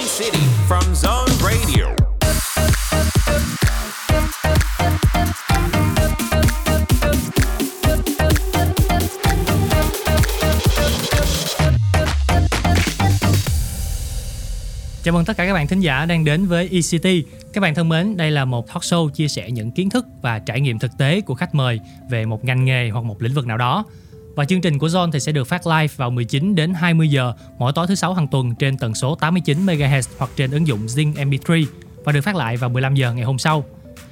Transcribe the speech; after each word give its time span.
City 0.00 0.40
from 0.68 0.94
Zone 0.94 1.28
Radio. 1.42 1.84
Chào 15.02 15.14
mừng 15.14 15.24
tất 15.24 15.36
cả 15.36 15.46
các 15.46 15.54
bạn 15.54 15.66
thính 15.66 15.80
giả 15.80 16.06
đang 16.06 16.24
đến 16.24 16.46
với 16.46 16.68
ECT. 16.72 17.06
Các 17.52 17.60
bạn 17.60 17.74
thân 17.74 17.88
mến, 17.88 18.16
đây 18.16 18.30
là 18.30 18.44
một 18.44 18.68
talk 18.68 18.82
show 18.82 19.08
chia 19.08 19.28
sẻ 19.28 19.50
những 19.50 19.70
kiến 19.70 19.90
thức 19.90 20.06
và 20.22 20.38
trải 20.38 20.60
nghiệm 20.60 20.78
thực 20.78 20.98
tế 20.98 21.20
của 21.20 21.34
khách 21.34 21.54
mời 21.54 21.80
về 22.10 22.26
một 22.26 22.44
ngành 22.44 22.64
nghề 22.64 22.90
hoặc 22.90 23.04
một 23.04 23.22
lĩnh 23.22 23.34
vực 23.34 23.46
nào 23.46 23.58
đó. 23.58 23.84
Và 24.34 24.44
chương 24.44 24.60
trình 24.60 24.78
của 24.78 24.86
Zone 24.86 25.10
thì 25.10 25.20
sẽ 25.20 25.32
được 25.32 25.44
phát 25.44 25.66
live 25.66 25.94
vào 25.96 26.10
19 26.10 26.54
đến 26.54 26.74
20 26.74 27.08
giờ 27.08 27.32
mỗi 27.58 27.72
tối 27.72 27.86
thứ 27.86 27.94
sáu 27.94 28.14
hàng 28.14 28.28
tuần 28.28 28.54
trên 28.54 28.78
tần 28.78 28.94
số 28.94 29.14
89 29.14 29.66
MHz 29.66 30.02
hoặc 30.18 30.30
trên 30.36 30.50
ứng 30.50 30.66
dụng 30.66 30.86
Zing 30.86 31.14
MP3 31.14 31.64
và 32.04 32.12
được 32.12 32.20
phát 32.20 32.36
lại 32.36 32.56
vào 32.56 32.70
15 32.70 32.94
giờ 32.94 33.12
ngày 33.12 33.24
hôm 33.24 33.38
sau. 33.38 33.64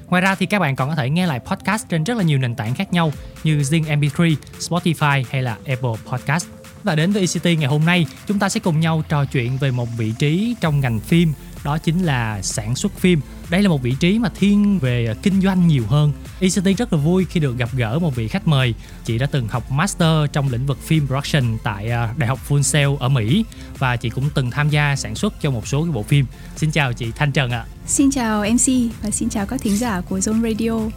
Ngoài 0.07 0.23
ra 0.23 0.35
thì 0.35 0.47
các 0.47 0.59
bạn 0.59 0.77
còn 0.77 0.89
có 0.89 0.95
thể 0.95 1.11
nghe 1.11 1.27
lại 1.27 1.41
podcast 1.41 1.89
trên 1.89 2.05
rất 2.05 2.17
là 2.17 2.23
nhiều 2.23 2.39
nền 2.39 2.55
tảng 2.55 2.75
khác 2.75 2.93
nhau 2.93 3.13
như 3.45 3.59
Zing 3.59 4.01
MP3, 4.01 4.37
Spotify 4.59 5.25
hay 5.31 5.43
là 5.43 5.57
Apple 5.67 5.95
Podcast. 6.11 6.47
Và 6.83 6.95
đến 6.95 7.13
với 7.13 7.23
ICT 7.23 7.45
ngày 7.45 7.69
hôm 7.69 7.87
nay, 7.87 8.07
chúng 8.27 8.39
ta 8.39 8.49
sẽ 8.49 8.61
cùng 8.61 8.81
nhau 8.81 9.03
trò 9.09 9.25
chuyện 9.25 9.59
về 9.59 9.71
một 9.71 9.89
vị 9.97 10.13
trí 10.19 10.55
trong 10.61 10.81
ngành 10.81 11.01
phim, 11.01 11.33
đó 11.65 11.79
chính 11.79 12.05
là 12.05 12.43
sản 12.43 12.75
xuất 12.75 12.93
phim. 12.93 13.21
Đây 13.51 13.63
là 13.63 13.69
một 13.69 13.83
vị 13.83 13.95
trí 14.01 14.19
mà 14.19 14.29
thiên 14.35 14.79
về 14.79 15.15
kinh 15.23 15.41
doanh 15.41 15.69
nhiều 15.69 15.85
hơn. 15.89 16.13
ECT 16.41 16.79
rất 16.79 16.93
là 16.93 16.99
vui 16.99 17.27
khi 17.31 17.41
được 17.41 17.59
gặp 17.59 17.69
gỡ 17.77 17.99
một 17.99 18.17
vị 18.17 18.29
khách 18.29 18.49
mời. 18.49 18.75
Chị 19.05 19.19
đã 19.19 19.27
từng 19.27 19.49
học 19.49 19.71
master 19.71 20.31
trong 20.33 20.49
lĩnh 20.49 20.67
vực 20.67 20.79
phim 20.83 21.07
production 21.07 21.59
tại 21.65 21.91
à, 21.91 22.15
Đại 22.17 22.29
học 22.29 22.39
Full 22.49 22.63
Sail 22.63 22.89
ở 23.01 23.09
Mỹ 23.09 23.45
và 23.79 23.97
chị 23.97 24.11
cũng 24.11 24.31
từng 24.35 24.51
tham 24.51 24.69
gia 24.69 24.97
sản 24.97 25.15
xuất 25.15 25.43
cho 25.43 25.51
một 25.51 25.69
số 25.69 25.83
cái 25.83 25.93
bộ 25.93 26.03
phim. 26.03 26.27
Xin 26.57 26.71
chào 26.71 26.93
chị 26.93 27.07
Thanh 27.17 27.33
Trần 27.33 27.51
ạ. 27.51 27.65
Xin 27.87 28.11
chào 28.11 28.45
MC 28.45 28.93
và 29.03 29.11
xin 29.11 29.29
chào 29.29 29.47
các 29.47 29.61
thính 29.63 29.77
giả 29.77 30.01
của 30.01 30.19
Zone 30.19 30.43
Radio. 30.43 30.91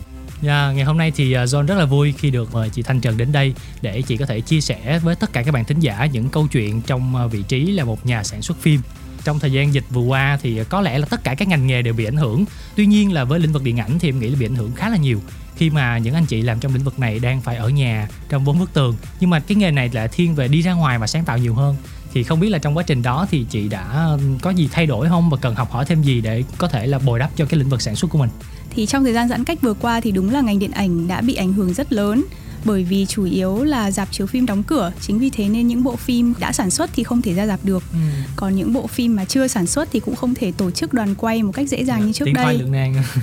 Yeah, 0.44 0.76
ngày 0.76 0.86
hôm 0.86 0.98
nay 0.98 1.12
thì 1.16 1.34
John 1.34 1.66
rất 1.66 1.76
là 1.76 1.86
vui 1.86 2.14
khi 2.18 2.30
được 2.30 2.54
mời 2.54 2.70
chị 2.70 2.82
Thanh 2.82 3.02
Trần 3.02 3.18
đến 3.18 3.32
đây 3.32 3.54
để 3.82 4.02
chị 4.02 4.18
có 4.18 4.26
thể 4.26 4.42
chia 4.42 4.62
sẻ 4.62 5.00
với 5.00 5.16
tất 5.16 5.34
cả 5.34 5.44
các 5.44 5.52
bạn 5.52 5.66
thính 5.66 5.80
giả 5.80 6.06
những 6.06 6.30
câu 6.30 6.48
chuyện 6.48 6.82
trong 6.82 7.30
vị 7.30 7.44
trí 7.48 7.72
là 7.72 7.84
một 7.84 8.06
nhà 8.06 8.24
sản 8.24 8.42
xuất 8.42 8.58
phim. 8.58 8.82
Trong 9.24 9.40
thời 9.40 9.52
gian 9.52 9.74
dịch 9.74 9.84
vừa 9.90 10.02
qua 10.02 10.38
thì 10.42 10.64
có 10.70 10.82
lẽ 10.82 11.00
là 11.00 11.06
tất 11.06 11.24
cả 11.24 11.36
các 11.36 11.48
ngành 11.48 11.68
nghề 11.68 11.82
đều 11.82 11.94
bị 11.94 12.06
ảnh 12.06 12.18
hưởng. 12.18 12.46
Tuy 12.76 12.86
nhiên 12.86 13.14
là 13.14 13.24
với 13.24 13.40
lĩnh 13.40 13.54
vực 13.54 13.64
điện 13.64 13.80
ảnh 13.80 14.00
thì 14.00 14.10
em 14.10 14.20
nghĩ 14.20 14.30
là 14.30 14.38
bị 14.40 14.46
ảnh 14.46 14.56
hưởng 14.56 14.72
khá 14.76 14.90
là 14.90 14.98
nhiều. 14.98 15.22
Khi 15.56 15.70
mà 15.70 15.98
những 15.98 16.14
anh 16.14 16.26
chị 16.26 16.42
làm 16.42 16.60
trong 16.60 16.74
lĩnh 16.74 16.84
vực 16.84 17.00
này 17.00 17.20
đang 17.20 17.42
phải 17.42 17.56
ở 17.56 17.70
nhà 17.70 18.08
trong 18.30 18.46
bốn 18.46 18.60
bức 18.60 18.74
tường, 18.74 18.96
nhưng 19.20 19.30
mà 19.30 19.40
cái 19.40 19.56
nghề 19.56 19.72
này 19.72 19.90
là 19.94 20.08
thiên 20.08 20.36
về 20.36 20.48
đi 20.48 20.62
ra 20.62 20.74
ngoài 20.74 21.00
và 21.00 21.08
sáng 21.08 21.26
tạo 21.26 21.38
nhiều 21.38 21.54
hơn. 21.54 21.76
Thì 22.14 22.24
không 22.24 22.40
biết 22.40 22.50
là 22.50 22.58
trong 22.58 22.78
quá 22.78 22.84
trình 22.84 23.02
đó 23.02 23.28
thì 23.32 23.46
chị 23.50 23.68
đã 23.68 24.18
có 24.42 24.50
gì 24.50 24.70
thay 24.72 24.86
đổi 24.86 25.10
không 25.10 25.30
và 25.30 25.38
cần 25.38 25.56
học 25.56 25.72
hỏi 25.72 25.86
thêm 25.86 26.02
gì 26.02 26.22
để 26.22 26.44
có 26.58 26.68
thể 26.68 26.88
là 26.88 27.00
bồi 27.00 27.20
đắp 27.20 27.32
cho 27.36 27.46
cái 27.46 27.60
lĩnh 27.60 27.70
vực 27.70 27.82
sản 27.82 27.96
xuất 27.96 28.12
của 28.12 28.18
mình? 28.18 28.30
Thì 28.70 28.86
trong 28.86 29.04
thời 29.04 29.14
gian 29.14 29.28
giãn 29.28 29.44
cách 29.44 29.62
vừa 29.62 29.74
qua 29.74 30.02
thì 30.02 30.12
đúng 30.12 30.30
là 30.30 30.42
ngành 30.42 30.60
điện 30.60 30.72
ảnh 30.72 31.08
đã 31.08 31.22
bị 31.22 31.36
ảnh 31.36 31.54
hưởng 31.54 31.74
rất 31.74 31.94
lớn 31.94 32.26
bởi 32.66 32.84
vì 32.84 33.06
chủ 33.06 33.24
yếu 33.24 33.64
là 33.64 33.92
dạp 33.92 34.12
chiếu 34.12 34.28
phim 34.28 34.46
đóng 34.46 34.64
cửa 34.64 34.92
chính 35.02 35.20
vì 35.20 35.30
thế 35.30 35.50
nên 35.50 35.68
những 35.68 35.84
bộ 35.84 35.96
phim 35.96 36.34
đã 36.40 36.52
sản 36.52 36.70
xuất 36.70 36.90
thì 36.94 37.04
không 37.04 37.22
thể 37.22 37.34
ra 37.34 37.48
dạp 37.48 37.60
được 37.64 37.84
ừ. 37.92 37.98
còn 38.36 38.56
những 38.56 38.74
bộ 38.74 38.88
phim 38.88 39.16
mà 39.16 39.26
chưa 39.26 39.48
sản 39.48 39.68
xuất 39.68 39.90
thì 39.92 40.00
cũng 40.00 40.16
không 40.16 40.36
thể 40.36 40.52
tổ 40.52 40.72
chức 40.72 40.94
đoàn 40.94 41.16
quay 41.16 41.44
một 41.44 41.52
cách 41.52 41.70
dễ 41.70 41.86
dàng 41.86 42.06
như 42.06 42.14
trước 42.14 42.26
đây 42.34 42.62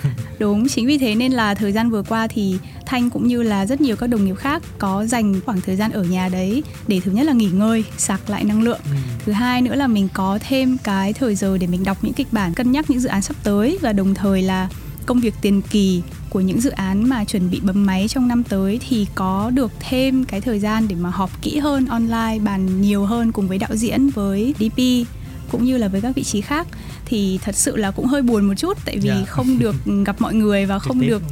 đúng 0.38 0.68
chính 0.68 0.86
vì 0.86 0.98
thế 0.98 1.14
nên 1.14 1.32
là 1.32 1.54
thời 1.54 1.72
gian 1.72 1.90
vừa 1.90 2.02
qua 2.02 2.26
thì 2.26 2.58
thanh 2.86 3.10
cũng 3.10 3.28
như 3.28 3.42
là 3.42 3.66
rất 3.66 3.80
nhiều 3.80 3.96
các 3.96 4.06
đồng 4.06 4.24
nghiệp 4.24 4.36
khác 4.36 4.62
có 4.78 5.06
dành 5.06 5.40
khoảng 5.46 5.60
thời 5.60 5.76
gian 5.76 5.92
ở 5.92 6.02
nhà 6.02 6.28
đấy 6.28 6.62
để 6.88 7.00
thứ 7.04 7.10
nhất 7.10 7.26
là 7.26 7.32
nghỉ 7.32 7.48
ngơi 7.52 7.84
sạc 7.96 8.30
lại 8.30 8.44
năng 8.44 8.62
lượng 8.62 8.80
ừ. 8.84 8.96
thứ 9.24 9.32
hai 9.32 9.62
nữa 9.62 9.74
là 9.74 9.86
mình 9.86 10.08
có 10.14 10.38
thêm 10.48 10.76
cái 10.84 11.12
thời 11.12 11.34
giờ 11.34 11.58
để 11.58 11.66
mình 11.66 11.84
đọc 11.84 11.98
những 12.02 12.14
kịch 12.14 12.28
bản 12.32 12.54
cân 12.54 12.72
nhắc 12.72 12.90
những 12.90 13.00
dự 13.00 13.08
án 13.08 13.22
sắp 13.22 13.36
tới 13.42 13.78
và 13.80 13.92
đồng 13.92 14.14
thời 14.14 14.42
là 14.42 14.68
công 15.08 15.20
việc 15.20 15.34
tiền 15.40 15.62
kỳ 15.70 16.02
của 16.30 16.40
những 16.40 16.60
dự 16.60 16.70
án 16.70 17.08
mà 17.08 17.24
chuẩn 17.24 17.50
bị 17.50 17.60
bấm 17.62 17.86
máy 17.86 18.08
trong 18.08 18.28
năm 18.28 18.42
tới 18.44 18.80
thì 18.88 19.06
có 19.14 19.50
được 19.54 19.72
thêm 19.80 20.24
cái 20.24 20.40
thời 20.40 20.58
gian 20.58 20.88
để 20.88 20.96
mà 20.96 21.10
họp 21.10 21.42
kỹ 21.42 21.58
hơn, 21.58 21.86
online, 21.86 22.38
bàn 22.44 22.80
nhiều 22.80 23.04
hơn 23.04 23.32
cùng 23.32 23.48
với 23.48 23.58
đạo 23.58 23.76
diễn, 23.76 24.08
với 24.08 24.54
DP 24.58 25.08
cũng 25.50 25.64
như 25.64 25.76
là 25.76 25.88
với 25.88 26.00
các 26.00 26.14
vị 26.14 26.24
trí 26.24 26.40
khác 26.40 26.66
thì 27.04 27.38
thật 27.42 27.54
sự 27.54 27.76
là 27.76 27.90
cũng 27.90 28.06
hơi 28.06 28.22
buồn 28.22 28.44
một 28.44 28.54
chút 28.54 28.78
tại 28.84 28.98
vì 28.98 29.08
yeah. 29.08 29.20
Dạ. 29.20 29.26
không 29.26 29.58
được 29.58 29.74
gặp 30.06 30.20
mọi 30.20 30.34
người 30.34 30.66
và 30.66 30.78
không 30.78 31.00
được 31.00 31.22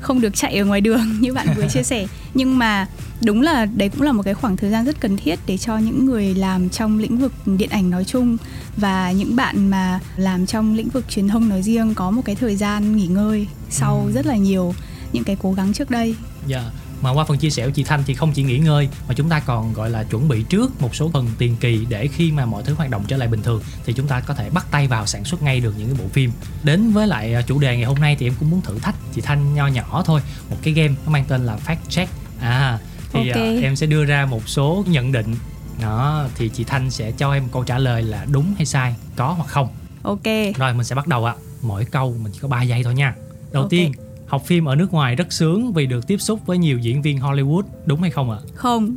không 0.00 0.20
được 0.20 0.34
chạy 0.34 0.58
ở 0.58 0.64
ngoài 0.64 0.80
đường 0.80 1.00
như 1.20 1.32
bạn 1.32 1.46
vừa 1.56 1.68
chia 1.68 1.82
sẻ 1.82 2.06
nhưng 2.34 2.58
mà 2.58 2.86
đúng 3.22 3.42
là 3.42 3.64
đấy 3.64 3.88
cũng 3.88 4.02
là 4.02 4.12
một 4.12 4.22
cái 4.22 4.34
khoảng 4.34 4.56
thời 4.56 4.70
gian 4.70 4.84
rất 4.84 5.00
cần 5.00 5.16
thiết 5.16 5.38
để 5.46 5.58
cho 5.58 5.78
những 5.78 6.06
người 6.06 6.34
làm 6.34 6.68
trong 6.68 6.98
lĩnh 6.98 7.18
vực 7.18 7.32
điện 7.46 7.70
ảnh 7.70 7.90
nói 7.90 8.04
chung 8.04 8.36
và 8.76 9.12
những 9.12 9.36
bạn 9.36 9.70
mà 9.70 10.00
làm 10.16 10.46
trong 10.46 10.74
lĩnh 10.74 10.88
vực 10.88 11.04
truyền 11.08 11.28
thông 11.28 11.48
nói 11.48 11.62
riêng 11.62 11.94
có 11.94 12.10
một 12.10 12.22
cái 12.24 12.34
thời 12.34 12.56
gian 12.56 12.96
nghỉ 12.96 13.06
ngơi 13.06 13.46
sau 13.70 14.02
ừ. 14.06 14.12
rất 14.12 14.26
là 14.26 14.36
nhiều 14.36 14.74
những 15.12 15.24
cái 15.24 15.36
cố 15.42 15.52
gắng 15.52 15.72
trước 15.72 15.90
đây. 15.90 16.14
Dạ. 16.48 16.60
Yeah 16.60 16.79
mà 17.00 17.10
qua 17.10 17.24
phần 17.24 17.38
chia 17.38 17.50
sẻ 17.50 17.64
của 17.64 17.70
chị 17.70 17.84
Thanh 17.84 18.02
thì 18.06 18.14
không 18.14 18.32
chỉ 18.32 18.42
nghỉ 18.42 18.58
ngơi 18.58 18.88
mà 19.08 19.14
chúng 19.14 19.28
ta 19.28 19.40
còn 19.40 19.72
gọi 19.72 19.90
là 19.90 20.04
chuẩn 20.04 20.28
bị 20.28 20.42
trước 20.42 20.82
một 20.82 20.94
số 20.94 21.10
phần 21.12 21.28
tiền 21.38 21.56
kỳ 21.60 21.86
để 21.88 22.06
khi 22.06 22.32
mà 22.32 22.46
mọi 22.46 22.62
thứ 22.62 22.74
hoạt 22.74 22.90
động 22.90 23.04
trở 23.08 23.16
lại 23.16 23.28
bình 23.28 23.42
thường 23.42 23.62
thì 23.84 23.92
chúng 23.92 24.06
ta 24.06 24.20
có 24.20 24.34
thể 24.34 24.50
bắt 24.50 24.66
tay 24.70 24.88
vào 24.88 25.06
sản 25.06 25.24
xuất 25.24 25.42
ngay 25.42 25.60
được 25.60 25.74
những 25.78 25.88
cái 25.88 25.96
bộ 25.98 26.08
phim. 26.08 26.32
Đến 26.62 26.90
với 26.90 27.06
lại 27.06 27.34
à, 27.34 27.42
chủ 27.42 27.58
đề 27.58 27.76
ngày 27.76 27.84
hôm 27.84 27.98
nay 27.98 28.16
thì 28.18 28.26
em 28.26 28.34
cũng 28.40 28.50
muốn 28.50 28.60
thử 28.60 28.78
thách 28.78 28.94
chị 29.14 29.20
Thanh 29.20 29.54
nho 29.54 29.66
nhỏ 29.66 30.02
thôi 30.06 30.20
một 30.50 30.56
cái 30.62 30.74
game 30.74 30.94
nó 31.06 31.12
mang 31.12 31.24
tên 31.28 31.46
là 31.46 31.58
fact 31.66 31.76
check. 31.88 32.12
À 32.40 32.78
thì 33.12 33.28
à, 33.28 33.34
okay. 33.34 33.56
uh, 33.56 33.62
em 33.62 33.76
sẽ 33.76 33.86
đưa 33.86 34.04
ra 34.04 34.26
một 34.26 34.48
số 34.48 34.84
nhận 34.86 35.12
định. 35.12 35.34
Đó 35.82 36.26
thì 36.34 36.48
chị 36.48 36.64
Thanh 36.64 36.90
sẽ 36.90 37.12
cho 37.12 37.32
em 37.32 37.48
câu 37.52 37.64
trả 37.64 37.78
lời 37.78 38.02
là 38.02 38.26
đúng 38.32 38.54
hay 38.56 38.66
sai 38.66 38.94
có 39.16 39.32
hoặc 39.32 39.48
không. 39.48 39.68
Ok. 40.02 40.24
Rồi 40.56 40.74
mình 40.74 40.84
sẽ 40.84 40.94
bắt 40.94 41.06
đầu 41.06 41.24
ạ. 41.24 41.34
Mỗi 41.62 41.84
câu 41.84 42.16
mình 42.22 42.32
chỉ 42.32 42.38
có 42.42 42.48
3 42.48 42.62
giây 42.62 42.84
thôi 42.84 42.94
nha. 42.94 43.14
Đầu 43.52 43.62
okay. 43.62 43.70
tiên 43.70 43.92
học 44.30 44.42
phim 44.44 44.64
ở 44.64 44.74
nước 44.74 44.92
ngoài 44.92 45.14
rất 45.14 45.32
sướng 45.32 45.72
vì 45.72 45.86
được 45.86 46.06
tiếp 46.06 46.18
xúc 46.20 46.46
với 46.46 46.58
nhiều 46.58 46.78
diễn 46.78 47.02
viên 47.02 47.18
Hollywood 47.18 47.62
đúng 47.86 48.00
hay 48.00 48.10
không 48.10 48.30
ạ? 48.30 48.38
Không. 48.54 48.96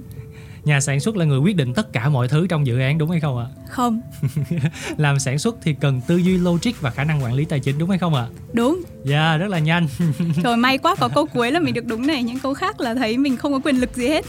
Nhà 0.64 0.80
sản 0.80 1.00
xuất 1.00 1.18
là 1.18 1.26
người 1.26 1.40
quyết 1.40 1.56
định 1.56 1.74
tất 1.74 1.94
cả 1.94 2.10
mọi 2.10 2.28
thứ 2.28 2.48
trong 2.48 2.68
dự 2.68 2.80
án 2.80 2.98
đúng 2.98 3.10
hay 3.10 3.20
không 3.20 3.38
ạ? 3.38 3.48
Không. 3.74 4.02
Làm 4.98 5.20
sản 5.20 5.40
xuất 5.40 5.56
thì 5.62 5.74
cần 5.74 6.02
tư 6.08 6.18
duy 6.18 6.38
logic 6.38 6.82
và 6.82 6.90
khả 6.90 7.04
năng 7.04 7.24
quản 7.24 7.34
lý 7.34 7.46
tài 7.46 7.60
chính 7.60 7.78
đúng 7.78 7.90
hay 7.90 8.00
không 8.00 8.16
ạ? 8.16 8.28
Đúng. 8.54 8.82
Dạ, 9.04 9.30
yeah, 9.30 9.42
rất 9.42 9.48
là 9.48 9.60
nhanh. 9.60 9.88
Trời 10.44 10.58
may 10.58 10.78
quá 10.78 10.96
có 10.96 11.08
câu 11.08 11.26
cuối 11.26 11.52
là 11.52 11.60
mình 11.60 11.74
được 11.74 11.86
đúng 11.86 12.08
này, 12.08 12.24
những 12.24 12.40
câu 12.40 12.54
khác 12.54 12.82
là 12.82 12.96
thấy 12.96 13.18
mình 13.18 13.38
không 13.38 13.54
có 13.54 13.60
quyền 13.60 13.76
lực 13.76 13.96
gì 13.96 14.08
hết. 14.08 14.26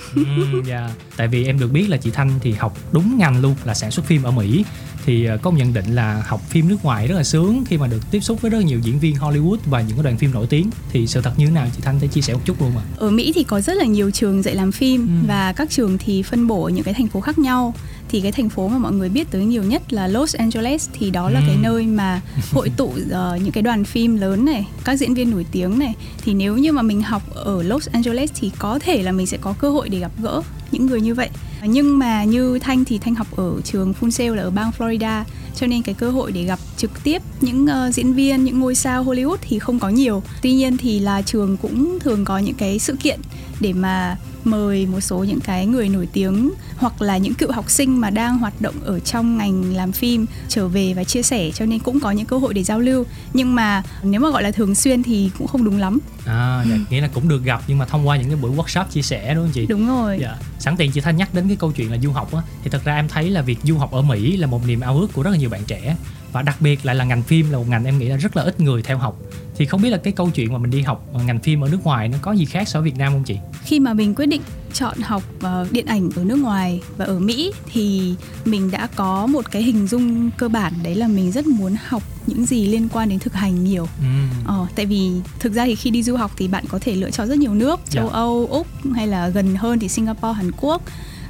dạ. 0.66 0.78
yeah. 0.78 0.90
Tại 1.16 1.28
vì 1.28 1.46
em 1.46 1.58
được 1.58 1.72
biết 1.72 1.90
là 1.90 1.96
chị 1.96 2.10
Thanh 2.10 2.30
thì 2.40 2.52
học 2.52 2.78
đúng 2.92 3.18
ngành 3.18 3.40
luôn 3.40 3.54
là 3.64 3.74
sản 3.74 3.90
xuất 3.90 4.06
phim 4.06 4.22
ở 4.22 4.30
Mỹ 4.30 4.64
thì 5.06 5.24
ờ, 5.24 5.38
có 5.42 5.50
nhận 5.50 5.74
định 5.74 5.94
là 5.94 6.22
học 6.26 6.40
phim 6.48 6.68
nước 6.68 6.76
ngoài 6.82 7.08
rất 7.08 7.16
là 7.16 7.24
sướng 7.24 7.64
khi 7.66 7.78
mà 7.78 7.86
được 7.86 8.10
tiếp 8.10 8.20
xúc 8.20 8.42
với 8.42 8.50
rất 8.50 8.64
nhiều 8.64 8.78
diễn 8.78 8.98
viên 8.98 9.16
Hollywood 9.16 9.56
và 9.64 9.80
những 9.80 9.96
cái 9.96 10.04
đoàn 10.04 10.16
phim 10.16 10.32
nổi 10.32 10.46
tiếng 10.46 10.70
thì 10.90 11.06
sự 11.06 11.20
thật 11.20 11.32
như 11.36 11.46
thế 11.46 11.52
nào 11.52 11.66
chị 11.76 11.82
Thanh 11.82 12.00
thể 12.00 12.08
chia 12.08 12.20
sẻ 12.20 12.34
một 12.34 12.40
chút 12.44 12.60
luôn 12.60 12.74
mà 12.74 12.80
ở 12.96 13.10
Mỹ 13.10 13.32
thì 13.34 13.44
có 13.44 13.60
rất 13.60 13.76
là 13.76 13.84
nhiều 13.84 14.10
trường 14.10 14.42
dạy 14.42 14.54
làm 14.54 14.72
phim 14.72 15.06
ừ. 15.06 15.26
và 15.28 15.52
các 15.52 15.70
trường 15.70 15.98
thì 15.98 16.22
phân 16.22 16.46
bổ 16.46 16.64
ở 16.64 16.70
những 16.70 16.84
cái 16.84 16.94
thành 16.94 17.08
phố 17.08 17.20
khác 17.20 17.38
nhau 17.38 17.74
thì 18.08 18.20
cái 18.20 18.32
thành 18.32 18.48
phố 18.48 18.68
mà 18.68 18.78
mọi 18.78 18.92
người 18.92 19.08
biết 19.08 19.30
tới 19.30 19.44
nhiều 19.44 19.62
nhất 19.62 19.92
là 19.92 20.06
Los 20.08 20.36
Angeles. 20.36 20.88
Thì 20.92 21.10
đó 21.10 21.30
là 21.30 21.40
ừ. 21.40 21.44
cái 21.46 21.56
nơi 21.62 21.86
mà 21.86 22.20
hội 22.52 22.70
tụ 22.76 22.84
uh, 22.84 23.42
những 23.42 23.52
cái 23.52 23.62
đoàn 23.62 23.84
phim 23.84 24.16
lớn 24.16 24.44
này 24.44 24.66
các 24.84 24.96
diễn 24.96 25.14
viên 25.14 25.30
nổi 25.30 25.46
tiếng 25.52 25.78
này. 25.78 25.94
Thì 26.24 26.34
nếu 26.34 26.56
như 26.56 26.72
mà 26.72 26.82
mình 26.82 27.02
học 27.02 27.22
ở 27.34 27.62
Los 27.62 27.88
Angeles 27.88 28.30
thì 28.34 28.50
có 28.58 28.78
thể 28.78 29.02
là 29.02 29.12
mình 29.12 29.26
sẽ 29.26 29.36
có 29.36 29.54
cơ 29.58 29.70
hội 29.70 29.88
để 29.88 29.98
gặp 29.98 30.12
gỡ 30.22 30.42
những 30.70 30.86
người 30.86 31.00
như 31.00 31.14
vậy. 31.14 31.28
Nhưng 31.62 31.98
mà 31.98 32.24
như 32.24 32.58
thanh 32.58 32.84
thì 32.84 32.98
thanh 32.98 33.14
học 33.14 33.26
ở 33.36 33.60
trường 33.64 33.92
Full 34.00 34.10
Sail 34.10 34.36
là 34.36 34.42
ở 34.42 34.50
bang 34.50 34.70
Florida 34.78 35.24
cho 35.54 35.66
nên 35.66 35.82
cái 35.82 35.94
cơ 35.94 36.10
hội 36.10 36.32
để 36.32 36.42
gặp 36.42 36.58
trực 36.76 36.90
tiếp 37.04 37.22
những 37.40 37.64
uh, 37.64 37.94
diễn 37.94 38.12
viên 38.12 38.44
những 38.44 38.60
ngôi 38.60 38.74
sao 38.74 39.04
Hollywood 39.04 39.36
thì 39.40 39.58
không 39.58 39.78
có 39.78 39.88
nhiều. 39.88 40.22
Tuy 40.42 40.52
nhiên 40.52 40.76
thì 40.76 41.00
là 41.00 41.22
trường 41.22 41.56
cũng 41.56 41.98
thường 42.00 42.24
có 42.24 42.38
những 42.38 42.54
cái 42.54 42.78
sự 42.78 42.96
kiện 42.96 43.20
để 43.60 43.72
mà 43.72 44.16
mời 44.46 44.86
một 44.86 45.00
số 45.00 45.24
những 45.24 45.40
cái 45.40 45.66
người 45.66 45.88
nổi 45.88 46.08
tiếng 46.12 46.50
hoặc 46.76 47.02
là 47.02 47.16
những 47.16 47.34
cựu 47.34 47.52
học 47.52 47.70
sinh 47.70 48.00
mà 48.00 48.10
đang 48.10 48.38
hoạt 48.38 48.60
động 48.60 48.74
ở 48.84 49.00
trong 49.00 49.38
ngành 49.38 49.74
làm 49.74 49.92
phim 49.92 50.26
trở 50.48 50.68
về 50.68 50.94
và 50.94 51.04
chia 51.04 51.22
sẻ 51.22 51.50
cho 51.54 51.66
nên 51.66 51.78
cũng 51.78 52.00
có 52.00 52.10
những 52.10 52.26
cơ 52.26 52.38
hội 52.38 52.54
để 52.54 52.62
giao 52.62 52.80
lưu. 52.80 53.04
Nhưng 53.32 53.54
mà 53.54 53.82
nếu 54.02 54.20
mà 54.20 54.30
gọi 54.30 54.42
là 54.42 54.50
thường 54.50 54.74
xuyên 54.74 55.02
thì 55.02 55.30
cũng 55.38 55.46
không 55.46 55.64
đúng 55.64 55.78
lắm. 55.78 55.98
À 56.26 56.64
dạ, 56.70 56.76
nghĩa 56.90 57.00
là 57.00 57.08
cũng 57.14 57.28
được 57.28 57.44
gặp 57.44 57.62
nhưng 57.66 57.78
mà 57.78 57.86
thông 57.86 58.08
qua 58.08 58.16
những 58.16 58.26
cái 58.26 58.36
buổi 58.36 58.50
workshop 58.56 58.84
chia 58.84 59.02
sẻ 59.02 59.34
đúng 59.34 59.44
không 59.44 59.52
chị? 59.52 59.66
Đúng 59.66 59.86
rồi. 59.86 60.18
Dạ. 60.20 60.36
sẵn 60.58 60.76
tiện 60.76 60.90
chị 60.90 61.00
thanh 61.00 61.16
nhắc 61.16 61.34
đến 61.34 61.48
cái 61.48 61.56
câu 61.56 61.72
chuyện 61.72 61.92
là 61.92 61.98
du 62.02 62.10
học 62.10 62.34
á 62.34 62.42
thì 62.62 62.70
thật 62.70 62.84
ra 62.84 62.94
em 62.94 63.08
thấy 63.08 63.30
là 63.30 63.42
việc 63.42 63.58
du 63.62 63.78
học 63.78 63.92
ở 63.92 64.02
mỹ 64.02 64.36
là 64.36 64.46
một 64.46 64.66
niềm 64.66 64.80
ao 64.80 64.98
ước 64.98 65.06
của 65.12 65.22
rất 65.22 65.30
là 65.30 65.36
nhiều 65.36 65.50
bạn 65.50 65.64
trẻ 65.66 65.96
và 66.34 66.42
đặc 66.42 66.56
biệt 66.60 66.86
lại 66.86 66.94
là 66.94 67.04
ngành 67.04 67.22
phim 67.22 67.50
là 67.50 67.58
một 67.58 67.68
ngành 67.68 67.84
em 67.84 67.98
nghĩ 67.98 68.08
là 68.08 68.16
rất 68.16 68.36
là 68.36 68.42
ít 68.42 68.60
người 68.60 68.82
theo 68.82 68.98
học 68.98 69.18
thì 69.56 69.66
không 69.66 69.82
biết 69.82 69.90
là 69.90 69.96
cái 69.96 70.12
câu 70.12 70.30
chuyện 70.30 70.52
mà 70.52 70.58
mình 70.58 70.70
đi 70.70 70.82
học 70.82 71.06
ngành 71.26 71.40
phim 71.40 71.64
ở 71.64 71.68
nước 71.68 71.84
ngoài 71.84 72.08
nó 72.08 72.18
có 72.22 72.32
gì 72.32 72.44
khác 72.44 72.68
so 72.68 72.80
với 72.80 72.90
Việt 72.90 72.98
Nam 72.98 73.12
không 73.12 73.24
chị? 73.24 73.36
Khi 73.64 73.80
mà 73.80 73.94
mình 73.94 74.14
quyết 74.14 74.26
định 74.26 74.40
chọn 74.72 74.98
học 75.00 75.22
uh, 75.36 75.72
điện 75.72 75.86
ảnh 75.86 76.10
ở 76.16 76.24
nước 76.24 76.36
ngoài 76.36 76.80
và 76.96 77.04
ở 77.04 77.18
Mỹ 77.18 77.52
thì 77.72 78.14
mình 78.44 78.70
đã 78.70 78.88
có 78.96 79.26
một 79.26 79.50
cái 79.50 79.62
hình 79.62 79.86
dung 79.86 80.30
cơ 80.30 80.48
bản 80.48 80.72
đấy 80.82 80.94
là 80.94 81.08
mình 81.08 81.32
rất 81.32 81.46
muốn 81.46 81.76
học 81.88 82.02
những 82.26 82.46
gì 82.46 82.66
liên 82.66 82.88
quan 82.88 83.08
đến 83.08 83.18
thực 83.18 83.34
hành 83.34 83.64
nhiều. 83.64 83.88
Ừ. 83.98 84.04
Ờ, 84.44 84.66
tại 84.76 84.86
vì 84.86 85.10
thực 85.40 85.52
ra 85.52 85.64
thì 85.66 85.74
khi 85.74 85.90
đi 85.90 86.02
du 86.02 86.16
học 86.16 86.30
thì 86.36 86.48
bạn 86.48 86.64
có 86.68 86.78
thể 86.82 86.94
lựa 86.94 87.10
chọn 87.10 87.28
rất 87.28 87.38
nhiều 87.38 87.54
nước, 87.54 87.80
châu 87.90 88.02
yeah. 88.02 88.12
Dạ. 88.12 88.18
Âu, 88.18 88.46
Úc 88.50 88.66
hay 88.94 89.06
là 89.06 89.28
gần 89.28 89.54
hơn 89.54 89.78
thì 89.78 89.88
Singapore, 89.88 90.32
Hàn 90.32 90.50
Quốc. 90.60 90.82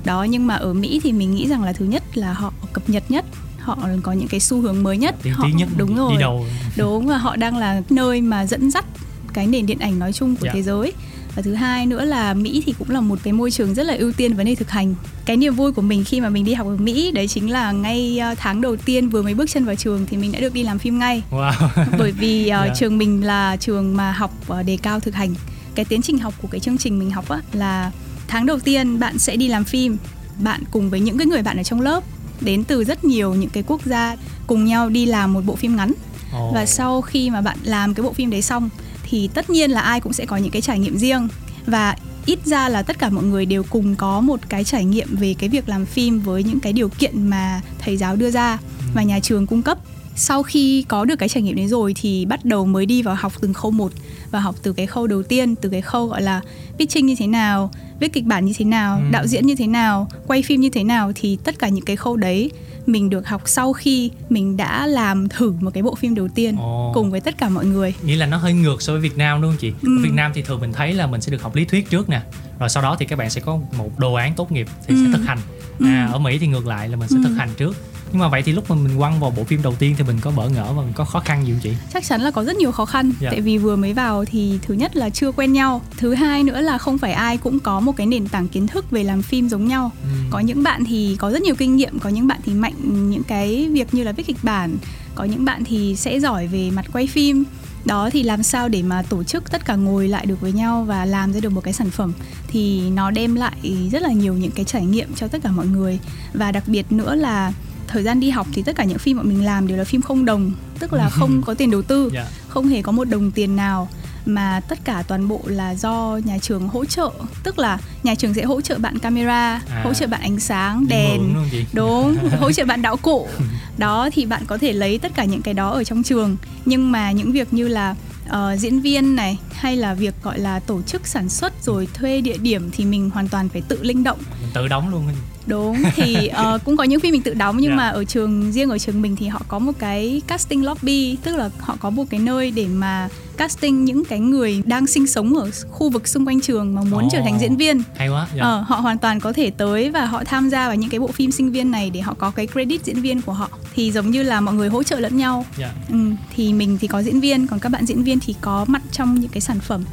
Đó 0.05 0.25
nhưng 0.25 0.47
mà 0.47 0.55
ở 0.55 0.73
Mỹ 0.73 1.01
thì 1.03 1.13
mình 1.13 1.35
nghĩ 1.35 1.49
rằng 1.49 1.63
là 1.63 1.73
thứ 1.73 1.85
nhất 1.85 2.03
là 2.15 2.33
họ 2.33 2.53
cập 2.73 2.91
nhật 2.91 3.11
nhất 3.11 3.25
họ 3.65 3.79
có 4.03 4.13
những 4.13 4.29
cái 4.29 4.41
xu 4.41 4.61
hướng 4.61 4.83
mới 4.83 4.99
nhất. 4.99 5.15
Tiên 5.23 5.33
họ, 5.37 5.49
nhất 5.55 5.69
đúng 5.77 5.97
rồi. 5.97 6.13
đi 6.13 6.19
đầu. 6.21 6.47
Đúng 6.77 7.07
và 7.07 7.17
họ 7.19 7.37
đang 7.37 7.57
là 7.57 7.83
nơi 7.91 8.21
mà 8.21 8.47
dẫn 8.47 8.71
dắt 8.71 8.85
cái 9.33 9.47
nền 9.47 9.67
điện 9.67 9.79
ảnh 9.79 9.99
nói 9.99 10.13
chung 10.13 10.37
của 10.37 10.47
Dạ. 10.47 10.51
thế 10.55 10.63
giới. 10.63 10.93
Và 11.35 11.43
thứ 11.43 11.55
hai 11.55 11.87
nữa 11.87 12.05
là 12.05 12.35
Mỹ 12.35 12.63
thì 12.67 12.75
cũng 12.79 12.91
là 12.91 13.01
một 13.01 13.19
cái 13.23 13.33
môi 13.33 13.51
trường 13.51 13.75
rất 13.75 13.83
là 13.87 13.95
ưu 13.95 14.13
tiên 14.13 14.35
vấn 14.35 14.47
đề 14.47 14.55
thực 14.55 14.71
hành. 14.71 14.95
Cái 15.25 15.37
niềm 15.37 15.55
vui 15.55 15.73
của 15.73 15.83
mình 15.83 16.05
khi 16.05 16.21
mà 16.21 16.29
mình 16.29 16.45
đi 16.45 16.55
học 16.55 16.67
ở 16.67 16.77
Mỹ 16.77 17.11
đấy 17.11 17.29
chính 17.29 17.51
là 17.51 17.73
ngay 17.73 18.19
ờ, 18.19 18.35
tháng 18.39 18.61
đầu 18.61 18.77
tiên 18.77 19.09
vừa 19.09 19.23
mới 19.23 19.35
bước 19.35 19.51
chân 19.51 19.65
vào 19.65 19.75
trường 19.75 20.07
thì 20.07 20.17
mình 20.17 20.33
đã 20.33 20.41
được 20.41 20.55
đi 20.55 20.63
làm 20.63 20.79
phim 20.79 20.99
ngay. 20.99 21.23
Wow. 21.31 21.53
Bởi 21.99 22.13
vì 22.13 22.43
uh, 22.43 22.47
Dạ. 22.49 22.75
trường 22.77 22.99
mình 22.99 23.25
là 23.25 23.57
trường 23.57 23.97
mà 23.97 24.13
học 24.13 24.35
uh, 24.61 24.67
đề 24.67 24.79
cao 24.83 25.01
thực 25.01 25.15
hành. 25.15 25.35
Cái 25.75 25.85
tiến 25.85 26.03
trình 26.03 26.19
học 26.19 26.35
của 26.43 26.49
cái 26.51 26.61
chương 26.61 26.79
trình 26.79 26.99
mình 26.99 27.11
học 27.11 27.29
á 27.29 27.39
là 27.53 27.91
tháng 28.29 28.47
đầu 28.47 28.59
tiên 28.61 28.99
bạn 29.01 29.19
sẽ 29.19 29.37
đi 29.37 29.49
làm 29.49 29.65
phim 29.65 29.97
bạn 30.39 30.63
cùng 30.71 30.91
với 30.91 31.01
những 31.01 31.19
cái 31.19 31.27
người 31.27 31.43
bạn 31.43 31.57
ở 31.57 31.63
trong 31.63 31.81
lớp 31.81 32.05
đến 32.41 32.65
từ 32.65 32.85
rất 32.85 33.05
nhiều 33.05 33.35
những 33.35 33.51
cái 33.51 33.63
quốc 33.67 33.81
gia 33.85 34.17
cùng 34.47 34.65
nhau 34.65 34.89
đi 34.89 35.07
làm 35.07 35.33
một 35.33 35.41
bộ 35.45 35.57
phim 35.57 35.77
ngắn. 35.77 35.93
Ồ. 36.35 36.51
và 36.55 36.67
sau 36.67 37.01
khi 37.01 37.31
mà 37.31 37.41
bạn 37.41 37.59
làm 37.63 37.95
cái 37.95 38.05
bộ 38.05 38.13
phim 38.13 38.31
đấy 38.31 38.43
xong 38.43 38.69
thì 39.03 39.29
tất 39.35 39.51
nhiên 39.51 39.71
là 39.71 39.81
ai 39.81 40.01
cũng 40.01 40.13
sẽ 40.13 40.27
có 40.27 40.37
những 40.37 40.51
cái 40.51 40.63
trải 40.63 40.79
nghiệm 40.79 40.99
riêng. 40.99 41.29
Và 41.67 41.97
ít 42.27 42.39
ra 42.45 42.69
là 42.69 42.83
tất 42.83 42.99
cả 42.99 43.09
mọi 43.09 43.25
người 43.25 43.47
đều 43.47 43.63
cùng 43.71 43.97
có 43.97 44.21
một 44.21 44.41
cái 44.49 44.65
trải 44.65 44.85
nghiệm 44.85 45.17
về 45.17 45.35
cái 45.39 45.49
việc 45.49 45.69
làm 45.69 45.87
phim 45.87 46.21
với 46.21 46.43
những 46.43 46.61
cái 46.61 46.73
điều 46.73 46.89
kiện 46.89 47.31
mà 47.31 47.61
thầy 47.79 47.97
giáo 47.97 48.17
đưa 48.17 48.31
ra 48.31 48.59
và 48.95 49.03
nhà 49.03 49.21
trường 49.21 49.47
cung 49.47 49.63
cấp. 49.63 49.79
Sau 50.17 50.43
khi 50.43 50.85
có 50.89 51.05
được 51.05 51.17
cái 51.17 51.29
trải 51.29 51.43
nghiệm 51.43 51.57
đấy 51.57 51.67
rồi 51.69 51.95
thì 52.01 52.27
bắt 52.27 52.45
đầu 52.45 52.67
mới 52.67 52.87
đi 52.87 53.03
vào 53.03 53.15
học 53.15 53.33
từng 53.41 53.55
khâu 53.55 53.71
một 53.71 53.93
và 54.31 54.41
học 54.41 54.55
từ 54.63 54.73
cái 54.73 54.87
khâu 54.87 55.07
đầu 55.07 55.23
tiên 55.23 55.57
từ 55.57 55.69
cái 55.69 55.83
khâu 55.83 56.07
gọi 56.07 56.23
là 56.23 56.41
pitching 56.79 57.07
như 57.07 57.15
thế 57.19 57.27
nào 57.27 57.71
viết 58.05 58.13
kịch 58.13 58.25
bản 58.25 58.45
như 58.45 58.53
thế 58.59 58.65
nào 58.65 58.97
Ừ. 58.99 59.03
đạo 59.11 59.27
diễn 59.27 59.47
như 59.47 59.55
thế 59.55 59.67
nào 59.67 60.09
quay 60.27 60.43
phim 60.43 60.61
như 60.61 60.71
thế 60.71 60.85
nào 60.85 61.13
thì 61.15 61.39
tất 61.45 61.59
cả 61.59 61.69
những 61.69 61.85
cái 61.85 61.97
khâu 61.97 62.17
đấy 62.17 62.51
mình 62.87 63.11
được 63.11 63.29
học 63.29 63.43
sau 63.45 63.73
khi 63.73 64.11
mình 64.29 64.57
đã 64.57 64.87
làm 64.87 65.29
thử 65.29 65.53
một 65.61 65.71
cái 65.75 65.83
bộ 65.83 65.95
phim 65.95 66.15
đầu 66.15 66.29
tiên 66.29 66.57
Ồ. 66.59 66.91
cùng 66.95 67.11
với 67.11 67.21
tất 67.21 67.39
cả 67.39 67.49
mọi 67.49 67.67
người 67.67 67.95
nghĩa 68.05 68.17
là 68.17 68.27
nó 68.27 68.37
hơi 68.37 68.53
ngược 68.53 68.83
so 68.83 68.93
với 68.93 69.01
Việt 69.01 69.17
Nam 69.17 69.43
đúng 69.43 69.51
không 69.51 69.59
chị? 69.59 69.73
Ừ. 69.83 69.99
Ở 69.99 70.03
Việt 70.03 70.13
Nam 70.13 70.31
thì 70.35 70.43
thường 70.43 70.61
mình 70.61 70.73
thấy 70.73 70.93
là 70.95 71.07
mình 71.07 71.21
sẽ 71.21 71.33
được 71.33 71.43
học 71.43 71.57
lý 71.57 71.65
thuyết 71.65 71.91
trước 71.91 72.09
nè, 72.09 72.21
rồi 72.59 72.69
sau 72.69 72.83
đó 72.83 72.97
thì 72.99 73.07
các 73.07 73.19
bạn 73.19 73.31
sẽ 73.31 73.41
có 73.41 73.59
một 73.79 73.99
đồ 73.99 74.15
án 74.15 74.35
tốt 74.35 74.53
nghiệp 74.53 74.67
thì 74.87 74.95
Ừ. 74.95 75.01
sẽ 75.07 75.19
thực 75.19 75.25
hành. 75.27 75.39
À, 75.81 76.09
ở 76.13 76.19
Mỹ 76.19 76.39
thì 76.39 76.47
ngược 76.47 76.67
lại 76.67 76.89
là 76.89 76.97
mình 76.97 77.09
sẽ 77.09 77.17
Ừ. 77.17 77.23
thực 77.29 77.35
hành 77.35 77.49
trước. 77.57 77.77
Nhưng 78.15 78.21
mà 78.21 78.29
vậy 78.29 78.43
thì 78.43 78.53
lúc 78.53 78.71
mà 78.71 78.77
mình 78.77 78.99
quăng 78.99 79.21
vào 79.21 79.31
bộ 79.31 79.45
phim 79.45 79.63
đầu 79.63 79.75
tiên 79.79 79.95
thì 79.99 80.05
mình 80.05 80.17
có 80.21 80.31
bỡ 80.31 80.49
ngỡ 80.49 80.73
và 80.73 80.83
mình 80.83 80.93
có 80.95 81.05
khó 81.05 81.21
khăn 81.21 81.47
gì 81.47 81.53
không 81.53 81.61
chị? 81.63 81.71
chắc 81.93 82.05
chắn 82.05 82.21
là 82.21 82.31
có 82.31 82.45
rất 82.45 82.57
nhiều 82.57 82.73
khó 82.73 82.85
khăn 82.87 83.13
Dạ. 83.21 83.31
tại 83.31 83.41
vì 83.41 83.59
vừa 83.59 83.77
mới 83.77 83.93
vào 83.93 84.25
thì 84.25 84.59
thứ 84.63 84.75
nhất 84.75 84.97
là 84.97 85.11
chưa 85.11 85.33
quen 85.33 85.53
nhau 85.53 85.83
thứ 85.97 86.15
hai 86.15 86.43
nữa 86.43 86.61
là 86.61 86.79
không 86.79 86.99
phải 86.99 87.13
ai 87.13 87.37
cũng 87.37 87.61
có 87.61 87.81
một 87.81 87.97
cái 87.97 88.07
nền 88.07 88.29
tảng 88.29 88.49
kiến 88.49 88.67
thức 88.67 88.91
về 88.91 89.05
làm 89.05 89.23
phim 89.23 89.49
giống 89.49 89.69
nhau 89.69 89.91
Ừ. 90.03 90.09
có 90.31 90.41
những 90.41 90.63
bạn 90.63 90.85
thì 90.85 91.17
có 91.19 91.31
rất 91.31 91.43
nhiều 91.43 91.55
kinh 91.55 91.77
nghiệm 91.77 91.99
có 91.99 92.09
những 92.11 92.27
bạn 92.27 92.41
thì 92.45 92.53
mạnh 92.55 92.75
những 93.11 93.23
cái 93.23 93.69
việc 93.73 93.95
như 93.95 94.03
là 94.03 94.13
viết 94.13 94.27
kịch 94.27 94.37
bản 94.43 94.77
có 95.15 95.25
những 95.25 95.45
bạn 95.45 95.65
thì 95.65 95.97
sẽ 95.97 96.21
giỏi 96.21 96.47
về 96.47 96.71
mặt 96.71 96.85
quay 96.93 97.07
phim 97.07 97.45
đó 97.85 98.11
thì 98.13 98.23
làm 98.23 98.43
sao 98.43 98.69
để 98.69 98.83
mà 98.83 99.03
tổ 99.03 99.25
chức 99.25 99.51
tất 99.51 99.65
cả 99.65 99.75
ngồi 99.77 100.09
lại 100.09 100.27
được 100.27 100.41
với 100.41 100.53
nhau 100.53 100.85
và 100.89 101.05
làm 101.05 101.33
ra 101.33 101.41
được 101.41 101.51
một 101.53 101.61
cái 101.61 101.73
sản 101.75 101.91
phẩm 101.91 102.13
thì 102.49 102.91
nó 102.91 103.11
đem 103.11 103.35
lại 103.35 103.89
rất 103.93 104.03
là 104.03 104.13
nhiều 104.13 104.35
những 104.35 104.51
cái 104.51 104.65
trải 104.65 104.87
nghiệm 104.87 105.15
cho 105.15 105.29
tất 105.29 105.39
cả 105.43 105.51
mọi 105.51 105.67
người 105.67 105.99
và 106.35 106.53
đặc 106.53 106.65
biệt 106.67 106.93
nữa 106.93 107.15
là 107.15 107.53
thời 107.89 108.03
gian 108.03 108.21
đi 108.21 108.31
học 108.31 108.47
thì 108.53 108.63
tất 108.63 108.77
cả 108.77 108.85
những 108.85 108.99
phim 108.99 109.17
mà 109.17 109.23
mình 109.23 109.45
làm 109.45 109.67
đều 109.67 109.77
là 109.77 109.85
phim 109.85 110.03
không 110.03 110.25
đồng 110.25 110.53
tức 110.79 110.93
là 110.93 111.09
không 111.09 111.43
có 111.47 111.55
tiền 111.55 111.71
đầu 111.71 111.83
tư 111.83 112.11
Dạ. 112.15 112.27
không 112.49 112.69
hề 112.69 112.83
có 112.83 112.93
một 112.93 113.05
đồng 113.05 113.31
tiền 113.31 113.57
nào 113.57 113.89
mà 114.27 114.61
tất 114.69 114.79
cả 114.85 115.03
toàn 115.09 115.29
bộ 115.29 115.41
là 115.47 115.75
do 115.75 116.21
nhà 116.25 116.39
trường 116.39 116.69
hỗ 116.69 116.85
trợ 116.85 117.11
tức 117.43 117.59
là 117.59 117.79
nhà 118.03 118.15
trường 118.15 118.35
sẽ 118.35 118.45
hỗ 118.45 118.61
trợ 118.61 118.79
bạn 118.79 118.99
camera 118.99 119.61
À. 119.71 119.81
hỗ 119.85 119.95
trợ 119.95 120.07
bạn 120.07 120.21
ánh 120.21 120.41
sáng 120.41 120.87
đèn 120.89 121.35
đúng 121.73 122.17
hỗ 122.41 122.53
trợ 122.53 122.65
bạn 122.65 122.83
đạo 122.83 122.97
cụ 122.97 123.29
đó 123.79 124.09
thì 124.13 124.27
bạn 124.27 124.43
có 124.47 124.59
thể 124.59 124.73
lấy 124.73 124.99
tất 124.99 125.13
cả 125.15 125.25
những 125.25 125.43
cái 125.43 125.55
đó 125.55 125.71
ở 125.71 125.85
trong 125.85 126.03
trường 126.03 126.37
nhưng 126.65 126.93
mà 126.93 127.11
những 127.13 127.33
việc 127.33 127.53
như 127.55 127.69
là 127.69 127.95
ờ, 128.29 128.57
diễn 128.57 128.81
viên 128.81 129.17
này 129.17 129.39
hay 129.53 129.77
là 129.77 129.95
việc 129.95 130.15
gọi 130.23 130.39
là 130.39 130.59
tổ 130.61 130.83
chức 130.83 131.07
sản 131.07 131.29
xuất 131.29 131.53
rồi 131.63 131.89
thuê 131.95 132.21
địa 132.21 132.37
điểm 132.37 132.71
thì 132.73 132.85
mình 132.85 133.11
hoàn 133.11 133.29
toàn 133.29 133.49
phải 133.49 133.63
tự 133.69 133.79
linh 133.83 134.05
động 134.05 134.19
Mình 134.41 134.51
tự 134.55 134.69
đóng 134.69 134.89
luôn. 134.91 135.03
Đúng 135.47 135.83
thì 135.95 136.27
ờ, 136.27 136.59
cũng 136.65 136.77
có 136.77 136.85
những 136.85 137.01
phim 137.01 137.13
mình 137.13 137.23
tự 137.23 137.35
đóng 137.35 137.57
nhưng 137.61 137.71
Dạ. 137.71 137.77
mà 137.77 137.89
ở 137.89 138.05
trường 138.05 138.53
riêng 138.53 138.71
ở 138.71 138.79
trường 138.79 139.03
mình 139.03 139.17
thì 139.17 139.29
họ 139.29 139.43
có 139.49 139.59
một 139.59 139.73
cái 139.79 140.23
casting 140.27 140.65
lobby 140.65 141.17
tức 141.23 141.37
là 141.37 141.51
họ 141.61 141.77
có 141.81 141.91
một 141.91 142.05
cái 142.11 142.21
nơi 142.21 142.51
để 142.51 142.67
mà 142.67 143.09
casting 143.37 143.85
những 143.85 144.05
cái 144.05 144.21
người 144.21 144.63
đang 144.67 144.87
sinh 144.87 145.07
sống 145.07 145.37
ở 145.37 145.51
khu 145.71 145.91
vực 145.91 146.09
xung 146.09 146.27
quanh 146.27 146.41
trường 146.41 146.75
mà 146.75 146.83
muốn 146.83 147.03
Ồ. 147.03 147.09
trở 147.13 147.21
thành 147.25 147.39
diễn 147.41 147.57
viên 147.57 147.83
Hay 147.97 148.09
quá. 148.09 148.27
Dạ. 148.37 148.43
Ờ, 148.43 148.65
họ 148.67 148.77
hoàn 148.77 148.99
toàn 148.99 149.21
có 149.21 149.33
thể 149.33 149.51
tới 149.51 149.91
và 149.91 150.05
họ 150.07 150.25
tham 150.25 150.49
gia 150.51 150.67
vào 150.67 150.77
những 150.77 150.91
cái 150.91 151.01
bộ 151.01 151.07
phim 151.07 151.31
sinh 151.31 151.53
viên 151.53 151.71
này 151.71 151.91
để 151.91 152.01
họ 152.01 152.15
có 152.19 152.31
cái 152.31 152.47
credit 152.47 152.85
diễn 152.85 153.01
viên 153.01 153.23
của 153.23 153.33
họ 153.33 153.49
thì 153.75 153.93
giống 153.93 154.11
như 154.11 154.23
là 154.23 154.41
mọi 154.41 154.55
người 154.55 154.69
hỗ 154.69 154.83
trợ 154.83 154.99
lẫn 155.01 155.17
nhau 155.17 155.45
Dạ. 155.59 155.71
ừ, 155.91 155.97
thì 156.35 156.53
mình 156.53 156.79
thì 156.81 156.89
có 156.89 157.03
diễn 157.03 157.21
viên 157.21 157.47
còn 157.47 157.59
các 157.59 157.69
bạn 157.69 157.87
diễn 157.87 158.03
viên 158.03 158.19
thì 158.21 158.35
có 158.41 158.65
mặt 158.69 158.83
trong 158.93 159.21
những 159.21 159.31
cái 159.31 159.41
sản 159.41 159.61
phẩm 159.61 159.85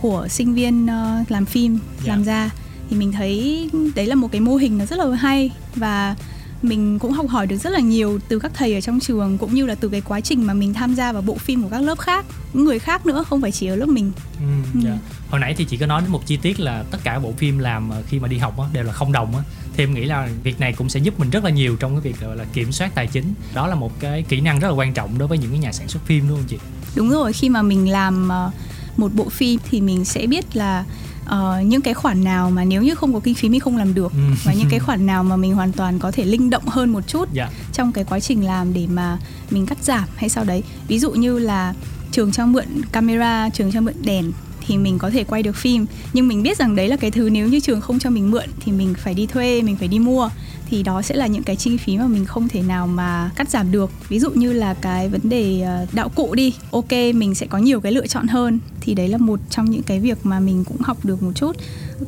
của 0.00 0.26
sinh 0.30 0.54
viên 0.54 0.86
ờ, 0.86 1.18
làm 1.28 1.44
phim 1.46 1.78
Dạ. 2.04 2.12
làm 2.12 2.24
ra 2.24 2.50
thì 2.90 2.96
mình 2.96 3.12
thấy 3.12 3.70
đấy 3.94 4.06
là 4.06 4.14
một 4.14 4.32
cái 4.32 4.40
mô 4.40 4.56
hình 4.56 4.78
nó 4.78 4.84
rất 4.86 4.98
là 4.98 5.14
hay 5.16 5.50
và 5.76 6.16
mình 6.62 6.98
cũng 6.98 7.12
học 7.12 7.28
hỏi 7.28 7.46
được 7.46 7.56
rất 7.56 7.70
là 7.70 7.78
nhiều 7.80 8.18
từ 8.28 8.38
các 8.38 8.52
thầy 8.54 8.74
ở 8.74 8.80
trong 8.80 9.00
trường 9.00 9.38
cũng 9.38 9.54
như 9.54 9.66
là 9.66 9.74
từ 9.74 9.88
cái 9.88 10.00
quá 10.00 10.20
trình 10.20 10.46
mà 10.46 10.54
mình 10.54 10.74
tham 10.74 10.94
gia 10.94 11.12
vào 11.12 11.22
bộ 11.22 11.34
phim 11.34 11.62
của 11.62 11.68
các 11.68 11.80
lớp 11.82 11.98
khác 11.98 12.24
những 12.54 12.64
người 12.64 12.78
khác 12.78 13.06
nữa 13.06 13.24
không 13.28 13.40
phải 13.40 13.52
chỉ 13.52 13.66
ở 13.66 13.76
lớp 13.76 13.86
mình 13.88 14.12
Ừ, 14.38 14.44
Ừ. 14.74 14.80
dạ. 14.84 14.98
Hồi 15.30 15.40
nãy 15.40 15.54
thì 15.58 15.64
chị 15.64 15.76
có 15.76 15.86
nói 15.86 16.00
đến 16.02 16.10
một 16.10 16.26
chi 16.26 16.36
tiết 16.42 16.60
là 16.60 16.84
tất 16.90 16.98
cả 17.04 17.18
bộ 17.18 17.32
phim 17.36 17.58
làm 17.58 17.90
khi 18.08 18.18
mà 18.18 18.28
đi 18.28 18.38
học 18.38 18.58
á, 18.60 18.64
đều 18.72 18.84
là 18.84 18.92
không 18.92 19.12
đồng 19.12 19.36
á. 19.36 19.42
Thì 19.76 19.84
em 19.84 19.94
nghĩ 19.94 20.04
là 20.04 20.28
việc 20.42 20.60
này 20.60 20.72
cũng 20.72 20.88
sẽ 20.88 21.00
giúp 21.00 21.20
mình 21.20 21.30
rất 21.30 21.44
là 21.44 21.50
nhiều 21.50 21.76
trong 21.76 21.92
cái 21.92 22.00
việc 22.12 22.20
gọi 22.20 22.36
là 22.36 22.44
kiểm 22.44 22.72
soát 22.72 22.94
tài 22.94 23.06
chính. 23.06 23.34
Đó 23.54 23.66
là 23.66 23.74
một 23.74 24.00
cái 24.00 24.22
kỹ 24.28 24.40
năng 24.40 24.58
rất 24.60 24.68
là 24.68 24.74
quan 24.74 24.92
trọng 24.94 25.18
đối 25.18 25.28
với 25.28 25.38
những 25.38 25.50
cái 25.50 25.58
nhà 25.58 25.72
sản 25.72 25.88
xuất 25.88 26.06
phim 26.06 26.28
đúng 26.28 26.36
không 26.36 26.46
chị? 26.48 26.58
Đúng 26.96 27.10
rồi, 27.10 27.32
khi 27.32 27.48
mà 27.48 27.62
mình 27.62 27.90
làm 27.90 28.28
ờ, 28.28 28.50
một 28.96 29.10
bộ 29.14 29.28
phim 29.28 29.60
thì 29.70 29.80
mình 29.80 30.04
sẽ 30.04 30.26
biết 30.26 30.56
là 30.56 30.84
ờ, 31.24 31.60
những 31.66 31.80
cái 31.80 31.94
khoản 31.94 32.24
nào 32.24 32.50
mà 32.50 32.64
nếu 32.64 32.82
như 32.82 32.94
không 32.94 33.14
có 33.14 33.20
kinh 33.20 33.34
phí 33.34 33.48
mình 33.48 33.60
không 33.60 33.76
làm 33.76 33.94
được 33.94 34.12
Ừ. 34.12 34.18
và 34.44 34.52
những 34.52 34.68
cái 34.70 34.80
khoản 34.86 35.06
nào 35.06 35.24
mà 35.24 35.36
mình 35.36 35.54
hoàn 35.54 35.72
toàn 35.72 35.98
có 35.98 36.10
thể 36.10 36.24
linh 36.24 36.50
động 36.50 36.64
hơn 36.66 36.90
một 36.90 37.06
chút 37.08 37.28
Dạ. 37.32 37.50
trong 37.72 37.92
cái 37.92 38.04
quá 38.04 38.20
trình 38.20 38.44
làm 38.44 38.72
để 38.74 38.86
mà 38.86 39.18
mình 39.50 39.66
cắt 39.66 39.78
giảm 39.82 40.04
hay 40.16 40.28
sau 40.28 40.44
đấy. 40.44 40.62
Ví 40.88 40.98
dụ 40.98 41.10
như 41.12 41.38
là 41.38 41.74
trường 42.12 42.32
cho 42.32 42.46
mượn 42.46 42.64
camera, 42.92 43.48
trường 43.50 43.72
cho 43.72 43.80
mượn 43.80 43.94
đèn 44.04 44.32
thì 44.66 44.78
mình 44.78 44.98
có 44.98 45.10
thể 45.10 45.24
quay 45.24 45.42
được 45.42 45.56
phim 45.56 45.86
nhưng 46.12 46.28
mình 46.28 46.42
biết 46.42 46.58
rằng 46.58 46.76
đấy 46.76 46.88
là 46.88 46.96
cái 46.96 47.10
thứ 47.10 47.28
nếu 47.30 47.48
như 47.48 47.60
trường 47.60 47.80
không 47.80 47.98
cho 47.98 48.10
mình 48.10 48.30
mượn 48.30 48.44
thì 48.64 48.72
mình 48.72 48.94
phải 48.98 49.14
đi 49.14 49.26
thuê 49.26 49.62
mình 49.62 49.76
phải 49.76 49.88
đi 49.88 49.98
mua 49.98 50.28
thì 50.70 50.82
đó 50.82 51.02
sẽ 51.02 51.14
là 51.14 51.26
những 51.26 51.42
cái 51.42 51.56
chi 51.56 51.76
phí 51.76 51.98
mà 51.98 52.06
mình 52.06 52.24
không 52.24 52.48
thể 52.48 52.62
nào 52.62 52.86
mà 52.86 53.30
cắt 53.36 53.50
giảm 53.50 53.72
được 53.72 53.90
ví 54.08 54.18
dụ 54.18 54.30
như 54.30 54.52
là 54.52 54.74
cái 54.74 55.08
vấn 55.08 55.20
đề 55.24 55.60
ờ, 55.60 55.86
đạo 55.92 56.08
cụ 56.08 56.34
đi 56.34 56.54
ok 56.70 56.90
mình 57.14 57.34
sẽ 57.34 57.46
có 57.46 57.58
nhiều 57.58 57.80
cái 57.80 57.92
lựa 57.92 58.06
chọn 58.06 58.26
hơn 58.28 58.58
thì 58.80 58.94
đấy 58.94 59.08
là 59.08 59.18
một 59.18 59.40
trong 59.50 59.70
những 59.70 59.82
cái 59.82 60.00
việc 60.00 60.18
mà 60.26 60.40
mình 60.40 60.64
cũng 60.64 60.76
học 60.80 61.04
được 61.04 61.22
một 61.22 61.32
chút 61.34 61.56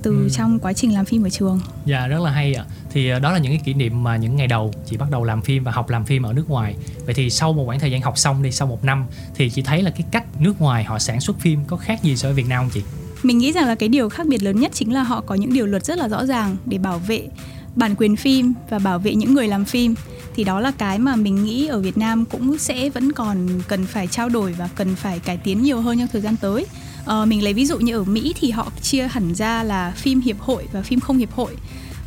từ 0.02 0.10
Ừ. 0.12 0.28
trong 0.32 0.58
quá 0.58 0.72
trình 0.72 0.94
làm 0.94 1.04
phim 1.04 1.26
ở 1.26 1.28
trường 1.28 1.60
Dạ 1.86 2.06
rất 2.06 2.20
là 2.22 2.30
hay 2.30 2.54
ạ. 2.54 2.64
Thì 2.92 3.08
ờ, 3.08 3.18
đó 3.18 3.32
là 3.32 3.38
những 3.38 3.52
cái 3.52 3.60
kỷ 3.64 3.74
niệm 3.74 4.02
mà 4.02 4.16
những 4.16 4.36
ngày 4.36 4.46
đầu 4.46 4.72
chị 4.86 4.96
bắt 4.96 5.10
đầu 5.10 5.24
làm 5.24 5.42
phim 5.42 5.64
và 5.64 5.72
học 5.72 5.90
làm 5.90 6.04
phim 6.04 6.22
ở 6.22 6.32
nước 6.32 6.50
ngoài. 6.50 6.74
Vậy 7.06 7.14
thì 7.14 7.30
sau 7.30 7.52
một 7.52 7.64
khoảng 7.66 7.80
thời 7.80 7.90
gian 7.90 8.00
học 8.02 8.18
xong 8.18 8.42
đi, 8.42 8.52
sau 8.52 8.68
một 8.68 8.84
năm 8.84 9.04
thì 9.34 9.50
chị 9.50 9.62
thấy 9.62 9.82
là 9.82 9.90
cái 9.90 10.04
cách 10.10 10.24
nước 10.40 10.60
ngoài 10.60 10.84
họ 10.84 10.98
sản 10.98 11.20
xuất 11.20 11.40
phim 11.40 11.58
có 11.66 11.76
khác 11.76 12.02
gì 12.02 12.16
so 12.16 12.28
với 12.28 12.34
Việt 12.34 12.48
Nam 12.48 12.62
không 12.64 12.70
chị? 12.74 12.82
Mình 13.22 13.38
nghĩ 13.38 13.52
rằng 13.52 13.66
là 13.66 13.74
cái 13.74 13.88
điều 13.88 14.08
khác 14.08 14.26
biệt 14.26 14.42
lớn 14.42 14.60
nhất 14.60 14.70
chính 14.74 14.92
là 14.92 15.02
họ 15.02 15.20
có 15.26 15.34
những 15.34 15.52
điều 15.52 15.66
luật 15.66 15.84
rất 15.84 15.98
là 15.98 16.08
rõ 16.08 16.26
ràng 16.26 16.56
để 16.66 16.78
bảo 16.78 16.98
vệ 16.98 17.28
bản 17.76 17.94
quyền 17.98 18.16
phim 18.16 18.54
và 18.70 18.78
bảo 18.78 18.98
vệ 18.98 19.14
những 19.14 19.34
người 19.34 19.48
làm 19.48 19.64
phim. 19.64 19.94
Thì 20.34 20.44
đó 20.44 20.60
là 20.60 20.70
cái 20.70 20.98
mà 20.98 21.16
mình 21.16 21.44
nghĩ 21.44 21.66
ở 21.66 21.80
Việt 21.80 21.98
Nam 21.98 22.24
cũng 22.24 22.58
sẽ 22.58 22.90
vẫn 22.90 23.12
còn 23.12 23.48
cần 23.68 23.86
phải 23.86 24.06
trao 24.06 24.28
đổi 24.28 24.52
và 24.52 24.68
cần 24.74 24.94
phải 24.96 25.18
cải 25.18 25.36
tiến 25.36 25.62
nhiều 25.62 25.80
hơn 25.80 25.98
trong 25.98 26.08
thời 26.12 26.20
gian 26.22 26.36
tới. 26.36 26.66
Ờ, 27.04 27.26
mình 27.26 27.42
lấy 27.44 27.52
ví 27.54 27.66
dụ 27.66 27.78
như 27.78 27.96
ở 27.96 28.04
Mỹ 28.04 28.34
thì 28.40 28.50
họ 28.50 28.72
chia 28.82 29.08
hẳn 29.10 29.34
ra 29.34 29.62
là 29.62 29.92
phim 29.96 30.20
hiệp 30.20 30.40
hội 30.40 30.66
và 30.72 30.82
phim 30.82 31.00
không 31.00 31.18
hiệp 31.18 31.32
hội 31.32 31.56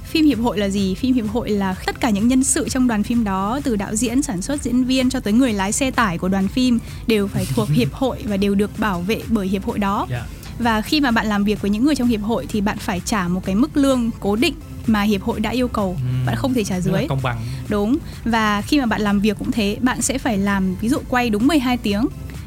phim 0.06 0.26
hiệp 0.26 0.40
hội 0.40 0.58
là 0.58 0.70
gì 0.70 0.96
phim 0.96 1.14
hiệp 1.14 1.26
hội 1.28 1.50
là 1.50 1.76
tất 1.86 2.00
cả 2.00 2.10
những 2.10 2.28
nhân 2.28 2.44
sự 2.44 2.70
trong 2.70 2.88
đoàn 2.88 3.04
phim 3.04 3.24
đó 3.24 3.60
từ 3.64 3.76
đạo 3.76 3.96
diễn 3.96 4.22
sản 4.22 4.42
xuất 4.42 4.62
diễn 4.64 4.84
viên 4.84 5.10
cho 5.10 5.20
tới 5.20 5.34
người 5.34 5.54
lái 5.54 5.72
xe 5.72 5.92
tải 5.92 6.18
của 6.18 6.28
đoàn 6.28 6.48
phim 6.48 6.80
đều 7.08 7.28
phải 7.28 7.46
thuộc 7.56 7.70
hiệp 7.74 7.94
hội 7.94 8.18
và 8.24 8.38
đều 8.38 8.56
được 8.56 8.80
bảo 8.80 9.02
vệ 9.02 9.22
bởi 9.28 9.48
hiệp 9.48 9.66
hội 9.66 9.80
đó 9.80 10.08
Dạ. 10.10 10.26
và 10.60 10.82
khi 10.82 11.02
mà 11.02 11.12
bạn 11.12 11.28
làm 11.28 11.44
việc 11.44 11.62
với 11.62 11.72
những 11.72 11.86
người 11.86 11.96
trong 11.96 12.08
hiệp 12.08 12.22
hội 12.22 12.46
thì 12.50 12.62
bạn 12.62 12.78
phải 12.78 13.02
trả 13.06 13.28
một 13.28 13.46
cái 13.46 13.56
mức 13.56 13.78
lương 13.78 14.10
cố 14.20 14.36
định 14.36 14.54
mà 14.88 15.01
hiệp 15.01 15.22
hội 15.22 15.39
đã 15.39 15.50
yêu 15.50 15.68
cầu. 15.68 15.98
Ừm. 16.01 16.25
bạn 16.25 16.36
không 16.36 16.54
thể 16.54 16.63
trả 16.63 16.80
dưới. 16.80 17.06
công 17.10 17.20
bằng. 17.24 17.42
đúng. 17.70 17.98
Và 18.25 18.62
khi 18.62 18.80
mà 18.80 18.86
bạn 18.86 19.01
làm 19.01 19.20
việc 19.20 19.39
cũng 19.39 19.51
thế 19.51 19.77
bạn 19.82 20.01
sẽ 20.01 20.18
phải 20.18 20.38
làm 20.38 20.75
ví 20.82 20.89
dụ 20.89 20.98
quay 21.10 21.30
đúng 21.30 21.48
12 21.48 21.77
tiếng 21.77 22.06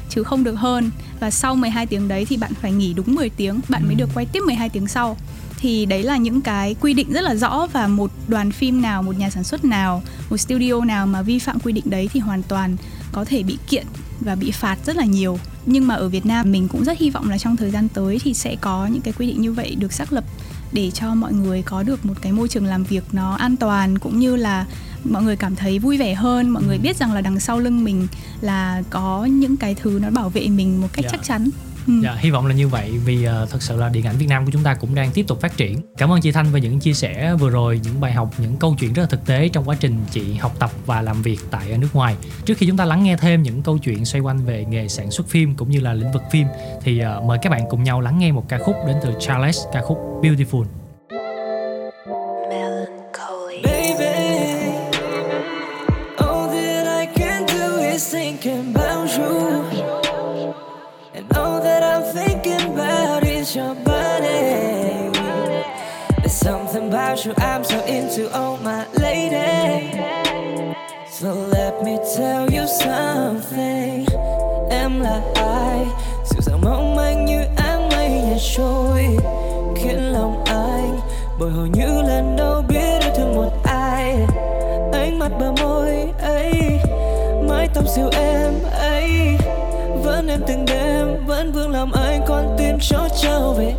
chứ 0.09 0.23
không 0.23 0.43
được 0.43 0.55
hơn. 0.55 0.89
Và 1.19 1.31
sau 1.31 1.55
12 1.55 1.85
tiếng 1.85 2.07
đấy 2.07 2.25
thì 2.25 2.37
bạn 2.37 2.51
phải 2.61 2.71
nghỉ 2.71 2.93
đúng 2.93 3.15
10 3.15 3.29
tiếng 3.29 3.59
bạn 3.69 3.81
mới 3.83 3.91
Ừm. 3.91 3.97
được 3.97 4.09
quay 4.13 4.25
tiếp 4.25 4.39
12 4.45 4.69
tiếng 4.69 4.87
sau. 4.87 5.17
Thì 5.61 5.85
đấy 5.85 6.03
là 6.03 6.17
những 6.17 6.41
cái 6.41 6.75
quy 6.81 6.93
định 6.93 7.11
rất 7.13 7.21
là 7.21 7.35
rõ 7.35 7.67
và 7.73 7.87
một 7.87 8.11
đoàn 8.27 8.51
phim 8.51 8.81
nào 8.81 9.03
một 9.03 9.17
nhà 9.17 9.29
sản 9.29 9.43
xuất 9.43 9.65
nào 9.65 10.01
một 10.29 10.37
studio 10.37 10.85
nào 10.85 11.07
mà 11.07 11.21
vi 11.21 11.39
phạm 11.39 11.59
quy 11.59 11.73
định 11.73 11.83
đấy 11.89 12.09
thì 12.13 12.19
hoàn 12.19 12.43
toàn 12.43 12.75
có 13.11 13.25
thể 13.25 13.43
bị 13.43 13.57
kiện 13.69 13.85
và 14.19 14.35
bị 14.35 14.51
phạt 14.51 14.77
rất 14.85 14.95
là 14.95 15.05
nhiều. 15.05 15.39
Nhưng 15.65 15.87
mà 15.87 15.95
ở 15.95 16.09
Việt 16.09 16.25
Nam 16.25 16.51
mình 16.51 16.67
cũng 16.67 16.83
rất 16.83 16.97
hy 16.99 17.09
vọng 17.09 17.29
là 17.29 17.37
trong 17.37 17.55
thời 17.57 17.71
gian 17.71 17.87
tới 17.89 18.19
thì 18.23 18.33
sẽ 18.33 18.55
có 18.61 18.87
những 18.87 19.01
cái 19.01 19.13
quy 19.17 19.27
định 19.27 19.41
như 19.41 19.53
vậy 19.53 19.75
được 19.75 19.93
xác 19.93 20.13
lập 20.13 20.23
để 20.73 20.91
cho 20.91 21.15
mọi 21.15 21.33
người 21.33 21.61
có 21.61 21.83
được 21.83 22.05
một 22.05 22.13
cái 22.21 22.31
môi 22.31 22.47
trường 22.47 22.65
làm 22.65 22.83
việc 22.83 23.03
nó 23.11 23.35
an 23.35 23.55
toàn 23.57 23.97
cũng 23.99 24.19
như 24.19 24.35
là 24.35 24.65
mọi 25.03 25.23
người 25.23 25.35
cảm 25.35 25.55
thấy 25.55 25.79
vui 25.79 25.97
vẻ 25.97 26.13
hơn 26.13 26.49
mọi 26.49 26.63
người 26.63 26.77
biết 26.77 26.97
rằng 26.97 27.13
là 27.13 27.21
đằng 27.21 27.39
sau 27.39 27.59
lưng 27.59 27.83
mình 27.83 28.07
là 28.41 28.81
có 28.89 29.25
những 29.25 29.57
cái 29.57 29.75
thứ 29.75 29.99
nó 30.01 30.09
bảo 30.09 30.29
vệ 30.29 30.47
mình 30.47 30.81
một 30.81 30.87
cách 30.93 31.03
Dạ. 31.05 31.09
chắc 31.11 31.23
chắn 31.23 31.49
Ừ. 31.89 31.95
Dạ, 32.03 32.15
hy 32.19 32.29
vọng 32.29 32.47
là 32.47 32.53
như 32.53 32.67
vậy 32.67 32.91
vì 33.05 33.27
uh, 33.27 33.49
thật 33.49 33.61
sự 33.61 33.77
là 33.77 33.89
điện 33.89 34.05
ảnh 34.05 34.17
Việt 34.17 34.27
Nam 34.29 34.45
của 34.45 34.51
chúng 34.51 34.63
ta 34.63 34.73
cũng 34.73 34.95
đang 34.95 35.11
tiếp 35.11 35.25
tục 35.27 35.41
phát 35.41 35.57
triển. 35.57 35.81
Cảm 35.97 36.11
ơn 36.11 36.21
chị 36.21 36.31
Thanh 36.31 36.45
về 36.51 36.61
những 36.61 36.79
chia 36.79 36.93
sẻ 36.93 37.35
vừa 37.39 37.49
rồi, 37.49 37.81
những 37.83 38.01
bài 38.01 38.11
học, 38.11 38.29
những 38.37 38.57
câu 38.57 38.75
chuyện 38.79 38.93
rất 38.93 39.01
là 39.01 39.07
thực 39.07 39.25
tế 39.25 39.49
trong 39.49 39.69
quá 39.69 39.75
trình 39.79 39.95
chị 40.11 40.33
học 40.33 40.55
tập 40.59 40.71
và 40.85 41.01
làm 41.01 41.21
việc 41.21 41.39
tại 41.51 41.71
ờ, 41.71 41.77
nước 41.77 41.89
ngoài. 41.93 42.15
Trước 42.45 42.57
khi 42.57 42.67
chúng 42.67 42.77
ta 42.77 42.85
lắng 42.85 43.03
nghe 43.03 43.17
thêm 43.17 43.43
những 43.43 43.61
câu 43.61 43.77
chuyện 43.77 44.05
xoay 44.05 44.21
quanh 44.21 44.45
về 44.45 44.65
nghề 44.65 44.87
sản 44.87 45.11
xuất 45.11 45.27
phim 45.27 45.55
cũng 45.55 45.69
như 45.69 45.79
là 45.79 45.93
lĩnh 45.93 46.11
vực 46.11 46.23
phim 46.31 46.47
thì 46.83 47.01
uh, 47.17 47.23
mời 47.23 47.37
các 47.41 47.49
bạn 47.49 47.61
cùng 47.69 47.83
nhau 47.83 48.01
lắng 48.01 48.19
nghe 48.19 48.31
một 48.31 48.49
ca 48.49 48.57
khúc 48.57 48.75
đến 48.87 48.95
từ 49.03 49.13
Charles, 49.19 49.57
ca 49.73 49.81
khúc 49.81 49.97
Beautiful. 50.21 50.78
About 67.09 67.25
you 67.25 67.33
I'm 67.37 67.63
so 67.63 67.83
into, 67.85 68.29
oh 68.33 68.57
my 68.63 68.85
lady. 68.93 69.97
So 71.09 71.33
let 71.33 71.83
me 71.83 71.97
tell 72.15 72.47
you 72.51 72.67
something. 72.67 74.05
Em 74.69 75.01
là 75.01 75.21
ai? 75.35 75.85
Dịu 76.25 76.41
dàng 76.41 76.61
mong 76.61 76.95
manh 76.95 77.25
như 77.25 77.41
áng 77.57 77.89
mây 77.89 78.09
nhẹ 78.09 78.37
trôi 78.55 79.17
khiến 79.75 80.13
lòng 80.13 80.43
anh 80.45 80.99
bồi 81.39 81.51
hồi 81.51 81.69
như 81.69 82.01
lần 82.01 82.35
đầu 82.37 82.61
biết 82.67 82.99
yêu 83.01 83.11
thương 83.15 83.35
một 83.35 83.51
ai 83.63 84.15
ánh 84.93 85.19
mắt 85.19 85.31
bờ 85.39 85.51
môi 85.61 86.13
ấy 86.21 86.79
mái 87.47 87.67
tóc 87.73 87.83
siêu 87.87 88.09
em 88.13 88.53
ấy 88.71 89.37
vẫn 90.03 90.27
em 90.27 90.41
từng 90.47 90.65
đêm 90.65 91.25
vẫn 91.25 91.51
vương 91.51 91.71
lòng 91.71 91.91
anh 91.93 92.21
con 92.27 92.55
tim 92.57 92.79
chót 92.79 93.11
trao 93.21 93.53
về 93.53 93.73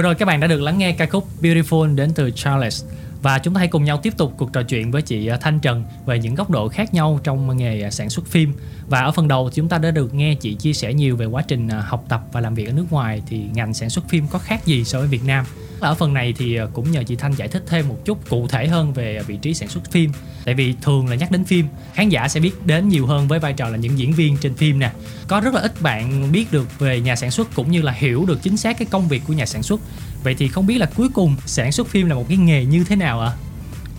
Vừa 0.00 0.04
rồi 0.04 0.14
các 0.14 0.26
bạn 0.26 0.40
đã 0.40 0.46
được 0.46 0.60
lắng 0.60 0.78
nghe 0.78 0.92
ca 0.92 1.06
khúc 1.06 1.28
Beautiful 1.42 1.94
đến 1.94 2.12
từ 2.14 2.30
Charles 2.30 2.84
và 3.22 3.38
chúng 3.38 3.54
ta 3.54 3.58
hãy 3.58 3.68
cùng 3.68 3.84
nhau 3.84 4.00
tiếp 4.02 4.16
tục 4.16 4.34
cuộc 4.36 4.52
trò 4.52 4.62
chuyện 4.62 4.90
với 4.90 5.02
chị 5.02 5.26
à, 5.26 5.36
Thanh 5.40 5.60
Trần 5.60 5.84
về 6.06 6.18
những 6.18 6.34
góc 6.34 6.50
độ 6.50 6.68
khác 6.68 6.94
nhau 6.94 7.20
trong 7.22 7.56
nghề 7.56 7.82
à, 7.82 7.90
sản 7.90 8.10
xuất 8.10 8.26
phim. 8.26 8.52
Và 8.88 9.00
ở 9.00 9.12
phần 9.12 9.28
đầu 9.28 9.50
chúng 9.54 9.68
ta 9.68 9.78
đã 9.78 9.90
được 9.90 10.14
nghe 10.14 10.34
chị 10.34 10.54
chia 10.54 10.72
sẻ 10.72 10.94
nhiều 10.94 11.16
về 11.16 11.26
quá 11.26 11.42
trình 11.48 11.68
à, 11.68 11.80
học 11.80 12.04
tập 12.08 12.22
và 12.32 12.40
làm 12.40 12.54
việc 12.54 12.66
ở 12.66 12.72
nước 12.72 12.86
ngoài 12.90 13.22
thì 13.26 13.44
ngành 13.54 13.74
sản 13.74 13.90
xuất 13.90 14.08
phim 14.08 14.26
có 14.28 14.38
khác 14.38 14.66
gì 14.66 14.84
so 14.84 14.98
với 14.98 15.08
Việt 15.08 15.24
Nam? 15.24 15.44
Ở 15.80 15.94
phần 15.94 16.14
này 16.14 16.34
thì 16.38 16.58
cũng 16.72 16.90
nhờ 16.90 17.02
chị 17.02 17.16
Thanh 17.16 17.32
giải 17.32 17.48
thích 17.48 17.64
thêm 17.66 17.88
một 17.88 17.96
chút 18.04 18.28
cụ 18.28 18.46
thể 18.46 18.66
hơn 18.66 18.92
về 18.92 19.20
vị 19.26 19.36
trí 19.36 19.54
sản 19.54 19.68
xuất 19.68 19.90
phim. 19.90 20.12
Tại 20.44 20.54
vì 20.54 20.74
thường 20.82 21.08
là 21.08 21.16
nhắc 21.16 21.30
đến 21.30 21.44
phim, 21.44 21.66
khán 21.94 22.08
giả 22.08 22.28
sẽ 22.28 22.40
biết 22.40 22.66
đến 22.66 22.88
nhiều 22.88 23.06
hơn 23.06 23.28
với 23.28 23.38
vai 23.38 23.52
trò 23.52 23.68
là 23.68 23.76
những 23.76 23.98
diễn 23.98 24.12
viên 24.12 24.36
trên 24.36 24.54
phim 24.54 24.78
nè. 24.78 24.92
Có 25.28 25.40
rất 25.40 25.54
là 25.54 25.60
ít 25.60 25.82
bạn 25.82 26.32
biết 26.32 26.52
được 26.52 26.78
về 26.78 27.00
nhà 27.00 27.16
sản 27.16 27.30
xuất 27.30 27.54
cũng 27.54 27.70
như 27.70 27.82
là 27.82 27.92
hiểu 27.92 28.24
được 28.26 28.42
chính 28.42 28.56
xác 28.56 28.78
cái 28.78 28.88
công 28.90 29.08
việc 29.08 29.22
của 29.26 29.32
nhà 29.32 29.46
sản 29.46 29.62
xuất 29.62 29.80
vậy 30.24 30.34
thì 30.38 30.48
không 30.48 30.66
biết 30.66 30.78
là 30.78 30.86
cuối 30.96 31.08
cùng 31.12 31.36
sản 31.46 31.72
xuất 31.72 31.86
phim 31.86 32.06
là 32.06 32.14
một 32.14 32.24
cái 32.28 32.36
nghề 32.36 32.64
như 32.64 32.84
thế 32.84 32.96
nào 32.96 33.20
ạ? 33.20 33.32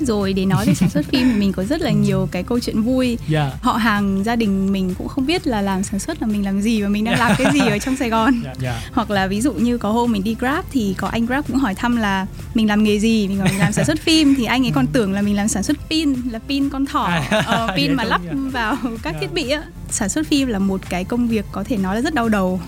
Rồi 0.05 0.33
để 0.33 0.45
nói 0.45 0.65
về 0.65 0.73
sản 0.73 0.89
xuất 0.89 1.05
phim 1.05 1.29
thì 1.33 1.35
mình 1.39 1.53
có 1.53 1.63
rất 1.63 1.81
là 1.81 1.91
nhiều 1.91 2.29
cái 2.31 2.43
câu 2.43 2.59
chuyện 2.59 2.81
vui. 2.81 3.17
Dạ. 3.27 3.51
Họ 3.61 3.73
hàng 3.73 4.23
gia 4.23 4.35
đình 4.35 4.71
mình 4.71 4.95
cũng 4.97 5.07
không 5.07 5.25
biết 5.25 5.47
là 5.47 5.61
làm 5.61 5.83
sản 5.83 5.99
xuất 5.99 6.21
là 6.21 6.27
mình 6.27 6.45
làm 6.45 6.61
gì 6.61 6.81
và 6.81 6.89
mình 6.89 7.03
đang 7.03 7.19
làm 7.19 7.35
cái 7.37 7.47
gì 7.53 7.59
ở 7.59 7.77
trong 7.77 7.95
Sài 7.95 8.09
Gòn. 8.09 8.33
Dạ 8.43 8.53
dạ. 8.59 8.81
Hoặc 8.93 9.11
là 9.11 9.27
ví 9.27 9.41
dụ 9.41 9.53
như 9.53 9.77
có 9.77 9.91
hôm 9.91 10.11
mình 10.11 10.23
đi 10.23 10.35
Grab 10.39 10.65
thì 10.71 10.95
có 10.97 11.07
anh 11.07 11.25
Grab 11.25 11.45
cũng 11.47 11.57
hỏi 11.57 11.75
thăm 11.75 11.97
là 11.97 12.25
mình 12.53 12.67
làm 12.67 12.83
nghề 12.83 12.99
gì? 12.99 13.27
Mình 13.27 13.43
mình 13.43 13.59
làm 13.59 13.71
sản 13.73 13.85
xuất 13.85 13.99
phim. 13.99 14.35
Thì 14.35 14.45
anh 14.45 14.65
ấy 14.65 14.71
còn 14.75 14.87
tưởng 14.87 15.13
là 15.13 15.21
mình 15.21 15.35
làm 15.35 15.47
sản 15.47 15.63
xuất 15.63 15.77
pin 15.89 16.15
là 16.31 16.39
pin 16.49 16.69
con 16.69 16.85
thỏ 16.85 17.03
À, 17.03 17.43
ờ, 17.45 17.67
pin 17.75 17.93
mà 17.93 18.03
lắp 18.03 18.21
vào 18.51 18.77
các 19.03 19.15
thiết 19.21 19.33
bị 19.33 19.49
á. 19.49 19.63
Sản 19.89 20.09
xuất 20.09 20.27
phim 20.27 20.47
là 20.47 20.59
một 20.59 20.81
cái 20.89 21.03
công 21.03 21.27
việc 21.27 21.45
có 21.51 21.63
thể 21.63 21.77
nói 21.77 21.95
là 21.95 22.01
rất 22.01 22.13
đau 22.13 22.29
đầu 22.29 22.59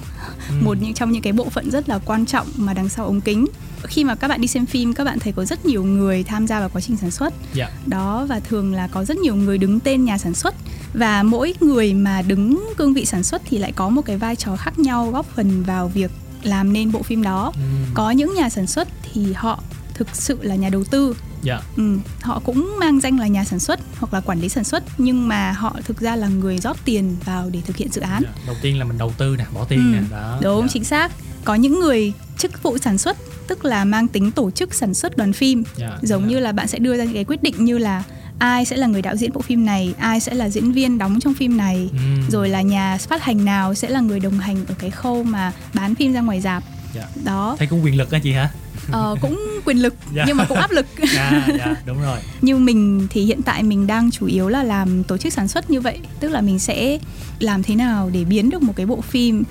Ừ. 0.49 0.55
một 0.61 0.77
những 0.81 0.93
trong 0.93 1.11
những 1.11 1.21
cái 1.21 1.33
bộ 1.33 1.49
phận 1.49 1.71
rất 1.71 1.89
là 1.89 1.99
quan 2.05 2.25
trọng 2.25 2.47
mà 2.55 2.73
đằng 2.73 2.89
sau 2.89 3.05
ống 3.05 3.21
kính. 3.21 3.45
Khi 3.83 4.03
mà 4.03 4.15
các 4.15 4.27
bạn 4.27 4.41
đi 4.41 4.47
xem 4.47 4.65
phim 4.65 4.93
các 4.93 5.03
bạn 5.03 5.19
thấy 5.19 5.33
có 5.33 5.45
rất 5.45 5.65
nhiều 5.65 5.83
người 5.83 6.23
tham 6.23 6.47
gia 6.47 6.59
vào 6.59 6.69
quá 6.69 6.81
trình 6.81 6.97
sản 6.97 7.11
xuất. 7.11 7.33
Dạ. 7.53 7.69
Đó 7.85 8.25
và 8.29 8.39
thường 8.39 8.73
là 8.73 8.87
có 8.87 9.05
rất 9.05 9.17
nhiều 9.17 9.35
người 9.35 9.57
đứng 9.57 9.79
tên 9.79 10.05
nhà 10.05 10.17
sản 10.17 10.33
xuất. 10.33 10.55
Và 10.93 11.23
mỗi 11.23 11.53
người 11.59 11.93
mà 11.93 12.21
đứng 12.21 12.69
cương 12.77 12.93
vị 12.93 13.05
sản 13.05 13.23
xuất 13.23 13.41
thì 13.45 13.57
lại 13.57 13.71
có 13.71 13.89
một 13.89 14.01
cái 14.05 14.17
vai 14.17 14.35
trò 14.35 14.55
khác 14.55 14.79
nhau 14.79 15.11
góp 15.11 15.25
phần 15.35 15.63
vào 15.63 15.87
việc 15.87 16.11
làm 16.43 16.73
nên 16.73 16.91
bộ 16.91 17.03
phim 17.03 17.23
đó. 17.23 17.51
Ừ. 17.55 17.61
có 17.93 18.11
những 18.11 18.33
nhà 18.35 18.49
sản 18.49 18.67
xuất 18.67 18.87
thì 19.13 19.33
họ 19.33 19.63
thực 19.93 20.07
sự 20.13 20.37
là 20.41 20.55
nhà 20.55 20.69
đầu 20.69 20.83
tư 20.83 21.15
dạ 21.43 21.59
Ừ, 21.77 21.97
họ 22.21 22.39
cũng 22.45 22.75
mang 22.79 22.99
danh 23.01 23.17
là 23.19 23.27
nhà 23.27 23.43
sản 23.43 23.59
xuất 23.59 23.79
hoặc 23.99 24.13
là 24.13 24.19
quản 24.21 24.39
lý 24.41 24.49
sản 24.49 24.63
xuất 24.63 24.83
nhưng 24.97 25.27
mà 25.27 25.51
họ 25.51 25.75
thực 25.85 25.99
ra 25.99 26.15
là 26.15 26.27
người 26.27 26.57
rót 26.57 26.77
tiền 26.85 27.15
vào 27.25 27.49
để 27.49 27.61
thực 27.65 27.77
hiện 27.77 27.87
dự 27.91 28.01
án. 28.01 28.21
Dạ. 28.23 28.29
đầu 28.47 28.55
tiên 28.61 28.79
là 28.79 28.85
mình 28.85 28.97
đầu 28.97 29.13
tư 29.17 29.35
nè 29.37 29.45
bỏ 29.53 29.65
tiền 29.69 29.79
Ừ, 29.79 29.97
nè 29.97 30.07
đó 30.11 30.37
Đúng, 30.41 30.61
dạ. 30.61 30.67
chính 30.73 30.83
xác. 30.83 31.11
Có 31.45 31.55
những 31.55 31.79
người 31.79 32.13
chức 32.37 32.63
vụ 32.63 32.77
sản 32.77 32.97
xuất 32.97 33.17
tức 33.47 33.65
là 33.65 33.85
mang 33.85 34.07
tính 34.07 34.31
tổ 34.31 34.51
chức 34.51 34.73
sản 34.73 34.93
xuất 34.93 35.17
đoàn 35.17 35.33
phim. 35.33 35.63
Dạ, 35.75 35.97
Giống 36.01 36.21
dạ. 36.21 36.27
như 36.27 36.39
là 36.39 36.51
bạn 36.51 36.67
sẽ 36.67 36.79
đưa 36.79 36.97
ra 36.97 37.03
những 37.03 37.13
cái 37.13 37.23
quyết 37.23 37.43
định 37.43 37.65
như 37.65 37.77
là 37.77 38.03
ai 38.39 38.65
sẽ 38.65 38.75
là 38.77 38.87
người 38.87 39.01
đạo 39.01 39.15
diễn 39.15 39.33
bộ 39.33 39.41
phim 39.41 39.65
này, 39.65 39.93
ai 39.99 40.19
sẽ 40.19 40.33
là 40.33 40.49
diễn 40.49 40.71
viên 40.71 40.97
đóng 40.97 41.19
trong 41.19 41.33
phim 41.33 41.57
này, 41.57 41.89
Ừm. 41.91 42.29
rồi 42.29 42.49
là 42.49 42.61
nhà 42.61 42.97
phát 42.97 43.23
hành 43.23 43.45
nào 43.45 43.73
sẽ 43.75 43.89
là 43.89 43.99
người 43.99 44.19
đồng 44.19 44.39
hành 44.39 44.65
ở 44.67 44.73
cái 44.79 44.91
khâu 44.91 45.23
mà 45.23 45.51
bán 45.73 45.95
phim 45.95 46.13
ra 46.13 46.21
ngoài 46.21 46.41
rạp. 46.41 46.63
Dạ. 46.95 47.07
Đó, 47.23 47.55
thấy 47.59 47.67
cũng 47.67 47.83
quyền 47.83 47.97
lực 47.97 48.11
đó 48.11 48.17
chị 48.23 48.31
hả 48.33 48.49
ờ, 48.91 49.15
cũng 49.21 49.39
quyền 49.65 49.77
lực 49.77 49.93
Dạ. 50.13 50.23
nhưng 50.27 50.37
mà 50.37 50.45
cũng 50.45 50.57
áp 50.57 50.71
lực. 50.71 50.85
dạ 51.13 51.47
dạ 51.57 51.75
đúng 51.85 52.01
rồi 52.01 52.19
như 52.41 52.57
mình 52.57 53.07
thì 53.09 53.21
hiện 53.25 53.41
tại 53.41 53.63
mình 53.63 53.87
đang 53.87 54.11
chủ 54.11 54.25
yếu 54.25 54.49
là 54.49 54.63
làm 54.63 55.03
tổ 55.03 55.17
chức 55.17 55.33
sản 55.33 55.47
xuất 55.47 55.69
như 55.69 55.81
vậy 55.81 55.99
tức 56.19 56.29
là 56.29 56.41
mình 56.41 56.59
sẽ 56.59 56.97
làm 57.39 57.63
thế 57.63 57.75
nào 57.75 58.09
để 58.13 58.23
biến 58.23 58.49
được 58.49 58.61
một 58.61 58.73
cái 58.75 58.85
bộ 58.85 59.01
phim 59.01 59.43